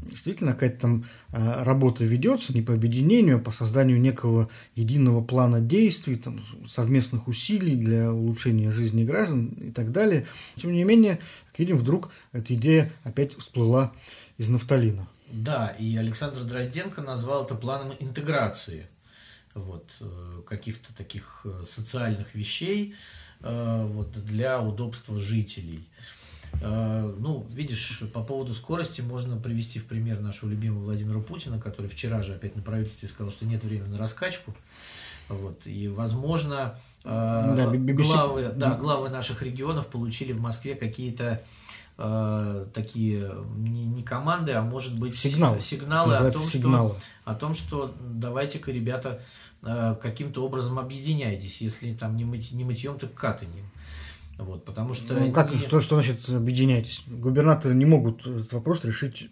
действительно 0.00 0.52
какая-то 0.52 0.80
там 0.80 1.04
э, 1.32 1.62
работа 1.64 2.04
ведется 2.04 2.52
не 2.54 2.62
по 2.62 2.72
объединению, 2.72 3.36
а 3.36 3.40
по 3.40 3.50
созданию 3.50 4.00
некого 4.00 4.48
единого 4.74 5.22
плана 5.22 5.60
действий, 5.60 6.16
там, 6.16 6.40
совместных 6.66 7.28
усилий 7.28 7.76
для 7.76 8.12
улучшения 8.12 8.70
жизни 8.70 9.04
граждан 9.04 9.48
и 9.48 9.70
так 9.70 9.92
далее. 9.92 10.26
Тем 10.56 10.72
не 10.72 10.84
менее, 10.84 11.18
как 11.48 11.58
видим, 11.58 11.76
вдруг 11.76 12.10
эта 12.32 12.54
идея 12.54 12.92
опять 13.04 13.36
всплыла 13.36 13.92
из 14.36 14.48
нафталина. 14.48 15.08
Да, 15.30 15.68
и 15.78 15.96
Александр 15.96 16.44
Дрозденко 16.44 17.02
назвал 17.02 17.44
это 17.44 17.54
планом 17.54 17.94
интеграции 17.98 18.86
вот, 19.54 19.96
э, 20.00 20.42
каких-то 20.46 20.94
таких 20.94 21.42
э, 21.44 21.64
социальных 21.64 22.34
вещей 22.34 22.94
вот, 23.40 24.10
для 24.24 24.60
удобства 24.60 25.16
жителей. 25.16 25.88
Ну, 26.60 27.46
видишь, 27.50 28.02
по 28.12 28.22
поводу 28.22 28.52
скорости 28.54 29.00
можно 29.00 29.36
привести 29.36 29.78
в 29.78 29.86
пример 29.86 30.20
нашего 30.20 30.50
любимого 30.50 30.84
Владимира 30.84 31.20
Путина, 31.20 31.60
который 31.60 31.86
вчера 31.86 32.22
же 32.22 32.34
опять 32.34 32.56
на 32.56 32.62
правительстве 32.62 33.08
сказал, 33.08 33.30
что 33.30 33.44
нет 33.44 33.62
времени 33.62 33.90
на 33.90 33.98
раскачку. 33.98 34.54
Вот, 35.28 35.66
и, 35.66 35.88
возможно, 35.88 36.78
да, 37.04 37.66
главы, 37.66 38.52
да, 38.56 38.74
главы 38.76 39.10
наших 39.10 39.42
регионов 39.42 39.88
получили 39.88 40.32
в 40.32 40.40
Москве 40.40 40.74
какие-то 40.74 41.42
э, 41.98 42.66
такие 42.72 43.34
не, 43.56 43.84
не 43.84 44.02
команды, 44.02 44.52
а 44.52 44.62
может 44.62 44.98
быть 44.98 45.14
сигналы, 45.14 45.60
сигналы 45.60 46.14
о 46.14 46.30
том, 46.30 46.42
сигналы. 46.42 46.90
Что, 46.90 47.30
о 47.30 47.34
том, 47.34 47.54
что 47.54 47.94
давайте-ка, 48.00 48.72
ребята, 48.72 49.20
э, 49.62 49.96
каким-то 50.00 50.46
образом 50.46 50.78
объединяйтесь, 50.78 51.60
если 51.60 51.92
там 51.92 52.16
не, 52.16 52.24
мыть, 52.24 52.52
не 52.52 52.64
мытьем, 52.64 52.98
так 52.98 53.12
катанием. 53.12 53.70
Вот, 54.38 54.64
потому 54.64 54.94
что... 54.94 55.14
Ну, 55.14 55.32
как, 55.32 55.52
не... 55.52 55.60
что, 55.60 55.80
что 55.80 56.00
значит 56.00 56.28
объединяйтесь? 56.28 57.02
Губернаторы 57.06 57.74
не 57.74 57.84
могут 57.84 58.26
этот 58.26 58.52
вопрос 58.52 58.84
решить 58.84 59.28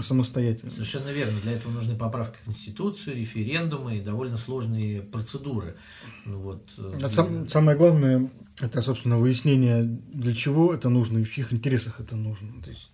самостоятельно. 0.00 0.70
Совершенно 0.70 1.08
верно. 1.10 1.38
Для 1.42 1.52
этого 1.52 1.72
нужны 1.72 1.96
поправки 1.96 2.36
в 2.42 2.44
Конституцию, 2.44 3.16
референдумы 3.16 3.98
и 3.98 4.00
довольно 4.00 4.36
сложные 4.36 5.02
процедуры. 5.02 5.76
Ну 6.24 6.40
вот. 6.40 6.68
Э, 6.78 6.92
а 7.02 7.08
сам, 7.08 7.48
самое 7.48 7.76
главное, 7.76 8.30
это, 8.60 8.82
собственно, 8.82 9.18
выяснение, 9.18 9.84
для 9.84 10.34
чего 10.34 10.74
это 10.74 10.88
нужно 10.88 11.18
и 11.18 11.24
в 11.24 11.32
чьих 11.32 11.52
интересах 11.52 12.00
это 12.00 12.16
нужно. 12.16 12.52
То 12.62 12.70
есть, 12.70 12.90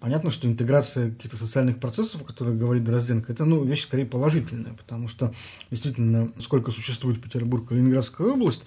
понятно, 0.00 0.30
что 0.30 0.48
интеграция 0.48 1.10
каких-то 1.10 1.36
социальных 1.36 1.80
процессов, 1.80 2.22
о 2.22 2.24
которых 2.24 2.58
говорит 2.58 2.84
Дрозденко, 2.84 3.32
это 3.32 3.44
ну, 3.44 3.64
вещь 3.64 3.84
скорее 3.84 4.06
положительная, 4.06 4.74
потому 4.74 5.08
что 5.08 5.32
действительно, 5.70 6.32
сколько 6.40 6.70
существует 6.70 7.22
Петербург 7.22 7.70
и 7.72 7.74
Ленинградская 7.74 8.26
область, 8.26 8.64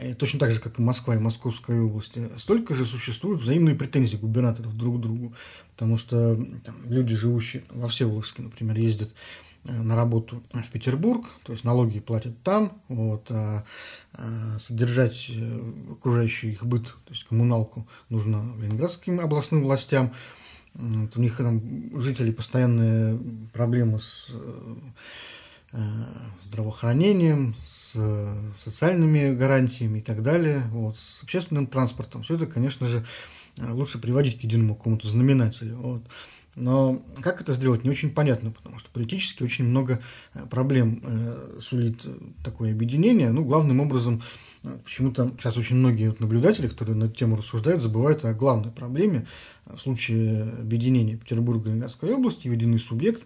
и 0.00 0.14
точно 0.14 0.38
так 0.38 0.52
же, 0.52 0.60
как 0.60 0.78
и 0.78 0.82
Москва 0.82 1.14
и 1.14 1.18
Московская 1.18 1.80
область, 1.80 2.18
столько 2.38 2.74
же 2.74 2.86
существуют 2.86 3.40
взаимные 3.40 3.74
претензии 3.74 4.16
губернаторов 4.16 4.76
друг 4.76 4.98
к 4.98 5.00
другу, 5.00 5.34
потому 5.72 5.98
что 5.98 6.36
там, 6.64 6.76
люди, 6.88 7.14
живущие 7.14 7.64
во 7.70 7.88
Всеволожске, 7.88 8.42
например, 8.42 8.76
ездят 8.78 9.14
Э, 9.64 9.80
на 9.80 9.94
работу 9.94 10.42
в 10.52 10.70
Петербург, 10.70 11.24
то 11.44 11.52
есть 11.52 11.64
налоги 11.64 12.00
платят 12.00 12.34
там, 12.42 12.82
вот, 12.88 13.30
а, 13.30 13.64
а 14.12 14.58
содержать 14.58 15.30
э, 15.30 15.72
окружающий 15.92 16.50
их 16.50 16.66
быт, 16.66 16.86
то 16.86 17.12
есть 17.12 17.22
коммуналку, 17.24 17.86
нужно 18.08 18.56
ленинградским 18.60 19.20
областным 19.20 19.62
властям. 19.62 20.12
Вот, 20.74 21.16
у 21.16 21.20
них 21.20 21.36
там 21.36 21.62
жители 22.00 22.32
постоянные 22.32 23.20
проблемы 23.52 24.00
с 24.00 24.30
э, 25.72 25.78
здравоохранением, 26.42 27.54
с 27.64 27.81
социальными 27.92 29.34
гарантиями 29.34 29.98
и 29.98 30.02
так 30.02 30.22
далее, 30.22 30.62
вот, 30.70 30.96
с 30.96 31.22
общественным 31.22 31.66
транспортом. 31.66 32.22
Все 32.22 32.34
это, 32.34 32.46
конечно 32.46 32.88
же, 32.88 33.04
лучше 33.58 33.98
приводить 33.98 34.40
к 34.40 34.42
единому 34.42 34.74
какому-то 34.74 35.08
знаменателю. 35.08 35.76
Вот. 35.76 36.02
Но 36.54 37.02
как 37.22 37.40
это 37.40 37.54
сделать, 37.54 37.82
не 37.82 37.88
очень 37.88 38.10
понятно, 38.10 38.50
потому 38.50 38.78
что 38.78 38.90
политически 38.90 39.42
очень 39.42 39.64
много 39.64 40.02
э, 40.34 40.44
проблем 40.50 41.00
э, 41.02 41.58
сулит 41.60 42.04
такое 42.44 42.72
объединение. 42.72 43.30
Ну, 43.30 43.42
главным 43.42 43.80
образом, 43.80 44.22
э, 44.62 44.76
почему-то 44.84 45.34
сейчас 45.38 45.56
очень 45.56 45.76
многие 45.76 46.14
наблюдатели, 46.18 46.68
которые 46.68 46.94
на 46.94 47.04
эту 47.04 47.14
тему 47.14 47.36
рассуждают, 47.36 47.80
забывают 47.80 48.26
о 48.26 48.34
главной 48.34 48.70
проблеме. 48.70 49.26
В 49.64 49.78
случае 49.78 50.42
объединения 50.42 51.16
Петербурга 51.16 51.64
и 51.64 51.68
Ленинградской 51.68 52.12
области 52.12 52.48
единый 52.48 52.78
субъект 52.78 53.22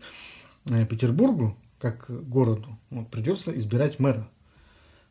Петербургу, 0.65 1.57
как 1.81 2.07
городу, 2.29 2.79
вот, 2.91 3.11
придется 3.11 3.57
избирать 3.57 3.99
мэра. 3.99 4.29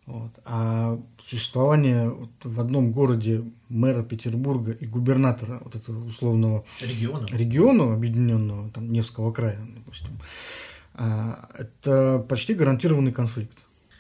Вот. 0.06 0.32
А 0.46 1.00
существование 1.20 2.10
вот 2.10 2.30
в 2.44 2.60
одном 2.60 2.92
городе 2.92 3.44
мэра 3.70 4.04
Петербурга 4.04 4.72
и 4.72 4.86
губернатора 4.86 5.60
вот 5.64 5.76
этого 5.76 6.06
условного 6.06 6.64
региона, 6.80 7.26
региона 7.32 7.94
объединенного, 7.96 8.70
там, 8.70 8.92
Невского 8.92 9.32
края, 9.32 9.60
допустим, 9.76 10.20
а, 10.94 11.50
это 11.56 12.24
почти 12.30 12.54
гарантированный 12.54 13.12
конфликт. 13.12 13.58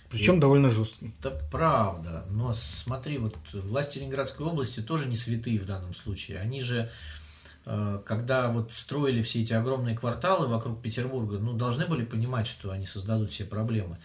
Причем 0.10 0.38
и 0.38 0.40
довольно 0.40 0.70
жесткий. 0.70 1.14
Это 1.20 1.32
правда. 1.52 2.26
Но 2.30 2.54
смотри, 2.54 3.18
вот 3.18 3.36
власти 3.54 3.98
Ленинградской 3.98 4.46
области 4.46 4.82
тоже 4.82 5.08
не 5.10 5.18
святые 5.18 5.60
в 5.60 5.66
данном 5.66 5.94
случае. 5.94 6.40
Они 6.40 6.62
же 6.62 6.90
э, 7.66 8.02
когда 8.06 8.48
вот 8.50 8.72
строили 8.72 9.22
все 9.22 9.42
эти 9.42 9.54
огромные 9.54 9.98
кварталы 9.98 10.48
вокруг 10.48 10.82
Петербурга, 10.82 11.40
ну, 11.40 11.54
должны 11.54 11.88
были 11.88 12.06
понимать, 12.06 12.46
что 12.46 12.70
они 12.72 12.86
создадут 12.86 13.32
все 13.32 13.46
проблемы. 13.46 13.98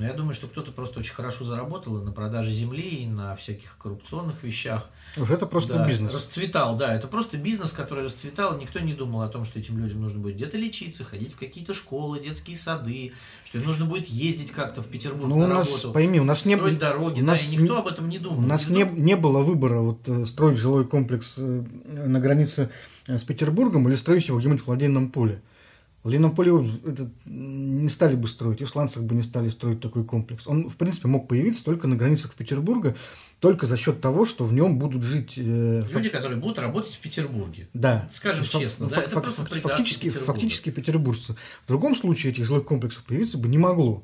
Но 0.00 0.06
я 0.06 0.14
думаю, 0.14 0.32
что 0.32 0.46
кто-то 0.46 0.72
просто 0.72 1.00
очень 1.00 1.12
хорошо 1.12 1.44
заработал 1.44 1.92
на 2.02 2.10
продаже 2.10 2.50
земли, 2.50 2.80
и 2.80 3.06
на 3.06 3.34
всяких 3.34 3.76
коррупционных 3.76 4.42
вещах. 4.42 4.88
Уже 5.18 5.34
это 5.34 5.44
просто 5.44 5.74
да, 5.74 5.86
бизнес. 5.86 6.14
Расцветал, 6.14 6.74
да. 6.74 6.94
Это 6.94 7.06
просто 7.06 7.36
бизнес, 7.36 7.70
который 7.70 8.06
расцветал. 8.06 8.56
Никто 8.56 8.80
не 8.80 8.94
думал 8.94 9.20
о 9.20 9.28
том, 9.28 9.44
что 9.44 9.58
этим 9.58 9.76
людям 9.76 10.00
нужно 10.00 10.18
будет 10.18 10.36
где-то 10.36 10.56
лечиться, 10.56 11.04
ходить 11.04 11.34
в 11.34 11.38
какие-то 11.38 11.74
школы, 11.74 12.18
детские 12.18 12.56
сады, 12.56 13.12
что 13.44 13.58
им 13.58 13.66
нужно 13.66 13.84
будет 13.84 14.06
ездить 14.06 14.52
как-то 14.52 14.80
в 14.80 14.88
Петербург 14.88 15.28
ну, 15.28 15.38
на 15.40 15.44
у 15.44 15.48
нас, 15.48 15.68
работу. 15.68 15.92
Пойми, 15.92 16.18
у 16.18 16.24
нас 16.24 16.46
не 16.46 16.56
было 16.56 16.70
дороги, 16.70 17.20
у 17.20 17.24
нас 17.24 17.44
да, 17.44 17.52
и 17.52 17.56
никто 17.58 17.76
об 17.76 17.86
этом 17.86 18.08
не 18.08 18.18
думал. 18.18 18.38
У 18.38 18.46
нас 18.46 18.70
не, 18.70 18.84
не 18.84 19.16
было 19.16 19.42
выбора 19.42 19.80
вот 19.80 20.08
э, 20.08 20.24
строить 20.24 20.56
жилой 20.56 20.86
комплекс 20.86 21.34
э, 21.36 21.42
на 21.84 22.20
границе 22.20 22.70
э, 23.06 23.18
с 23.18 23.24
Петербургом 23.24 23.86
или 23.86 23.96
строить 23.96 24.28
его 24.28 24.38
где-нибудь 24.38 24.62
в 24.62 24.66
Лодейном 24.66 25.10
Поле. 25.10 25.42
Лодейном 26.08 26.37
Поле 26.37 26.52
это 26.86 27.10
не 27.26 27.88
стали 27.90 28.16
бы 28.16 28.26
строить, 28.26 28.62
и 28.62 28.64
в 28.64 28.70
Сланцах 28.70 29.02
бы 29.02 29.14
не 29.14 29.22
стали 29.22 29.50
строить 29.50 29.80
такой 29.80 30.04
комплекс. 30.04 30.46
Он, 30.46 30.68
в 30.68 30.76
принципе, 30.76 31.08
мог 31.08 31.28
появиться 31.28 31.62
только 31.62 31.88
на 31.88 31.96
границах 31.96 32.34
Петербурга, 32.34 32.96
только 33.38 33.66
за 33.66 33.76
счет 33.76 34.00
того, 34.00 34.24
что 34.24 34.44
в 34.44 34.52
нем 34.54 34.78
будут 34.78 35.02
жить... 35.02 35.34
Э, 35.36 35.82
Люди, 35.92 36.08
фак... 36.08 36.12
которые 36.12 36.38
будут 36.38 36.58
работать 36.58 36.94
в 36.94 37.00
Петербурге. 37.00 37.68
Да. 37.74 38.08
Скажем 38.10 38.46
фак... 38.46 38.62
честно, 38.62 38.88
фак... 38.88 39.04
да, 39.04 39.10
фак... 39.10 39.24
это 39.24 39.32
фак... 39.32 39.48
фактически, 39.48 40.08
фактически 40.08 40.70
петербуржцы. 40.70 41.36
В 41.64 41.68
другом 41.68 41.94
случае 41.94 42.32
этих 42.32 42.46
жилых 42.46 42.64
комплексов 42.64 43.04
появиться 43.04 43.36
бы 43.36 43.48
не 43.48 43.58
могло. 43.58 44.02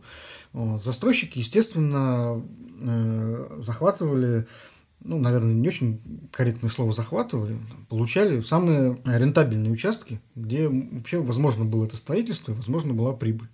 Застройщики, 0.53 1.39
естественно, 1.39 2.43
э, 2.83 3.63
захватывали 3.63 4.47
ну, 5.01 5.19
наверное, 5.19 5.55
не 5.55 5.69
очень 5.69 6.01
корректное 6.33 6.71
слово 6.71 6.93
захватывали, 6.93 7.59
получали 7.89 8.41
самые 8.41 8.99
рентабельные 9.05 9.73
участки, 9.73 10.21
где 10.35 10.69
вообще 10.69 11.21
возможно 11.21 11.65
было 11.65 11.87
это 11.87 11.97
строительство 11.97 12.53
возможно 12.53 12.93
была 12.93 13.13
прибыль. 13.13 13.49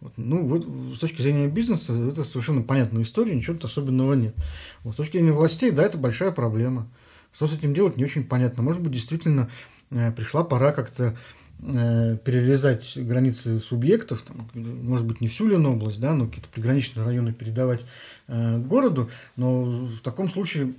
Вот. 0.00 0.12
Ну, 0.16 0.46
вот, 0.46 0.64
с 0.96 0.98
точки 0.98 1.22
зрения 1.22 1.48
бизнеса 1.48 1.92
это 1.92 2.24
совершенно 2.24 2.62
понятная 2.62 3.02
история, 3.02 3.34
ничего 3.34 3.56
особенного 3.62 4.14
нет. 4.14 4.34
Вот, 4.82 4.94
с 4.94 4.96
точки 4.96 5.18
зрения 5.18 5.32
властей, 5.32 5.70
да, 5.70 5.82
это 5.82 5.98
большая 5.98 6.30
проблема. 6.30 6.88
Что 7.32 7.46
с 7.46 7.54
этим 7.54 7.74
делать, 7.74 7.96
не 7.96 8.04
очень 8.04 8.24
понятно. 8.24 8.62
Может 8.62 8.80
быть, 8.80 8.92
действительно 8.92 9.48
э, 9.90 10.12
пришла 10.12 10.44
пора 10.44 10.72
как-то 10.72 11.16
перерезать 11.60 12.92
границы 12.96 13.58
субъектов, 13.58 14.22
там, 14.22 14.48
может 14.54 15.06
быть, 15.06 15.20
не 15.20 15.26
всю 15.26 15.48
Ленобласть, 15.48 15.98
да, 15.98 16.14
но 16.14 16.26
какие-то 16.26 16.48
приграничные 16.48 17.04
районы 17.04 17.32
передавать 17.32 17.84
э, 18.28 18.58
городу, 18.58 19.10
но 19.34 19.64
в 19.64 20.00
таком 20.00 20.28
случае 20.28 20.74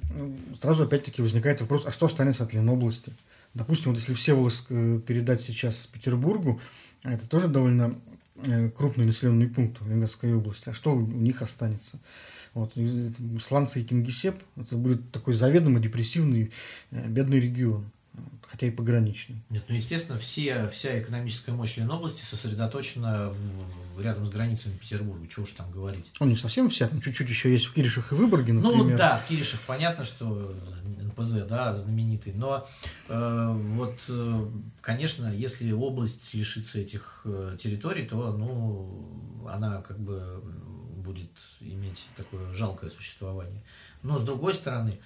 сразу 0.62 0.84
опять-таки 0.84 1.22
возникает 1.22 1.60
вопрос, 1.60 1.84
а 1.86 1.92
что 1.92 2.06
останется 2.06 2.44
от 2.44 2.54
Ленобласти? 2.54 3.12
Допустим, 3.54 3.92
вот 3.92 4.00
если 4.00 4.14
Всеволожск 4.14 4.68
э, 4.70 5.02
передать 5.06 5.42
сейчас 5.42 5.86
Петербургу, 5.86 6.62
а 7.04 7.12
это 7.12 7.28
тоже 7.28 7.50
довольно 7.50 7.94
э, 8.46 8.70
крупный 8.70 9.06
населенный 9.06 9.48
пункт 9.48 9.82
в 9.82 9.86
Ленинградской 9.86 10.34
области, 10.34 10.70
а 10.70 10.74
что 10.74 10.96
у 10.96 11.02
них 11.02 11.42
останется? 11.42 12.00
Вот, 12.54 12.72
Сланцы 13.42 13.82
и 13.82 13.84
Кингисепп, 13.84 14.38
это 14.56 14.78
будет 14.78 15.12
такой 15.12 15.34
заведомо 15.34 15.80
депрессивный 15.80 16.52
бедный 16.90 17.42
регион 17.42 17.92
хотя 18.50 18.68
и 18.68 18.72
пограничный. 18.72 19.44
Нет, 19.50 19.64
ну, 19.68 19.76
естественно, 19.76 20.18
все, 20.18 20.68
вся 20.70 21.00
экономическая 21.00 21.52
мощь 21.52 21.78
Ленобласти 21.78 22.24
сосредоточена 22.24 23.30
в, 23.30 24.02
рядом 24.02 24.26
с 24.26 24.30
границами 24.30 24.74
Петербурга, 24.74 25.28
чего 25.28 25.44
уж 25.44 25.52
там 25.52 25.70
говорить. 25.72 26.12
Ну, 26.20 26.26
не 26.26 26.36
совсем 26.36 26.70
вся, 26.70 26.88
там 26.88 27.00
чуть-чуть 27.00 27.30
еще 27.30 27.52
есть 27.52 27.66
в 27.66 27.74
Киришах 27.74 28.12
и 28.12 28.16
Выборге, 28.16 28.54
ну, 28.54 28.62
например. 28.62 28.92
Ну, 28.92 28.98
да, 28.98 29.18
в 29.18 29.28
Киришах 29.28 29.60
понятно, 29.62 30.04
что 30.04 30.56
НПЗ, 31.00 31.46
да, 31.48 31.76
знаменитый, 31.76 32.34
но 32.34 32.68
э, 33.08 33.52
вот, 33.54 34.00
э, 34.10 34.46
конечно, 34.82 35.28
если 35.28 35.72
область 35.72 36.34
лишится 36.34 36.80
этих 36.80 37.22
э, 37.26 37.56
территорий, 37.60 38.08
то, 38.08 38.34
ну, 38.34 39.46
она 39.48 39.82
как 39.84 40.00
бы 40.00 40.42
будет 41.10 41.32
иметь 41.60 42.08
такое 42.16 42.52
жалкое 42.54 42.90
существование. 42.90 43.64
Но, 44.04 44.18
с 44.18 44.24
другой 44.24 44.54
стороны, 44.54 45.00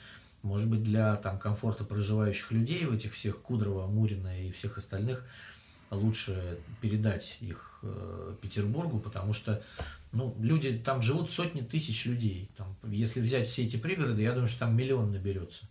может 0.43 0.69
быть, 0.69 0.83
для 0.83 1.15
там, 1.15 1.39
комфорта 1.39 1.83
проживающих 1.83 2.51
людей 2.51 2.85
в 2.85 2.93
этих 2.93 3.13
всех 3.13 3.41
Кудрово, 3.41 3.87
Мурина 3.87 4.39
и 4.45 4.51
всех 4.51 4.77
остальных 4.77 5.25
лучше 5.89 6.59
передать 6.81 7.37
их 7.39 7.79
э, 7.83 8.35
Петербургу, 8.41 8.99
потому 8.99 9.33
что 9.33 9.63
ну, 10.11 10.35
люди 10.39 10.77
там 10.77 11.01
живут 11.01 11.29
сотни 11.29 11.61
тысяч 11.61 12.05
людей. 12.05 12.49
Там, 12.57 12.75
если 12.83 13.21
взять 13.21 13.47
все 13.47 13.63
эти 13.63 13.77
пригороды, 13.77 14.21
я 14.21 14.31
думаю, 14.31 14.47
что 14.47 14.61
там 14.61 14.75
миллион 14.75 15.11
наберется. 15.11 15.65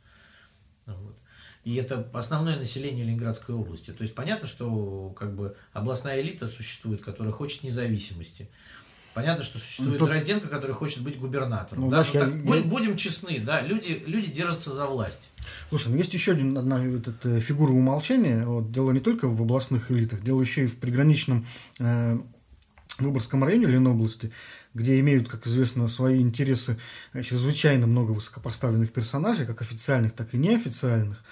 Вот. 0.87 1.17
И 1.65 1.77
это 1.77 2.09
основное 2.13 2.57
население 2.57 3.05
Ленинградской 3.05 3.55
области. 3.55 3.93
То 3.93 4.03
есть 4.03 4.15
понятно, 4.15 4.49
что 4.49 5.11
как 5.11 5.37
бы 5.37 5.57
областная 5.73 6.21
элита 6.21 6.49
существует, 6.49 7.03
которая 7.03 7.33
хочет 7.33 7.63
независимости. 7.63 8.49
Понятно, 9.15 9.43
что 9.43 9.59
существует 9.59 10.01
ну, 10.01 10.07
Дрозденко, 10.07 10.49
который 10.49 10.73
хочет 10.73 11.03
быть 11.03 11.19
губернатором. 11.19 11.85
Ну, 11.85 11.91
да? 11.91 12.03
знаешь, 12.03 12.33
ну, 12.33 12.51
так, 12.51 12.57
я, 12.57 12.63
будем 12.63 12.97
честны, 12.97 13.41
да, 13.41 13.61
люди, 13.61 14.03
люди 14.07 14.31
держатся 14.31 14.71
за 14.71 14.87
власть. 14.87 15.29
Слушай, 15.69 15.89
ну 15.89 15.97
есть 15.97 16.15
еще 16.15 16.33
один, 16.33 16.57
одна 16.57 16.79
вот 16.79 17.09
эта 17.09 17.39
фигура 17.41 17.73
умолчания. 17.73 18.47
Вот, 18.47 18.73
дело 18.73 18.91
не 18.93 19.01
только 19.01 19.29
в 19.29 19.43
областных 19.43 19.91
элитах, 19.91 20.23
дело 20.23 20.41
еще 20.41 20.65
и 20.65 20.67
в 20.67 20.77
приграничном 20.77 21.47
э, 21.79 22.19
Выборгском 22.99 23.45
районе 23.45 23.67
Ленобласти, 23.67 24.33
где 24.75 24.99
имеют, 25.01 25.29
как 25.29 25.47
известно, 25.47 25.89
свои 25.89 26.21
интересы 26.21 26.79
э, 27.13 27.23
чрезвычайно 27.23 27.87
много 27.87 28.13
высокопоставленных 28.13 28.93
персонажей, 28.93 29.47
как 29.47 29.61
официальных, 29.61 30.13
так 30.13 30.33
и 30.33 30.39
неофициальных. 30.39 31.23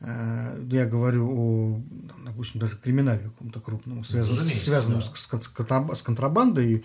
Э, 0.00 0.62
я 0.70 0.86
говорю 0.86 1.28
о, 1.30 1.82
допустим, 2.24 2.60
даже 2.60 2.76
криминале 2.76 3.20
каком-то 3.20 3.60
крупном, 3.60 4.04
связан, 4.04 4.34
ну, 4.34 4.50
связанном 4.50 5.00
да. 5.00 5.06
с, 5.06 5.98
с 5.98 6.02
контрабандой 6.02 6.72
и 6.72 6.84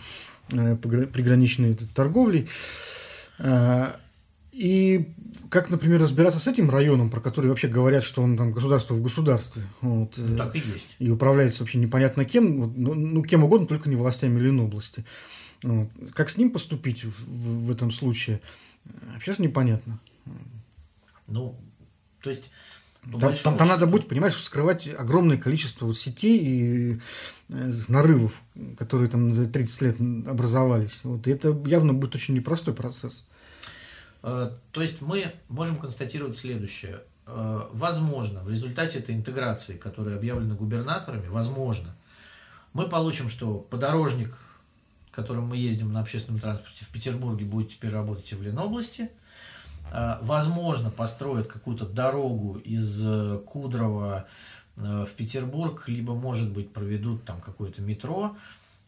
э, 0.52 0.76
приграничной 0.76 1.76
торговлей. 1.76 2.50
Э, 3.40 3.94
и 4.52 5.14
как, 5.50 5.70
например, 5.70 6.02
разбираться 6.02 6.40
с 6.40 6.48
этим 6.48 6.70
районом, 6.70 7.10
про 7.10 7.20
который 7.22 7.48
вообще 7.48 7.68
говорят, 7.68 8.04
что 8.04 8.22
он 8.22 8.38
там 8.38 8.52
государство 8.52 8.94
в 8.94 9.02
государстве. 9.02 9.64
Вот, 9.82 10.16
ну, 10.18 10.38
так 10.38 10.56
и 10.56 10.60
есть. 10.60 10.96
И 11.00 11.10
управляется 11.10 11.64
вообще 11.64 11.78
непонятно 11.78 12.26
кем, 12.26 12.74
ну, 12.76 12.94
ну 12.94 13.24
кем 13.24 13.44
угодно, 13.44 13.68
только 13.68 13.90
не 13.90 13.96
властями 13.96 14.40
Ленобласти. 14.40 15.06
Вот. 15.64 15.90
Как 16.14 16.30
с 16.30 16.38
ним 16.38 16.52
поступить 16.52 17.04
в, 17.04 17.10
в, 17.10 17.66
в 17.68 17.72
этом 17.72 17.92
случае, 17.92 18.42
вообще 19.14 19.34
же 19.34 19.42
непонятно. 19.42 20.00
Ну, 21.28 21.60
то 22.22 22.30
есть 22.30 22.52
там, 23.12 23.36
там, 23.36 23.58
там 23.58 23.68
надо 23.68 23.86
будет, 23.86 24.08
понимаешь, 24.08 24.36
скрывать 24.36 24.88
огромное 24.88 25.38
количество 25.38 25.86
вот 25.86 25.98
сетей 25.98 26.40
и 26.40 27.00
э, 27.50 27.72
нарывов, 27.88 28.42
которые 28.78 29.10
там 29.10 29.34
за 29.34 29.48
30 29.48 29.82
лет 29.82 30.28
образовались. 30.28 31.02
Вот, 31.04 31.28
и 31.28 31.32
это 31.32 31.58
явно 31.66 31.94
будет 31.94 32.16
очень 32.16 32.34
непростой 32.34 32.74
процесс. 32.74 33.28
Э, 34.24 34.50
то 34.72 34.82
есть 34.82 35.02
мы 35.02 35.34
можем 35.50 35.78
констатировать 35.78 36.36
следующее. 36.36 37.02
Э, 37.28 37.68
возможно, 37.72 38.44
в 38.44 38.50
результате 38.50 39.00
этой 39.00 39.16
интеграции, 39.16 39.78
которая 39.78 40.16
объявлена 40.16 40.56
губернаторами, 40.56 41.28
возможно, 41.28 41.96
мы 42.74 42.90
получим, 42.90 43.30
что 43.30 43.60
подорожник, 43.60 44.36
которым 45.12 45.46
мы 45.48 45.58
ездим 45.58 45.94
на 45.94 46.02
общественном 46.02 46.42
транспорте 46.42 46.84
в 46.84 46.90
Петербурге, 46.90 47.46
будет 47.46 47.70
теперь 47.70 47.92
работать 47.92 48.32
и 48.32 48.36
в 48.36 48.42
Ленобласти– 48.42 49.10
возможно, 50.22 50.90
построят 50.90 51.48
какую-то 51.48 51.86
дорогу 51.86 52.58
из 52.58 53.02
э, 53.04 53.40
Кудрова 53.46 54.28
э, 54.78 55.06
в 55.06 55.14
Петербург, 55.16 55.84
либо, 55.88 56.14
может 56.14 56.50
быть, 56.52 56.74
проведут 56.74 57.24
там 57.24 57.42
какое-то 57.42 57.82
метро. 57.82 58.36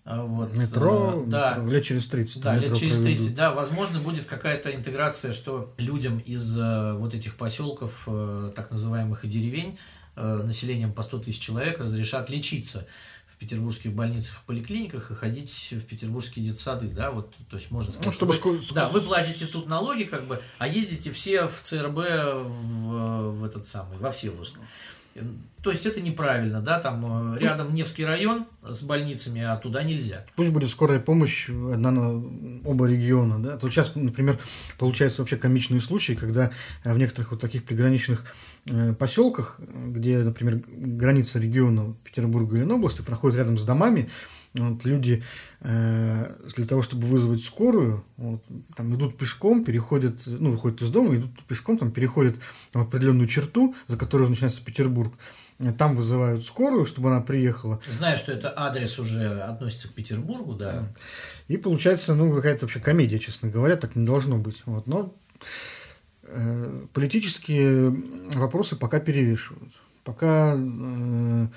Вот, 0.06 0.54
метро, 0.54 1.26
да, 1.28 1.56
метро 1.56 1.68
лет 1.68 1.84
через 1.84 2.08
30. 2.08 2.42
Да, 2.42 2.56
лет 2.56 2.78
через 2.78 2.98
30, 2.98 3.04
проведут. 3.04 3.36
да, 3.36 3.54
возможно, 3.54 4.00
будет 4.00 4.26
какая-то 4.26 4.74
интеграция, 4.74 5.34
что 5.34 5.74
людям 5.78 6.20
из 6.20 6.58
вот 6.58 7.14
этих 7.14 7.36
поселков, 7.36 8.08
так 8.56 8.72
называемых 8.72 9.26
и 9.26 9.28
деревень, 9.28 9.78
э, 10.18 10.44
населением 10.46 10.94
по 10.94 11.04
100 11.04 11.20
тысяч 11.20 11.40
человек 11.40 11.80
разрешат 11.80 12.30
лечиться 12.30 12.88
в 13.38 13.40
петербургских 13.40 13.94
больницах 13.94 14.42
и 14.42 14.48
поликлиниках 14.48 15.12
и 15.12 15.14
ходить 15.14 15.72
в 15.72 15.86
петербургские 15.86 16.44
детсады, 16.44 16.88
да, 16.88 17.12
вот, 17.12 17.36
то 17.50 17.58
есть 17.58 17.70
можно 17.70 17.94
сказать, 17.94 18.08
ну, 18.08 18.12
чтобы 18.12 18.34
вы, 18.34 18.60
да, 18.74 18.90
вы 18.90 19.00
платите 19.00 19.46
тут 19.46 19.68
налоги, 19.68 20.06
как 20.06 20.28
бы, 20.28 20.42
а 20.58 20.68
ездите 20.68 21.12
все 21.12 21.48
в 21.48 21.62
ЦРБ 21.62 21.96
в, 21.96 23.30
в 23.30 23.44
этот 23.44 23.68
самый, 23.68 24.00
во 24.00 24.10
Всеволожск. 24.10 24.58
То 25.64 25.72
есть 25.72 25.86
это 25.86 26.00
неправильно, 26.00 26.62
да, 26.62 26.80
там 26.80 27.34
э, 27.36 27.40
рядом 27.40 27.74
Невский 27.74 28.06
район 28.06 28.46
с 28.64 28.84
больницами, 28.84 29.42
а 29.42 29.58
туда 29.58 29.84
нельзя. 29.84 30.26
Пусть 30.36 30.52
будет 30.52 30.70
скорая 30.70 31.00
помощь 31.00 31.50
одна 31.50 31.92
на 31.92 32.24
оба 32.64 32.86
региона, 32.86 33.42
да. 33.42 33.58
То 33.58 33.68
сейчас, 33.70 33.94
например, 33.96 34.40
получаются 34.78 35.22
вообще 35.22 35.36
комичные 35.36 35.82
случаи, 35.82 36.14
когда 36.14 36.52
в 36.86 36.98
некоторых 36.98 37.32
вот 37.32 37.42
таких 37.42 37.64
приграничных 37.64 38.26
э, 38.66 38.94
поселках, 38.94 39.60
где, 39.60 40.20
например, 40.20 40.62
граница 40.68 41.40
региона 41.40 41.96
Петербурга 42.04 42.56
или 42.56 42.72
области 42.72 43.02
проходит 43.02 43.38
рядом 43.38 43.58
с 43.58 43.64
домами, 43.64 44.10
вот 44.54 44.86
люди 44.86 45.24
э, 45.62 46.36
для 46.56 46.66
того, 46.66 46.82
чтобы 46.82 47.08
вызвать 47.08 47.42
скорую, 47.44 48.04
вот, 48.18 48.44
там 48.76 48.96
идут 48.96 49.18
пешком, 49.18 49.64
переходят, 49.64 50.22
ну, 50.26 50.52
выходят 50.52 50.82
из 50.82 50.90
дома, 50.90 51.16
идут 51.16 51.44
пешком, 51.44 51.78
там 51.78 51.92
переходят 51.92 52.36
там, 52.72 52.84
определенную 52.84 53.28
черту, 53.28 53.76
за 53.88 53.98
которой 53.98 54.30
начинается 54.30 54.64
Петербург. 54.64 55.14
Там 55.80 55.96
вызывают 55.96 56.46
скорую, 56.46 56.86
чтобы 56.86 57.10
она 57.10 57.20
приехала. 57.20 57.80
Зная, 57.88 58.16
что 58.16 58.32
это 58.32 58.54
адрес 58.56 59.00
уже 59.00 59.40
относится 59.42 59.88
к 59.88 59.94
Петербургу, 59.94 60.54
да. 60.54 60.88
И 61.48 61.58
получается, 61.58 62.14
ну, 62.14 62.34
какая-то 62.36 62.66
вообще 62.66 62.80
комедия, 62.80 63.18
честно 63.18 63.50
говоря, 63.50 63.76
так 63.76 63.96
не 63.96 64.06
должно 64.06 64.38
быть. 64.38 64.62
Вот. 64.66 64.86
Но 64.86 65.16
э, 66.24 66.86
политические 66.94 67.90
вопросы 68.36 68.76
пока 68.76 69.00
перевешивают. 69.00 69.74
Пока 70.04 70.56
э, 70.56 71.48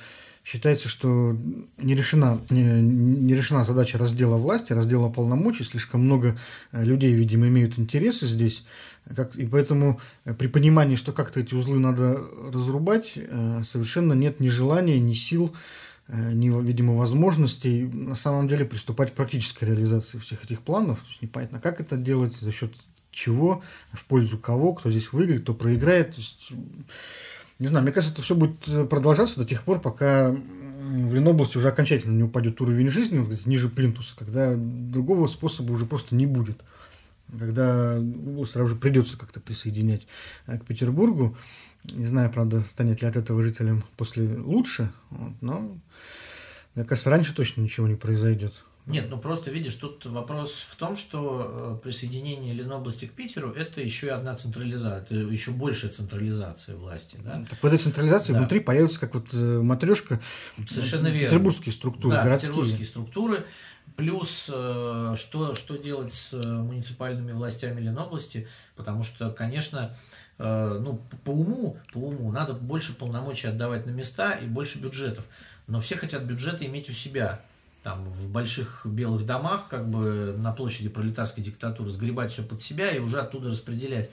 считается, 0.45 0.89
что 0.89 1.37
не 1.79 1.95
решена, 1.95 2.41
не, 2.51 2.63
не 2.63 3.35
решена 3.35 3.65
задача 3.65 3.99
раздела 3.99 4.37
власти, 4.37 4.73
раздела 4.73 5.09
полномочий, 5.09 5.65
слишком 5.65 6.03
много 6.03 6.39
э, 6.73 6.85
людей, 6.85 7.13
видимо, 7.13 7.49
имеют 7.49 7.79
интересы 7.79 8.27
здесь, 8.27 8.65
как, 9.15 9.37
и 9.37 9.47
поэтому 9.47 10.01
э, 10.25 10.35
при 10.35 10.47
понимании, 10.47 10.97
что 10.97 11.13
как-то 11.13 11.41
эти 11.41 11.55
узлы 11.55 11.79
надо 11.79 12.21
разрубать, 12.53 13.13
э, 13.17 13.63
совершенно 13.65 14.15
нет 14.15 14.41
ни 14.41 14.49
желания, 14.49 14.99
ни 14.99 15.15
сил, 15.15 15.55
ни, 16.09 16.49
видимо, 16.67 16.97
возможностей 16.97 17.85
на 17.85 18.17
самом 18.17 18.49
деле 18.49 18.65
приступать 18.65 19.13
к 19.13 19.15
практической 19.15 19.67
реализации 19.67 20.19
всех 20.19 20.43
этих 20.43 20.63
планов. 20.63 20.99
То 20.99 21.09
есть 21.09 21.23
непонятно, 21.23 21.61
как 21.61 21.81
это 21.81 21.97
делать, 21.97 22.35
за 22.35 22.51
счет 22.51 22.73
чего, 23.13 23.63
в 23.93 24.05
пользу 24.07 24.37
кого, 24.37 24.75
кто 24.75 24.91
здесь 24.91 25.13
выиграет, 25.13 25.43
кто 25.43 25.55
проиграет. 25.55 26.15
То 26.15 26.21
есть 26.21 26.53
не 27.61 27.67
знаю, 27.67 27.85
мне 27.85 27.93
кажется, 27.93 28.15
это 28.15 28.23
все 28.23 28.35
будет 28.35 28.67
э, 28.69 28.85
продолжаться 28.87 29.39
до 29.39 29.47
тех 29.47 29.63
пор, 29.65 29.81
пока 29.81 30.31
в 30.31 31.15
Ленобласти 31.15 31.59
уже 31.59 31.69
окончательно 31.69 32.17
не 32.17 32.23
упадет 32.25 32.61
уровень 32.61 32.89
жизни 32.89 33.25
ниже 33.47 33.69
плинтуса, 33.69 34.17
когда 34.17 34.55
другого 34.57 35.27
способа 35.27 35.73
уже 35.73 35.85
просто 35.87 36.15
не 36.17 36.27
будет. 36.27 36.63
Когда 37.39 37.99
область 37.99 38.53
сразу 38.53 38.71
же 38.71 38.77
придется 38.77 39.17
как-то 39.17 39.41
присоединять 39.41 40.07
э, 40.47 40.59
к 40.59 40.65
Петербургу. 40.65 41.37
Не 41.85 42.07
знаю, 42.07 42.31
правда, 42.31 42.61
станет 42.61 43.03
ли 43.03 43.09
от 43.09 43.17
этого 43.17 43.43
жителям 43.43 43.85
после 43.97 44.27
лучше, 44.37 44.91
вот, 45.11 45.33
но 45.41 45.79
мне 46.75 46.85
кажется, 46.85 47.11
раньше 47.11 47.35
точно 47.35 47.61
ничего 47.61 47.89
не 47.89 47.97
произойдет. 47.97 48.65
Нет, 48.91 49.07
ну 49.09 49.19
просто 49.19 49.51
видишь, 49.51 49.75
тут 49.75 50.05
вопрос 50.07 50.67
в 50.69 50.77
том, 50.77 50.97
что 50.97 51.79
э, 51.81 51.83
присоединение 51.83 52.53
Ленобласти 52.53 53.07
к 53.07 53.13
Питеру 53.13 53.53
это 53.53 53.81
еще 53.81 54.09
и 54.09 54.11
одна 54.11 54.35
централизация, 54.35 55.03
это 55.03 55.15
еще 55.15 55.53
большая 55.53 55.91
централизация 55.91 56.77
власти. 56.77 57.17
Да? 57.25 57.45
Так 57.49 57.63
в 57.63 57.65
этой 57.67 57.79
централизации 57.79 58.33
да. 58.33 58.41
внутри 58.41 58.61
появится 58.61 58.99
как 58.99 59.15
вот 59.15 59.29
э, 59.33 59.61
матрешка 59.63 60.21
Совершенно 60.67 61.09
верно. 61.09 61.29
петербургские 61.29 61.73
структуры, 61.73 62.17
да, 62.17 62.25
городские. 62.25 62.53
петербургские 62.53 62.87
структуры. 62.87 63.47
Плюс, 63.97 64.51
э, 64.53 65.15
что, 65.17 65.55
что 65.55 65.77
делать 65.77 66.13
с 66.13 66.33
муниципальными 66.33 67.33
властями 67.33 67.81
Ленобласти, 67.81 68.49
потому 68.77 69.03
что, 69.03 69.31
конечно, 69.31 69.95
ну, 70.39 71.03
по 71.25 71.33
уму, 71.33 71.77
по 71.93 71.99
уму 71.99 72.33
надо 72.33 72.55
больше 72.55 72.95
полномочий 72.95 73.49
отдавать 73.49 73.85
на 73.85 73.91
места 73.91 74.33
и 74.33 74.47
больше 74.47 74.79
бюджетов. 74.79 75.27
Но 75.67 75.81
все 75.81 75.97
хотят 75.97 76.23
бюджеты 76.23 76.65
иметь 76.65 76.89
у 76.89 76.93
себя 76.93 77.43
там 77.83 78.05
в 78.05 78.31
больших 78.31 78.83
белых 78.85 79.25
домах, 79.25 79.69
как 79.69 79.89
бы 79.89 80.35
на 80.37 80.53
площади 80.53 80.89
пролетарской 80.89 81.43
диктатуры, 81.43 81.91
сгребать 81.91 82.31
все 82.31 82.43
под 82.43 82.61
себя 82.61 82.91
и 82.91 82.99
уже 82.99 83.21
оттуда 83.21 83.51
распределять. 83.51 84.11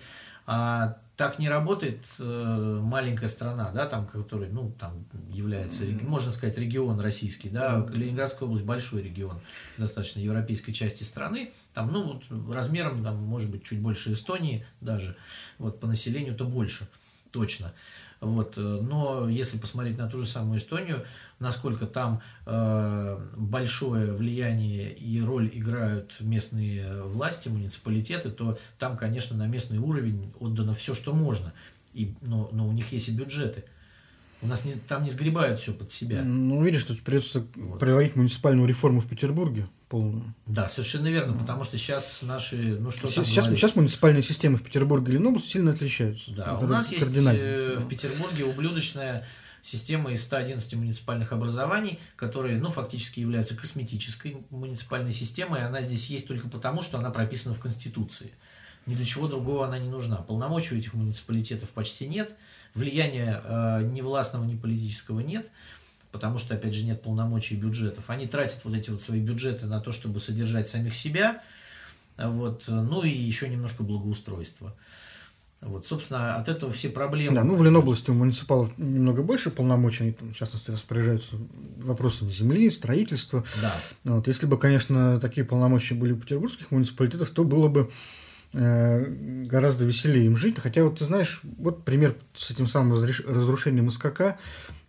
А 0.49 0.97
так 1.17 1.39
не 1.39 1.49
работает 1.49 2.05
э, 2.19 2.79
маленькая 2.81 3.27
страна, 3.27 3.69
да, 3.73 3.85
там, 3.85 4.05
которая, 4.05 4.49
ну, 4.49 4.71
там 4.79 5.05
является, 5.29 5.83
можно 6.03 6.31
сказать, 6.31 6.57
регион 6.57 7.01
российский, 7.01 7.49
да, 7.49 7.85
Ленинградская 7.91 8.47
область 8.47 8.63
большой 8.63 9.01
регион, 9.01 9.41
достаточно 9.77 10.19
европейской 10.19 10.71
части 10.71 11.03
страны, 11.03 11.51
там, 11.73 11.91
ну, 11.91 12.03
вот 12.03 12.53
размером, 12.53 13.03
там, 13.03 13.17
может 13.17 13.51
быть, 13.51 13.63
чуть 13.63 13.81
больше 13.81 14.13
Эстонии 14.13 14.65
даже, 14.79 15.17
вот 15.57 15.81
по 15.81 15.87
населению 15.87 16.33
то 16.33 16.45
больше, 16.45 16.87
точно. 17.31 17.73
Вот. 18.19 18.57
Э, 18.57 18.61
но 18.61 19.29
если 19.29 19.57
посмотреть 19.57 19.97
на 19.97 20.09
ту 20.09 20.17
же 20.17 20.25
самую 20.25 20.59
Эстонию, 20.59 21.05
насколько 21.39 21.85
там 21.85 22.21
э, 22.45 23.19
большое 23.35 24.13
влияние 24.13 24.93
и 24.93 25.21
роль 25.21 25.49
играют 25.53 26.15
местные 26.19 27.03
власти, 27.03 27.49
муниципалитеты, 27.49 28.29
то 28.29 28.57
там, 28.79 28.97
конечно, 28.97 29.37
на 29.37 29.47
местный 29.47 29.77
уровень 29.77 30.33
отдано 30.39 30.73
все, 30.73 30.93
что 30.93 31.13
можно. 31.13 31.53
И, 31.93 32.15
но, 32.21 32.49
но 32.51 32.67
у 32.67 32.71
них 32.71 32.91
есть 32.91 33.09
и 33.09 33.11
бюджеты. 33.11 33.63
У 34.47 34.49
нас 34.49 34.63
не, 34.63 34.73
там 34.73 35.03
не 35.03 35.09
сгребают 35.09 35.59
все 35.59 35.73
под 35.73 35.91
себя. 35.91 36.23
Ну, 36.23 36.63
видишь, 36.63 36.85
тут 36.85 37.01
придется 37.01 37.45
вот. 37.55 37.79
проводить 37.79 38.15
муниципальную 38.15 38.67
реформу 38.67 39.01
в 39.01 39.07
Петербурге 39.07 39.67
полную. 39.89 40.33
Да, 40.45 40.69
совершенно 40.69 41.07
верно, 41.07 41.33
mm. 41.33 41.39
потому 41.39 41.63
что 41.63 41.77
сейчас 41.77 42.21
наши, 42.21 42.55
ну 42.55 42.91
что 42.91 43.07
сейчас, 43.07 43.45
там 43.45 43.57
сейчас 43.57 43.75
муниципальные 43.75 44.23
системы 44.23 44.57
в 44.57 44.63
Петербурге 44.63 45.11
или 45.11 45.17
Ленобласти 45.17 45.49
сильно 45.49 45.71
отличаются. 45.71 46.31
Да, 46.31 46.55
Это 46.55 46.65
у 46.65 46.67
нас 46.67 46.91
есть 46.91 47.05
э, 47.05 47.77
в 47.77 47.87
Петербурге 47.87 48.45
ублюдочная 48.45 49.25
система 49.61 50.13
из 50.13 50.23
111 50.23 50.75
муниципальных 50.75 51.33
образований, 51.33 51.99
которые, 52.15 52.57
ну, 52.57 52.69
фактически 52.69 53.19
являются 53.19 53.55
косметической 53.55 54.37
муниципальной 54.49 55.11
системой, 55.11 55.59
и 55.59 55.63
она 55.63 55.81
здесь 55.81 56.09
есть 56.09 56.27
только 56.27 56.47
потому, 56.47 56.81
что 56.81 56.97
она 56.97 57.09
прописана 57.09 57.53
в 57.53 57.59
Конституции. 57.59 58.31
Ни 58.85 58.95
для 58.95 59.05
чего 59.05 59.27
другого 59.27 59.67
она 59.67 59.77
не 59.77 59.89
нужна. 59.89 60.15
Полномочий 60.17 60.75
у 60.75 60.77
этих 60.77 60.93
муниципалитетов 60.93 61.71
почти 61.71 62.07
нет, 62.07 62.33
влияния 62.77 63.41
э, 63.43 63.83
ни 63.91 64.01
властного, 64.01 64.45
ни 64.45 64.55
политического 64.55 65.19
нет 65.19 65.49
потому 66.11 66.39
что, 66.39 66.55
опять 66.55 66.73
же, 66.73 66.83
нет 66.83 67.01
полномочий 67.03 67.55
бюджетов. 67.55 68.09
Они 68.09 68.25
тратят 68.25 68.63
вот 68.65 68.73
эти 68.73 68.89
вот 68.89 69.01
свои 69.01 69.19
бюджеты 69.19 69.67
на 69.67 69.79
то, 69.79 69.91
чтобы 69.91 70.19
содержать 70.19 70.67
самих 70.67 70.95
себя, 70.95 71.43
вот, 72.17 72.63
ну 72.67 73.03
и 73.03 73.09
еще 73.09 73.47
немножко 73.49 73.83
благоустройства. 73.83 74.75
Вот, 75.59 75.87
собственно, 75.87 76.35
от 76.35 76.49
этого 76.49 76.71
все 76.71 76.89
проблемы. 76.89 77.35
Да, 77.35 77.43
ну 77.43 77.55
в 77.55 77.63
Ленобласти 77.63 78.11
у 78.11 78.13
муниципалов 78.13 78.77
немного 78.77 79.23
больше 79.23 79.49
полномочий, 79.49 80.03
они, 80.03 80.31
в 80.31 80.35
частности, 80.35 80.69
распоряжаются 80.69 81.35
вопросами 81.77 82.29
земли, 82.29 82.69
строительства. 82.69 83.43
Да. 83.61 83.73
Вот, 84.03 84.27
если 84.27 84.45
бы, 84.45 84.59
конечно, 84.59 85.19
такие 85.19 85.45
полномочия 85.45 85.95
были 85.95 86.13
у 86.13 86.17
петербургских 86.17 86.69
муниципалитетов, 86.69 87.31
то 87.31 87.43
было 87.43 87.69
бы 87.69 87.81
э, 87.81 87.91
гораздо 88.53 89.85
веселее 89.85 90.25
им 90.25 90.37
жить. 90.37 90.57
Хотя, 90.57 90.83
вот 90.83 90.99
ты 90.99 91.05
знаешь, 91.05 91.41
вот 91.57 91.83
пример 91.83 92.15
с 92.33 92.49
этим 92.51 92.67
самым 92.67 92.93
разрушением 92.93 93.91
СКК, 93.91 94.37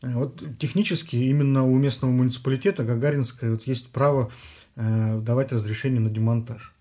Э, 0.03 0.15
вот 0.15 0.43
технически 0.59 1.17
именно 1.17 1.65
у 1.65 1.77
местного 1.77 2.13
муниципалитета 2.13 2.85
Гагаринская 2.85 3.51
вот 3.51 3.67
есть 3.67 3.91
право 3.91 4.31
э, 4.77 5.19
давать 5.21 5.53
разрешение 5.53 6.01
на 6.01 6.11
демонтаж. 6.11 6.73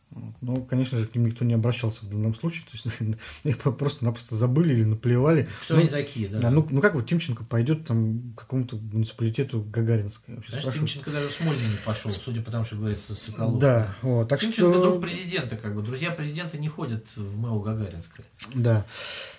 Но, 0.42 0.62
конечно 0.62 1.00
же, 1.00 1.08
к 1.08 1.16
ним 1.16 1.26
никто 1.26 1.46
не 1.46 1.54
обращался 1.54 2.06
в 2.06 2.10
данном 2.10 2.36
случае. 2.36 2.64
То 2.64 2.72
есть 2.74 3.18
их 3.44 3.58
просто-напросто 3.58 4.36
забыли 4.36 4.74
или 4.74 4.84
наплевали. 4.84 5.48
Кто 5.64 5.76
ну, 5.76 5.82
они 5.82 5.90
такие, 5.90 6.28
да? 6.28 6.40
да 6.40 6.52
ну, 6.52 6.66
ну 6.70 6.82
как 6.82 6.96
вот 6.96 7.08
Тимченко 7.08 7.44
пойдет 7.44 7.86
там 7.86 8.34
к 8.36 8.42
какому-то 8.42 8.78
муниципалитету 8.78 9.62
Гагаринское? 9.62 10.38
Знаешь, 10.48 10.62
спрашиваю. 10.62 10.88
Тимченко 10.88 11.12
даже 11.12 11.28
в 11.28 11.32
Смольный 11.32 11.68
не 11.68 11.78
пошел, 11.86 12.12
судя 12.12 12.42
по 12.42 12.52
тому, 12.52 12.64
что 12.64 12.76
говорится 12.76 13.16
с 13.16 13.20
Соколовым. 13.20 13.60
Да, 13.60 13.94
вот. 14.02 14.28
Так 14.30 14.40
Тимченко 14.40 14.74
что... 14.74 14.82
друг 14.82 15.02
президента, 15.02 15.56
как 15.58 15.76
бы. 15.76 15.82
Друзья 15.82 16.12
президента 16.12 16.58
не 16.58 16.70
ходят 16.70 17.08
в 17.16 17.40
МЭО 17.40 17.62
Гагаринское. 17.62 18.26
Да. 18.54 18.86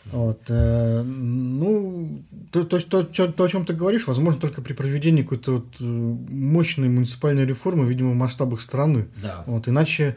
Вот. 0.06 0.40
Э, 0.48 1.02
ну, 1.02 2.24
то, 2.52 2.64
то, 2.64 2.80
то, 2.80 3.02
то, 3.04 3.44
о 3.44 3.48
чем 3.48 3.66
ты 3.66 3.74
говоришь, 3.74 4.06
возможно, 4.06 4.40
только 4.40 4.62
при 4.62 4.72
проведении 4.72 5.22
какой-то 5.22 5.52
вот 5.52 5.66
э, 5.80 5.84
мощной 5.84 6.88
муниципальной 6.88 7.44
реформы, 7.44 7.86
видимо, 7.86 8.12
в 8.12 8.16
масштабах 8.16 8.60
страны. 8.60 9.08
Да. 9.16 9.44
Вот. 9.46 9.68
Иначе 9.68 10.16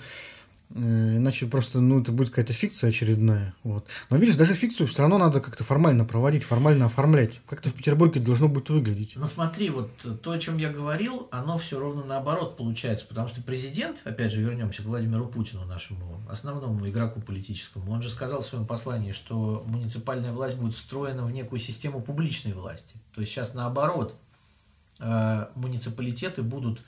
иначе 0.75 1.47
просто, 1.47 1.79
ну, 1.79 2.01
это 2.01 2.11
будет 2.11 2.29
какая-то 2.29 2.53
фикция 2.53 2.89
очередная. 2.89 3.53
Вот. 3.63 3.85
Но 4.09 4.17
видишь, 4.17 4.35
даже 4.35 4.53
фикцию 4.53 4.87
все 4.87 4.99
равно 4.99 5.17
надо 5.17 5.39
как-то 5.39 5.63
формально 5.63 6.05
проводить, 6.05 6.43
формально 6.43 6.85
оформлять. 6.85 7.41
Как-то 7.47 7.69
в 7.69 7.73
Петербурге 7.73 8.19
должно 8.19 8.47
будет 8.47 8.69
выглядеть. 8.69 9.13
Ну 9.15 9.27
смотри, 9.27 9.69
вот 9.69 9.91
то, 10.21 10.31
о 10.31 10.39
чем 10.39 10.57
я 10.57 10.69
говорил, 10.69 11.27
оно 11.31 11.57
все 11.57 11.79
ровно 11.79 12.03
наоборот 12.03 12.57
получается. 12.57 13.05
Потому 13.05 13.27
что 13.27 13.41
президент, 13.41 14.01
опять 14.05 14.31
же, 14.31 14.41
вернемся 14.41 14.83
к 14.83 14.85
Владимиру 14.85 15.27
Путину, 15.27 15.65
нашему 15.65 16.21
основному 16.29 16.87
игроку 16.87 17.21
политическому, 17.21 17.91
он 17.91 18.01
же 18.01 18.09
сказал 18.09 18.41
в 18.41 18.45
своем 18.45 18.65
послании, 18.65 19.11
что 19.11 19.63
муниципальная 19.67 20.31
власть 20.31 20.57
будет 20.57 20.73
встроена 20.73 21.25
в 21.25 21.31
некую 21.31 21.59
систему 21.59 22.01
публичной 22.01 22.53
власти. 22.53 22.95
То 23.13 23.21
есть 23.21 23.33
сейчас 23.33 23.53
наоборот, 23.53 24.15
э, 24.99 25.47
муниципалитеты 25.55 26.43
будут 26.43 26.83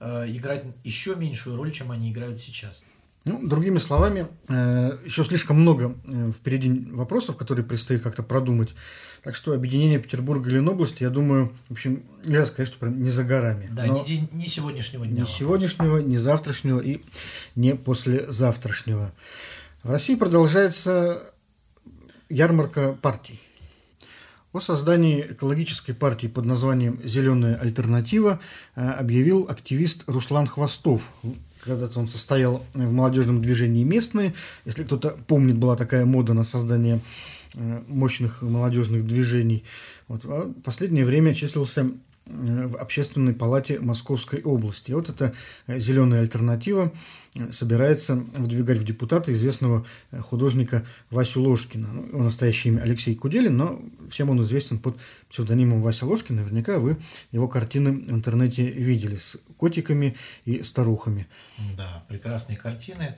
э, 0.00 0.24
играть 0.28 0.64
еще 0.84 1.16
меньшую 1.16 1.56
роль, 1.56 1.72
чем 1.72 1.90
они 1.90 2.10
играют 2.10 2.40
сейчас. 2.40 2.82
Ну, 3.26 3.40
другими 3.42 3.78
словами, 3.78 4.28
э, 4.48 4.98
еще 5.04 5.24
слишком 5.24 5.60
много 5.60 5.96
э, 6.06 6.30
впереди 6.30 6.86
вопросов, 6.92 7.36
которые 7.36 7.66
предстоит 7.66 8.00
как-то 8.00 8.22
продумать. 8.22 8.72
Так 9.24 9.34
что 9.34 9.52
объединение 9.52 9.98
Петербурга 9.98 10.48
и 10.48 10.52
Ленобласти, 10.52 11.02
я 11.02 11.10
думаю, 11.10 11.52
в 11.68 11.72
общем, 11.72 12.04
нельзя 12.24 12.46
сказать, 12.46 12.68
что 12.68 12.78
прям 12.78 13.02
не 13.02 13.10
за 13.10 13.24
горами. 13.24 13.68
Да, 13.72 13.88
не, 13.88 14.28
не 14.30 14.46
сегодняшнего 14.46 15.04
дня. 15.04 15.14
Не 15.14 15.20
вопрос. 15.22 15.36
сегодняшнего, 15.36 15.98
не 15.98 16.18
завтрашнего 16.18 16.78
и 16.78 17.00
не 17.56 17.74
послезавтрашнего. 17.74 19.10
В 19.82 19.90
России 19.90 20.14
продолжается 20.14 21.34
ярмарка 22.28 22.92
партий. 22.92 23.40
О 24.52 24.60
создании 24.60 25.20
экологической 25.32 25.94
партии 25.94 26.28
под 26.28 26.44
названием 26.44 27.00
«Зеленая 27.02 27.56
альтернатива» 27.56 28.38
э, 28.76 28.88
объявил 28.88 29.48
активист 29.50 30.04
Руслан 30.06 30.46
Хвостов 30.46 31.12
когда-то 31.66 31.98
он 31.98 32.08
состоял 32.08 32.64
в 32.72 32.92
молодежном 32.92 33.42
движении 33.42 33.84
«Местные». 33.84 34.32
Если 34.64 34.84
кто-то 34.84 35.16
помнит, 35.26 35.56
была 35.56 35.76
такая 35.76 36.06
мода 36.06 36.32
на 36.32 36.44
создание 36.44 37.00
э, 37.56 37.82
мощных 37.88 38.42
молодежных 38.42 39.06
движений. 39.06 39.64
Вот. 40.08 40.24
А 40.24 40.46
в 40.46 40.62
последнее 40.62 41.04
время 41.04 41.34
числился 41.34 41.90
в 42.26 42.76
Общественной 42.76 43.34
палате 43.34 43.78
Московской 43.80 44.42
области. 44.42 44.90
И 44.90 44.94
вот 44.94 45.08
эта 45.08 45.32
э, 45.66 45.78
зеленая 45.78 46.20
альтернатива 46.20 46.92
э, 47.34 47.52
собирается 47.52 48.16
выдвигать 48.16 48.78
в 48.78 48.84
депутаты 48.84 49.32
известного 49.32 49.86
э, 50.10 50.18
художника 50.18 50.84
Васю 51.10 51.42
Ложкина. 51.42 51.88
Ну, 51.92 52.06
его 52.06 52.22
настоящее 52.22 52.74
имя 52.74 52.82
Алексей 52.82 53.14
Куделин, 53.14 53.56
но 53.56 53.80
всем 54.10 54.30
он 54.30 54.42
известен 54.42 54.80
под 54.80 54.98
псевдонимом 55.30 55.82
Вася 55.82 56.06
Ложкин. 56.06 56.36
Наверняка 56.36 56.80
вы 56.80 56.96
его 57.30 57.46
картины 57.46 57.92
в 57.92 58.10
интернете 58.10 58.68
видели 58.70 59.16
с 59.16 59.36
котиками 59.56 60.16
и 60.44 60.62
старухами. 60.64 61.28
Да, 61.76 62.04
прекрасные 62.08 62.56
картины. 62.56 63.14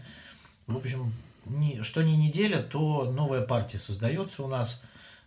В 0.66 0.76
общем, 0.76 1.12
что 1.80 2.02
ни 2.02 2.10
неделя, 2.10 2.58
то 2.58 3.10
новая 3.10 3.40
партия 3.40 3.78
создается 3.78 4.42
у 4.42 4.48
нас. 4.48 4.82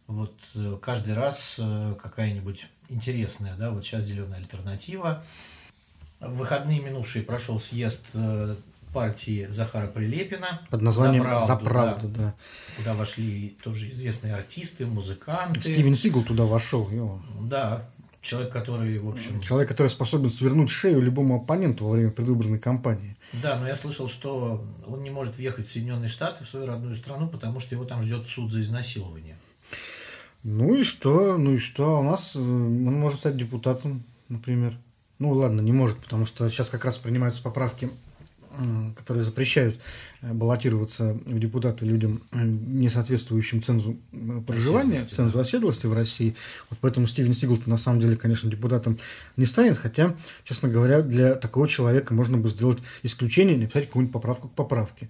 Вот 0.05 0.35
каждый 0.81 1.15
раз 1.15 1.59
какая-нибудь 1.99 2.67
интересная, 2.91 3.55
да, 3.55 3.71
вот 3.71 3.83
сейчас 3.83 4.03
зеленая 4.03 4.39
альтернатива. 4.39 5.23
В 6.19 6.37
выходные 6.37 6.79
минувшие 6.79 7.23
прошел 7.23 7.59
съезд 7.59 8.05
э, 8.13 8.55
партии 8.93 9.47
Захара 9.49 9.87
Прилепина. 9.87 10.61
Под 10.69 10.81
названием 10.81 11.23
«За 11.23 11.29
правду», 11.29 11.45
За 11.45 11.55
правду 11.55 12.07
да, 12.09 12.19
да. 12.19 12.35
Куда 12.77 12.93
вошли 12.93 13.57
тоже 13.63 13.91
известные 13.91 14.35
артисты, 14.35 14.85
музыканты. 14.85 15.61
Стивен 15.61 15.95
Сигл 15.95 16.23
туда 16.23 16.43
вошел. 16.43 16.89
Его. 16.89 17.21
Да, 17.41 17.89
человек, 18.21 18.51
который, 18.51 18.99
в 18.99 19.09
общем... 19.09 19.41
Человек, 19.41 19.69
который 19.69 19.87
способен 19.87 20.29
свернуть 20.29 20.69
шею 20.69 21.01
любому 21.01 21.37
оппоненту 21.37 21.85
во 21.85 21.91
время 21.91 22.11
предвыборной 22.11 22.59
кампании. 22.59 23.17
Да, 23.33 23.57
но 23.57 23.67
я 23.67 23.75
слышал, 23.75 24.07
что 24.07 24.63
он 24.85 25.03
не 25.03 25.09
может 25.09 25.37
въехать 25.37 25.65
в 25.65 25.71
Соединенные 25.71 26.09
Штаты, 26.09 26.43
в 26.43 26.47
свою 26.47 26.67
родную 26.67 26.95
страну, 26.95 27.27
потому 27.27 27.59
что 27.59 27.75
его 27.75 27.85
там 27.85 28.03
ждет 28.03 28.27
суд 28.27 28.51
за 28.51 28.61
изнасилование. 28.61 29.37
Ну 30.43 30.75
и 30.75 30.83
что? 30.83 31.37
Ну 31.37 31.53
и 31.53 31.57
что? 31.57 31.99
У 31.99 32.03
нас 32.03 32.35
э, 32.35 32.39
он 32.39 32.93
может 32.99 33.19
стать 33.19 33.37
депутатом, 33.37 34.03
например. 34.29 34.77
Ну 35.19 35.31
ладно, 35.31 35.61
не 35.61 35.71
может, 35.71 35.97
потому 35.99 36.25
что 36.25 36.49
сейчас 36.49 36.69
как 36.69 36.85
раз 36.85 36.97
принимаются 36.97 37.43
поправки, 37.43 37.89
которые 38.95 39.23
запрещают 39.23 39.79
э, 40.21 40.33
баллотироваться 40.33 41.13
в 41.25 41.39
депутаты 41.39 41.85
людям, 41.85 42.21
э, 42.31 42.43
не 42.43 42.89
соответствующим 42.89 43.61
цензу 43.61 43.97
проживания, 44.45 44.95
оседлости, 44.95 45.15
цензу 45.15 45.33
да. 45.35 45.41
оседлости 45.41 45.85
в 45.85 45.93
России. 45.93 46.35
Вот 46.69 46.79
поэтому 46.81 47.07
Стивен 47.07 47.33
Сигл 47.33 47.57
на 47.65 47.77
самом 47.77 48.01
деле, 48.01 48.17
конечно, 48.17 48.49
депутатом 48.49 48.97
не 49.37 49.45
станет, 49.45 49.77
хотя, 49.77 50.15
честно 50.43 50.69
говоря, 50.69 51.01
для 51.01 51.35
такого 51.35 51.67
человека 51.67 52.13
можно 52.13 52.37
бы 52.37 52.49
сделать 52.49 52.79
исключение, 53.03 53.57
написать 53.57 53.87
какую-нибудь 53.87 54.13
поправку 54.13 54.49
к 54.49 54.53
поправке. 54.53 55.09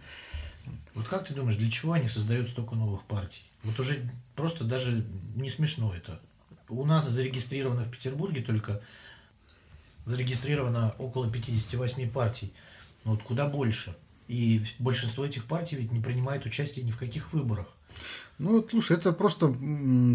Вот 0.94 1.08
как 1.08 1.26
ты 1.26 1.34
думаешь, 1.34 1.56
для 1.56 1.72
чего 1.72 1.94
они 1.94 2.08
создают 2.08 2.48
столько 2.48 2.76
новых 2.76 3.04
партий? 3.04 3.44
Вот 3.64 3.80
уже 3.80 4.08
просто 4.36 4.64
даже 4.64 5.06
не 5.36 5.50
смешно 5.50 5.94
это. 5.94 6.20
У 6.70 6.86
нас 6.86 7.08
зарегистрировано 7.08 7.84
в 7.84 7.92
Петербурге 7.92 8.42
только 8.42 8.82
зарегистрировано 10.06 10.96
около 10.98 11.30
58 11.30 12.10
партий. 12.10 12.52
Вот 13.04 13.22
куда 13.24 13.48
больше. 13.48 13.96
И 14.28 14.62
большинство 14.80 15.26
этих 15.26 15.46
партий 15.46 15.76
ведь 15.76 15.92
не 15.92 16.00
принимает 16.00 16.46
участие 16.46 16.86
ни 16.86 16.92
в 16.92 16.98
каких 16.98 17.34
выборах. 17.34 17.68
Ну, 18.42 18.66
слушай, 18.68 18.98
это 18.98 19.12
просто 19.14 19.56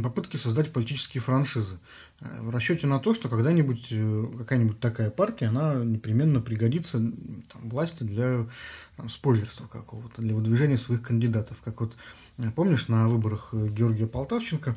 попытки 0.02 0.36
создать 0.36 0.72
политические 0.72 1.20
франшизы. 1.20 1.78
Э, 2.20 2.42
в 2.42 2.50
расчете 2.50 2.88
на 2.88 2.98
то, 2.98 3.14
что 3.14 3.28
когда-нибудь 3.28 3.86
э, 3.92 4.26
какая-нибудь 4.38 4.80
такая 4.80 5.10
партия, 5.10 5.46
она 5.46 5.76
непременно 5.76 6.40
пригодится 6.40 6.98
там, 6.98 7.70
власти 7.70 8.02
для 8.02 8.48
там, 8.96 9.08
спойлерства 9.10 9.68
какого-то, 9.68 10.22
для 10.22 10.34
выдвижения 10.34 10.76
своих 10.76 11.02
кандидатов. 11.02 11.58
Как 11.64 11.80
вот, 11.80 11.96
э, 12.38 12.50
помнишь, 12.50 12.88
на 12.88 13.08
выборах 13.08 13.54
Георгия 13.54 14.08
Полтавченко 14.08 14.74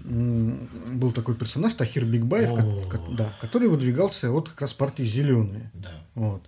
был 0.00 1.12
такой 1.12 1.34
персонаж 1.34 1.74
Тахир 1.74 2.04
Бигбаев, 2.04 2.50
да, 3.14 3.30
который 3.42 3.68
выдвигался 3.68 4.30
от 4.30 4.48
как 4.48 4.62
раз 4.62 4.72
партии 4.72 5.02
«Зеленые». 5.02 5.70
Да. 5.74 5.92
Вот. 6.14 6.42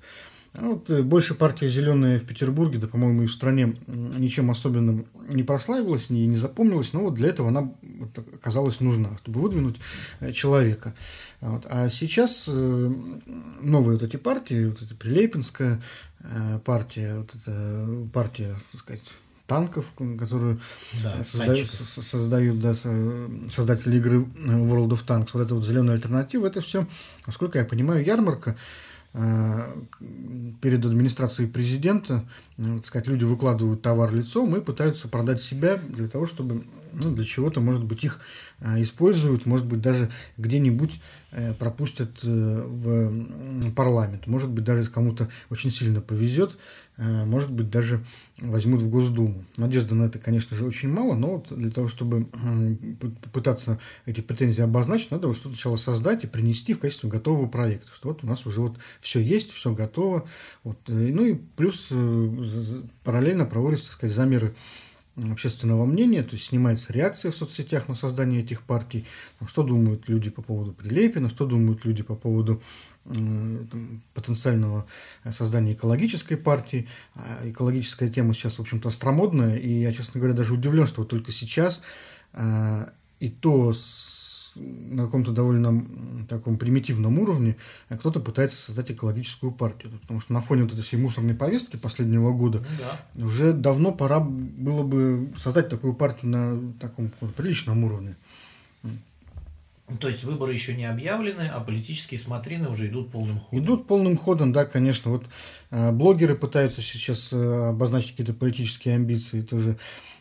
А 0.61 0.67
вот 0.67 0.91
э, 0.91 1.03
больше 1.03 1.35
партия 1.35 1.69
«Зеленая» 1.69 2.19
в 2.19 2.25
Петербурге, 2.25 2.79
да, 2.79 2.89
по-моему, 2.89 3.23
и 3.23 3.27
в 3.27 3.33
стране 3.33 3.77
ничем 3.87 4.51
особенным 4.51 5.07
не 5.29 5.45
прославилась, 5.45 6.11
не, 6.11 6.27
не 6.27 6.37
запомнилась, 6.37 6.93
но 6.93 7.01
вот 7.01 7.15
для 7.15 7.29
этого 7.29 7.49
она 7.49 7.73
вот, 7.83 8.19
оказалась 8.35 8.81
нужна, 8.81 9.17
чтобы 9.19 9.41
выдвинуть 9.41 9.77
э, 10.21 10.33
человека. 10.33 10.95
Вот. 11.41 11.65
А 11.69 11.89
сейчас 11.89 12.47
э, 12.49 12.93
новые 13.63 13.99
вот 13.99 14.03
эти 14.03 14.17
партии, 14.17 14.67
вот 14.67 14.83
эта 14.83 14.95
Прилепинская 14.95 15.81
партия, 16.65 17.19
вот 17.19 17.33
эта 17.33 17.87
партия, 18.13 18.57
так 18.73 18.81
сказать, 18.81 19.03
танков, 19.47 19.93
которую 20.19 20.61
да, 21.05 21.23
создают, 21.23 21.71
создают 21.71 22.61
да, 22.61 22.75
создатели 22.75 23.99
игры 23.99 24.19
World 24.19 24.89
of 24.89 25.07
Tanks, 25.07 25.31
вот 25.33 25.43
эта 25.43 25.55
вот 25.55 25.65
зеленая 25.65 25.95
альтернатива, 25.95 26.49
это 26.49 26.61
все, 26.61 26.89
насколько 27.25 27.59
я 27.59 27.65
понимаю, 27.65 28.05
ярмарка, 28.05 28.51
Э, 28.51 28.57
перед 30.61 30.85
администрацией 30.85 31.49
президента, 31.49 32.25
э, 32.57 32.77
так 32.77 32.85
сказать, 32.85 33.09
люди 33.09 33.25
выкладывают 33.25 33.83
товар 33.83 34.13
лицом 34.13 34.55
и 34.57 34.61
пытаются 34.61 35.09
продать 35.09 35.41
себя 35.41 35.77
для 35.89 36.09
того, 36.09 36.27
чтобы 36.27 36.65
ну, 36.93 37.15
для 37.15 37.25
чего-то, 37.25 37.61
может 37.61 37.85
быть, 37.85 38.05
их 38.05 38.21
э, 38.61 38.83
используют, 38.83 39.47
может 39.47 39.67
быть, 39.67 39.81
даже 39.81 40.11
где-нибудь 40.37 41.01
пропустят 41.59 42.23
в 42.23 43.73
парламент. 43.75 44.27
Может 44.27 44.49
быть, 44.49 44.65
даже 44.65 44.89
кому-то 44.89 45.29
очень 45.51 45.71
сильно 45.71 46.01
повезет, 46.01 46.57
может 46.99 47.53
быть, 47.53 47.71
даже 47.71 48.05
возьмут 48.41 48.83
в 48.83 48.91
Госдуму. 48.91 49.45
Надежда 49.57 49.95
на 49.95 50.05
это, 50.05 50.19
конечно 50.19 50.57
же, 50.57 50.67
очень 50.67 50.89
мало, 50.89 51.15
но 51.15 51.37
вот 51.37 51.57
для 51.57 51.71
того, 51.71 51.87
чтобы 51.87 52.25
попытаться 53.23 53.79
эти 54.05 54.21
претензии 54.21 54.63
обозначить, 54.63 55.13
надо 55.13 55.29
вот 55.29 55.37
что-то 55.37 55.55
сначала 55.55 55.77
создать 55.77 56.25
и 56.25 56.27
принести 56.27 56.75
в 56.75 56.81
качестве 56.81 57.09
готового 57.09 57.47
проекта. 57.47 57.91
Что 57.95 58.09
вот 58.09 58.25
у 58.25 58.27
нас 58.27 58.47
уже 58.47 58.61
вот 58.61 58.77
все 59.01 59.21
есть, 59.21 59.53
все 59.53 59.73
готово. 59.73 60.27
Вот. 60.65 60.79
Ну 60.89 61.25
и 61.25 61.35
плюс 61.35 61.93
параллельно 63.05 63.47
проводятся, 63.47 63.87
так 63.87 63.95
сказать, 63.95 64.17
замеры 64.17 64.55
общественного 65.33 65.85
мнения, 65.85 66.23
то 66.23 66.37
есть 66.37 66.47
снимается 66.47 66.93
реакция 66.93 67.33
в 67.33 67.35
соцсетях 67.37 67.89
на 67.89 67.97
создание 67.97 68.41
этих 68.41 68.63
партий, 68.63 69.05
что 69.49 69.65
думают 69.65 70.09
люди 70.09 70.31
по 70.31 70.43
поводу 70.43 70.73
Прилепина, 70.73 71.29
что 71.29 71.45
думают 71.45 71.85
люди 71.85 72.05
по 72.05 72.15
поводу 72.15 72.63
потенциального 74.15 74.87
создания 75.31 75.73
экологической 75.73 76.37
партии. 76.37 76.89
А 77.15 77.41
экологическая 77.45 78.09
тема 78.09 78.35
сейчас, 78.35 78.59
в 78.59 78.61
общем-то, 78.61 78.89
остромодная, 78.89 79.57
и 79.57 79.81
я, 79.81 79.93
честно 79.93 80.21
говоря, 80.21 80.37
даже 80.37 80.55
удивлен, 80.55 80.87
что 80.87 81.03
вот 81.03 81.11
только 81.11 81.33
сейчас 81.33 81.83
а, 82.33 82.91
и 83.21 83.29
то 83.29 83.73
с 83.73 84.19
на 84.59 85.05
каком-то 85.05 85.33
довольно 85.33 85.85
таком 86.29 86.59
примитивном 86.59 87.19
уровне 87.19 87.57
а 87.89 87.97
кто-то 87.97 88.21
пытается 88.21 88.57
создать 88.57 88.91
экологическую 88.91 89.53
партию. 89.53 89.93
Потому 90.01 90.21
что 90.21 90.33
на 90.33 90.41
фоне 90.41 90.63
вот 90.63 90.73
этой 90.73 90.83
всей 90.83 90.97
мусорной 90.97 91.35
повестки 91.35 91.77
последнего 91.77 92.33
года 92.33 92.65
ну 93.15 93.23
да. 93.23 93.27
уже 93.27 93.53
давно 93.53 93.93
пора 93.93 94.21
было 94.21 94.83
бы 94.83 95.33
создать 95.37 95.69
такую 95.69 95.95
партию 95.95 96.31
на 96.31 96.73
таком 96.81 97.11
приличном 97.37 97.85
уровне. 97.85 98.17
То 100.01 100.09
есть 100.09 100.25
выборы 100.25 100.53
еще 100.53 100.75
не 100.75 100.85
объявлены, 100.85 101.51
а 101.53 101.61
политические 101.61 102.19
смотрины 102.19 102.69
уже 102.69 102.89
идут 102.89 103.11
полным 103.11 103.41
ходом. 103.41 103.65
Идут 103.65 103.87
полным 103.87 104.17
ходом, 104.17 104.53
да, 104.53 104.65
конечно. 104.65 105.11
Вот 105.11 105.25
э, 105.71 105.93
блогеры 105.93 106.35
пытаются 106.35 106.83
сейчас 106.83 107.33
э, 107.33 107.69
обозначить 107.71 108.11
какие-то 108.11 108.35
политические 108.35 108.97
амбиции. 108.97 109.41
Тоже 109.41 109.79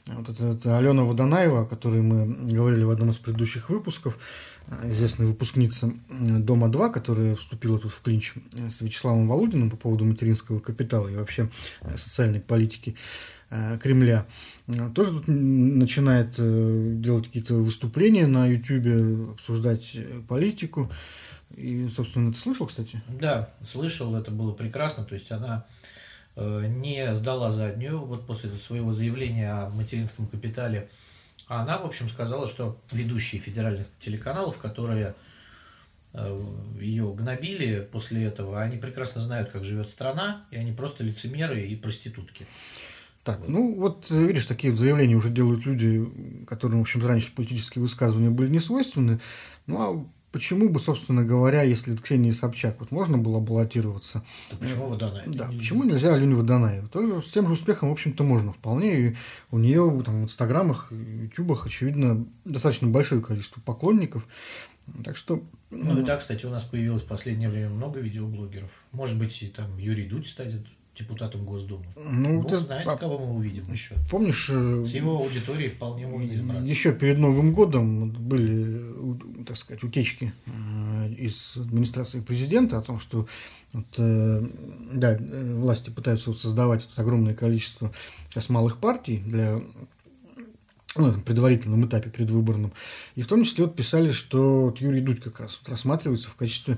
вот 0.07 0.29
это, 0.29 0.45
это 0.45 0.77
Алена 0.77 1.03
Водонаева, 1.03 1.61
о 1.61 1.65
которой 1.65 2.01
мы 2.01 2.27
говорили 2.53 2.83
в 2.83 2.89
одном 2.89 3.11
из 3.11 3.17
предыдущих 3.17 3.69
выпусков, 3.69 4.17
э, 4.67 4.91
известная 4.91 5.27
выпускница 5.27 5.87
э, 5.87 6.37
Дома-2, 6.39 6.91
которая 6.91 7.35
вступила 7.35 7.77
тут 7.77 7.91
в 7.91 8.01
клинч 8.01 8.33
э, 8.53 8.69
с 8.69 8.81
Вячеславом 8.81 9.27
Володиным 9.27 9.69
по 9.69 9.77
поводу 9.77 10.05
материнского 10.05 10.59
капитала 10.59 11.07
и 11.07 11.15
вообще 11.15 11.49
социальной 11.95 12.39
политики. 12.39 12.95
Кремля, 13.81 14.25
тоже 14.93 15.11
тут 15.11 15.27
начинает 15.27 16.31
делать 17.01 17.27
какие-то 17.27 17.55
выступления 17.55 18.27
на 18.27 18.45
Ютьюбе, 18.47 19.31
обсуждать 19.31 19.97
политику. 20.27 20.91
И, 21.55 21.87
собственно, 21.87 22.33
ты 22.33 22.39
слышал, 22.39 22.67
кстати? 22.67 23.01
Да, 23.07 23.53
слышал, 23.63 24.15
это 24.15 24.31
было 24.31 24.51
прекрасно. 24.51 25.05
То 25.05 25.13
есть 25.13 25.31
она 25.31 25.65
не 26.35 27.13
сдала 27.15 27.51
заднюю 27.51 28.05
вот 28.05 28.27
после 28.27 28.51
своего 28.51 28.91
заявления 28.91 29.51
о 29.51 29.69
материнском 29.69 30.27
капитале. 30.27 30.89
Она, 31.47 31.77
в 31.77 31.85
общем, 31.85 32.09
сказала, 32.09 32.47
что 32.47 32.77
ведущие 32.91 33.39
федеральных 33.39 33.87
телеканалов, 33.99 34.57
которые 34.57 35.15
ее 36.79 37.13
гнобили 37.13 37.87
после 37.91 38.25
этого, 38.25 38.61
они 38.61 38.77
прекрасно 38.77 39.21
знают, 39.21 39.49
как 39.49 39.63
живет 39.63 39.87
страна, 39.87 40.45
и 40.51 40.57
они 40.57 40.73
просто 40.73 41.03
лицемеры 41.03 41.65
и 41.65 41.75
проститутки. 41.75 42.45
Так, 43.27 43.41
ну 43.45 43.75
вот 43.75 44.09
видишь, 44.09 44.45
такие 44.45 44.71
вот 44.71 44.79
заявления 44.79 45.15
уже 45.15 45.29
делают 45.29 45.65
люди, 45.65 46.09
которым, 46.47 46.79
в 46.79 46.83
общем, 46.83 47.05
раньше 47.05 47.35
политические 47.35 47.81
высказывания 47.81 48.29
были 48.29 48.49
не 48.49 48.61
свойственны. 48.61 49.19
Ну 49.65 49.81
а 49.81 50.07
почему 50.31 50.69
бы, 50.69 50.79
собственно 50.79 51.25
говоря, 51.25 51.61
если 51.61 51.93
Ксении 51.97 52.31
Собчак 52.31 52.77
вот 52.79 52.91
можно 52.91 53.17
было 53.17 53.41
баллотироваться? 53.41 54.23
Да 54.49 54.55
почему 54.55 54.87
Водонаев? 54.87 55.29
Да, 55.35 55.49
почему 55.49 55.83
нельзя 55.83 56.13
Алене 56.13 56.35
Водонаеву? 56.35 56.87
Тоже 56.87 57.21
с 57.21 57.29
тем 57.29 57.47
же 57.47 57.53
успехом, 57.53 57.89
в 57.89 57.91
общем-то, 57.91 58.23
можно 58.23 58.53
вполне. 58.53 59.09
И 59.09 59.15
у 59.51 59.57
нее 59.57 60.01
там, 60.05 60.21
в 60.21 60.23
инстаграмах, 60.23 60.93
ютубах, 60.93 61.65
очевидно, 61.65 62.25
достаточно 62.45 62.87
большое 62.87 63.21
количество 63.21 63.59
поклонников. 63.59 64.25
Так 65.03 65.17
что... 65.17 65.43
Ну, 65.69 65.99
и 65.99 66.05
да, 66.05 66.15
кстати, 66.15 66.45
у 66.45 66.49
нас 66.49 66.63
появилось 66.63 67.03
в 67.03 67.07
последнее 67.07 67.49
время 67.49 67.71
много 67.71 67.99
видеоблогеров. 67.99 68.85
Может 68.93 69.19
быть, 69.19 69.43
и 69.43 69.47
там 69.47 69.77
Юрий 69.77 70.05
Дудь 70.05 70.27
станет 70.27 70.65
депутатом 70.97 71.45
Госдумы. 71.45 71.85
Ну, 71.95 72.41
Бог 72.41 72.49
ты, 72.49 72.57
знает, 72.57 72.87
а, 72.87 72.97
кого 72.97 73.19
мы 73.19 73.35
увидим 73.35 73.71
еще. 73.71 73.95
Помнишь... 74.09 74.49
Э, 74.51 74.83
С 74.85 74.93
его 74.93 75.17
аудиторией 75.17 75.69
вполне 75.69 76.07
можно 76.07 76.33
избраться. 76.33 76.65
Еще 76.65 76.93
перед 76.93 77.19
Новым 77.19 77.53
годом 77.53 78.11
были, 78.11 79.43
так 79.45 79.57
сказать, 79.57 79.83
утечки 79.83 80.33
э, 80.45 81.13
из 81.13 81.57
администрации 81.57 82.21
президента 82.21 82.77
о 82.77 82.81
том, 82.81 82.99
что 82.99 83.27
вот, 83.73 83.85
э, 83.97 84.41
да, 84.93 85.17
власти 85.19 85.89
пытаются 85.89 86.33
создавать 86.33 86.87
огромное 86.95 87.33
количество 87.33 87.91
сейчас 88.29 88.49
малых 88.49 88.77
партий 88.77 89.19
для 89.25 89.61
ну, 90.97 91.07
на 91.07 91.11
этом 91.11 91.21
предварительном 91.21 91.85
этапе 91.85 92.09
предвыборном. 92.09 92.73
И 93.15 93.21
в 93.21 93.27
том 93.27 93.43
числе 93.43 93.65
вот 93.65 93.75
писали, 93.75 94.11
что 94.11 94.65
вот 94.65 94.79
Юрий 94.79 95.01
Дудь 95.01 95.19
как 95.19 95.39
раз 95.39 95.59
вот 95.61 95.69
рассматривается 95.69 96.29
в 96.29 96.35
качестве 96.35 96.77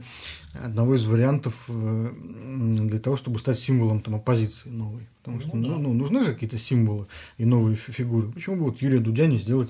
одного 0.53 0.95
из 0.95 1.05
вариантов 1.05 1.65
э, 1.69 2.11
для 2.13 2.99
того, 2.99 3.15
чтобы 3.15 3.39
стать 3.39 3.59
символом 3.59 4.01
там, 4.01 4.15
оппозиции 4.15 4.69
новой. 4.69 5.07
Потому 5.23 5.41
что 5.41 5.55
ну, 5.55 5.69
ну, 5.69 5.77
ну, 5.79 5.93
нужны 5.93 6.23
же 6.23 6.33
какие-то 6.33 6.57
символы 6.57 7.07
и 7.37 7.45
новые 7.45 7.75
фигуры. 7.75 8.31
Почему 8.31 8.57
бы 8.57 8.63
вот 8.65 8.81
Юрия 8.81 8.99
Дудя 8.99 9.27
не 9.27 9.37
сделать 9.37 9.69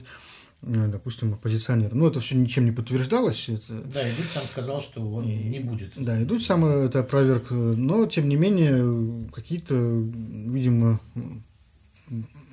э, 0.62 0.88
допустим, 0.88 1.34
оппозиционером. 1.34 2.00
Ну, 2.00 2.08
это 2.08 2.20
все 2.20 2.36
ничем 2.36 2.66
не 2.66 2.72
подтверждалось. 2.72 3.50
Это... 3.50 3.82
Да, 3.82 4.08
и 4.08 4.16
Дудь 4.16 4.30
сам 4.30 4.44
сказал, 4.44 4.82
что 4.82 5.02
он 5.02 5.24
и, 5.24 5.50
не 5.50 5.60
будет. 5.60 5.92
Да, 5.96 6.20
и 6.20 6.26
Дудь 6.26 6.46
сам 6.46 6.66
это 6.66 7.00
опроверг. 7.00 7.52
Но, 7.52 8.06
тем 8.06 8.30
не 8.30 8.36
менее, 8.36 9.30
какие-то, 9.34 9.76
видимо, 9.76 11.00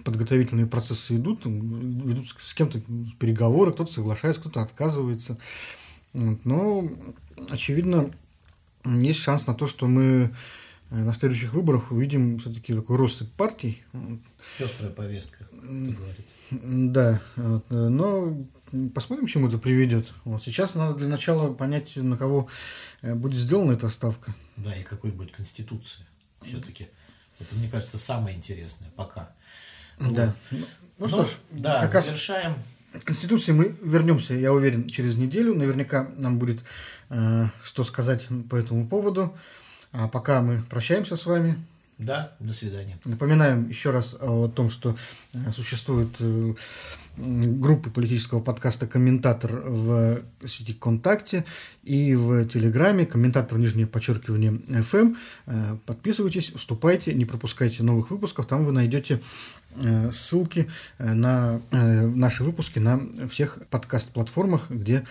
подготовительные 0.07 0.67
процессы 0.67 1.17
идут, 1.17 1.45
ведут 1.45 2.27
с 2.41 2.55
кем-то 2.55 2.81
переговоры, 3.19 3.73
кто-то 3.73 3.93
соглашается, 3.93 4.41
кто-то 4.41 4.63
отказывается. 4.63 5.37
Но, 6.13 6.89
очевидно, 7.51 8.13
есть 8.85 9.19
шанс 9.19 9.49
на 9.49 9.55
то, 9.55 9.67
что 9.67 9.87
мы 9.87 10.31
э, 10.91 10.97
на 10.97 11.13
следующих 11.13 11.53
выборах 11.55 11.91
увидим 11.91 12.39
все-таки 12.39 12.73
такой 12.73 12.97
россыпь 12.97 13.33
партий. 13.33 13.83
Пестрая 14.59 14.93
повестка, 14.93 15.49
Да, 16.51 17.21
но 17.69 18.47
посмотрим, 18.95 19.27
к 19.27 19.31
чему 19.31 19.49
это 19.49 19.59
приведет. 19.59 20.13
Вот 20.25 20.41
сейчас 20.41 20.77
надо 20.77 20.95
для 20.95 21.09
начала 21.09 21.53
понять, 21.53 21.97
на 21.97 22.17
кого 22.17 22.49
э, 23.03 23.17
будет 23.17 23.41
сделана 23.41 23.73
эта 23.73 23.89
ставка. 23.89 24.33
Да, 24.57 24.73
и 24.75 24.85
какой 24.85 25.11
будет 25.11 25.33
конституция. 25.33 26.07
Все-таки 26.43 26.89
это, 27.41 27.57
мне 27.57 27.69
кажется, 27.69 27.99
самое 27.99 28.37
интересное 28.37 28.89
пока. 28.97 29.35
Да. 29.99 30.35
Ну, 30.51 30.59
ну 30.99 31.09
что 31.09 31.25
ж, 31.25 31.29
да, 31.51 31.87
как 31.89 32.05
завершаем. 32.05 32.53
Раз 32.53 32.61
к 33.01 33.05
Конституции 33.05 33.53
мы 33.53 33.75
вернемся, 33.83 34.35
я 34.35 34.53
уверен, 34.53 34.89
через 34.89 35.17
неделю. 35.17 35.55
Наверняка 35.55 36.09
нам 36.17 36.39
будет 36.39 36.61
э, 37.11 37.47
что 37.63 37.85
сказать 37.85 38.29
по 38.49 38.57
этому 38.57 38.89
поводу. 38.89 39.35
А 39.93 40.09
пока 40.09 40.41
мы 40.41 40.63
прощаемся 40.69 41.17
с 41.17 41.27
вами. 41.27 41.57
Да, 41.99 42.33
до 42.41 42.53
свидания. 42.53 42.99
Напоминаем 43.05 43.69
еще 43.69 43.91
раз 43.91 44.15
о 44.21 44.49
том, 44.49 44.69
что 44.69 44.97
э, 45.33 45.39
существуют 45.51 46.17
э, 46.21 46.55
группы 47.17 47.91
политического 47.91 48.41
подкаста 48.41 48.87
«Комментатор» 48.87 49.63
в 49.65 50.21
сети 50.47 50.73
ВКонтакте 50.73 51.45
и 51.83 52.15
в 52.15 52.47
Телеграме 52.47 53.07
«Комментатор, 53.07 53.59
нижнее 53.59 53.87
подчеркивание, 53.87 54.53
FM». 54.53 55.17
Э, 55.47 55.77
подписывайтесь, 55.87 56.53
вступайте, 56.55 57.15
не 57.15 57.25
пропускайте 57.25 57.83
новых 57.83 58.11
выпусков. 58.11 58.47
Там 58.47 58.65
вы 58.65 58.73
найдете 58.73 59.21
ссылки 60.11 60.71
на 60.99 61.61
наши 61.69 62.43
выпуски 62.43 62.79
на 62.79 62.99
всех 63.29 63.59
подкаст-платформах, 63.69 64.71
где 64.71 65.05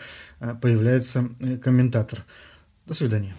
появляется 0.59 1.29
комментатор. 1.61 2.25
До 2.87 2.95
свидания. 2.95 3.35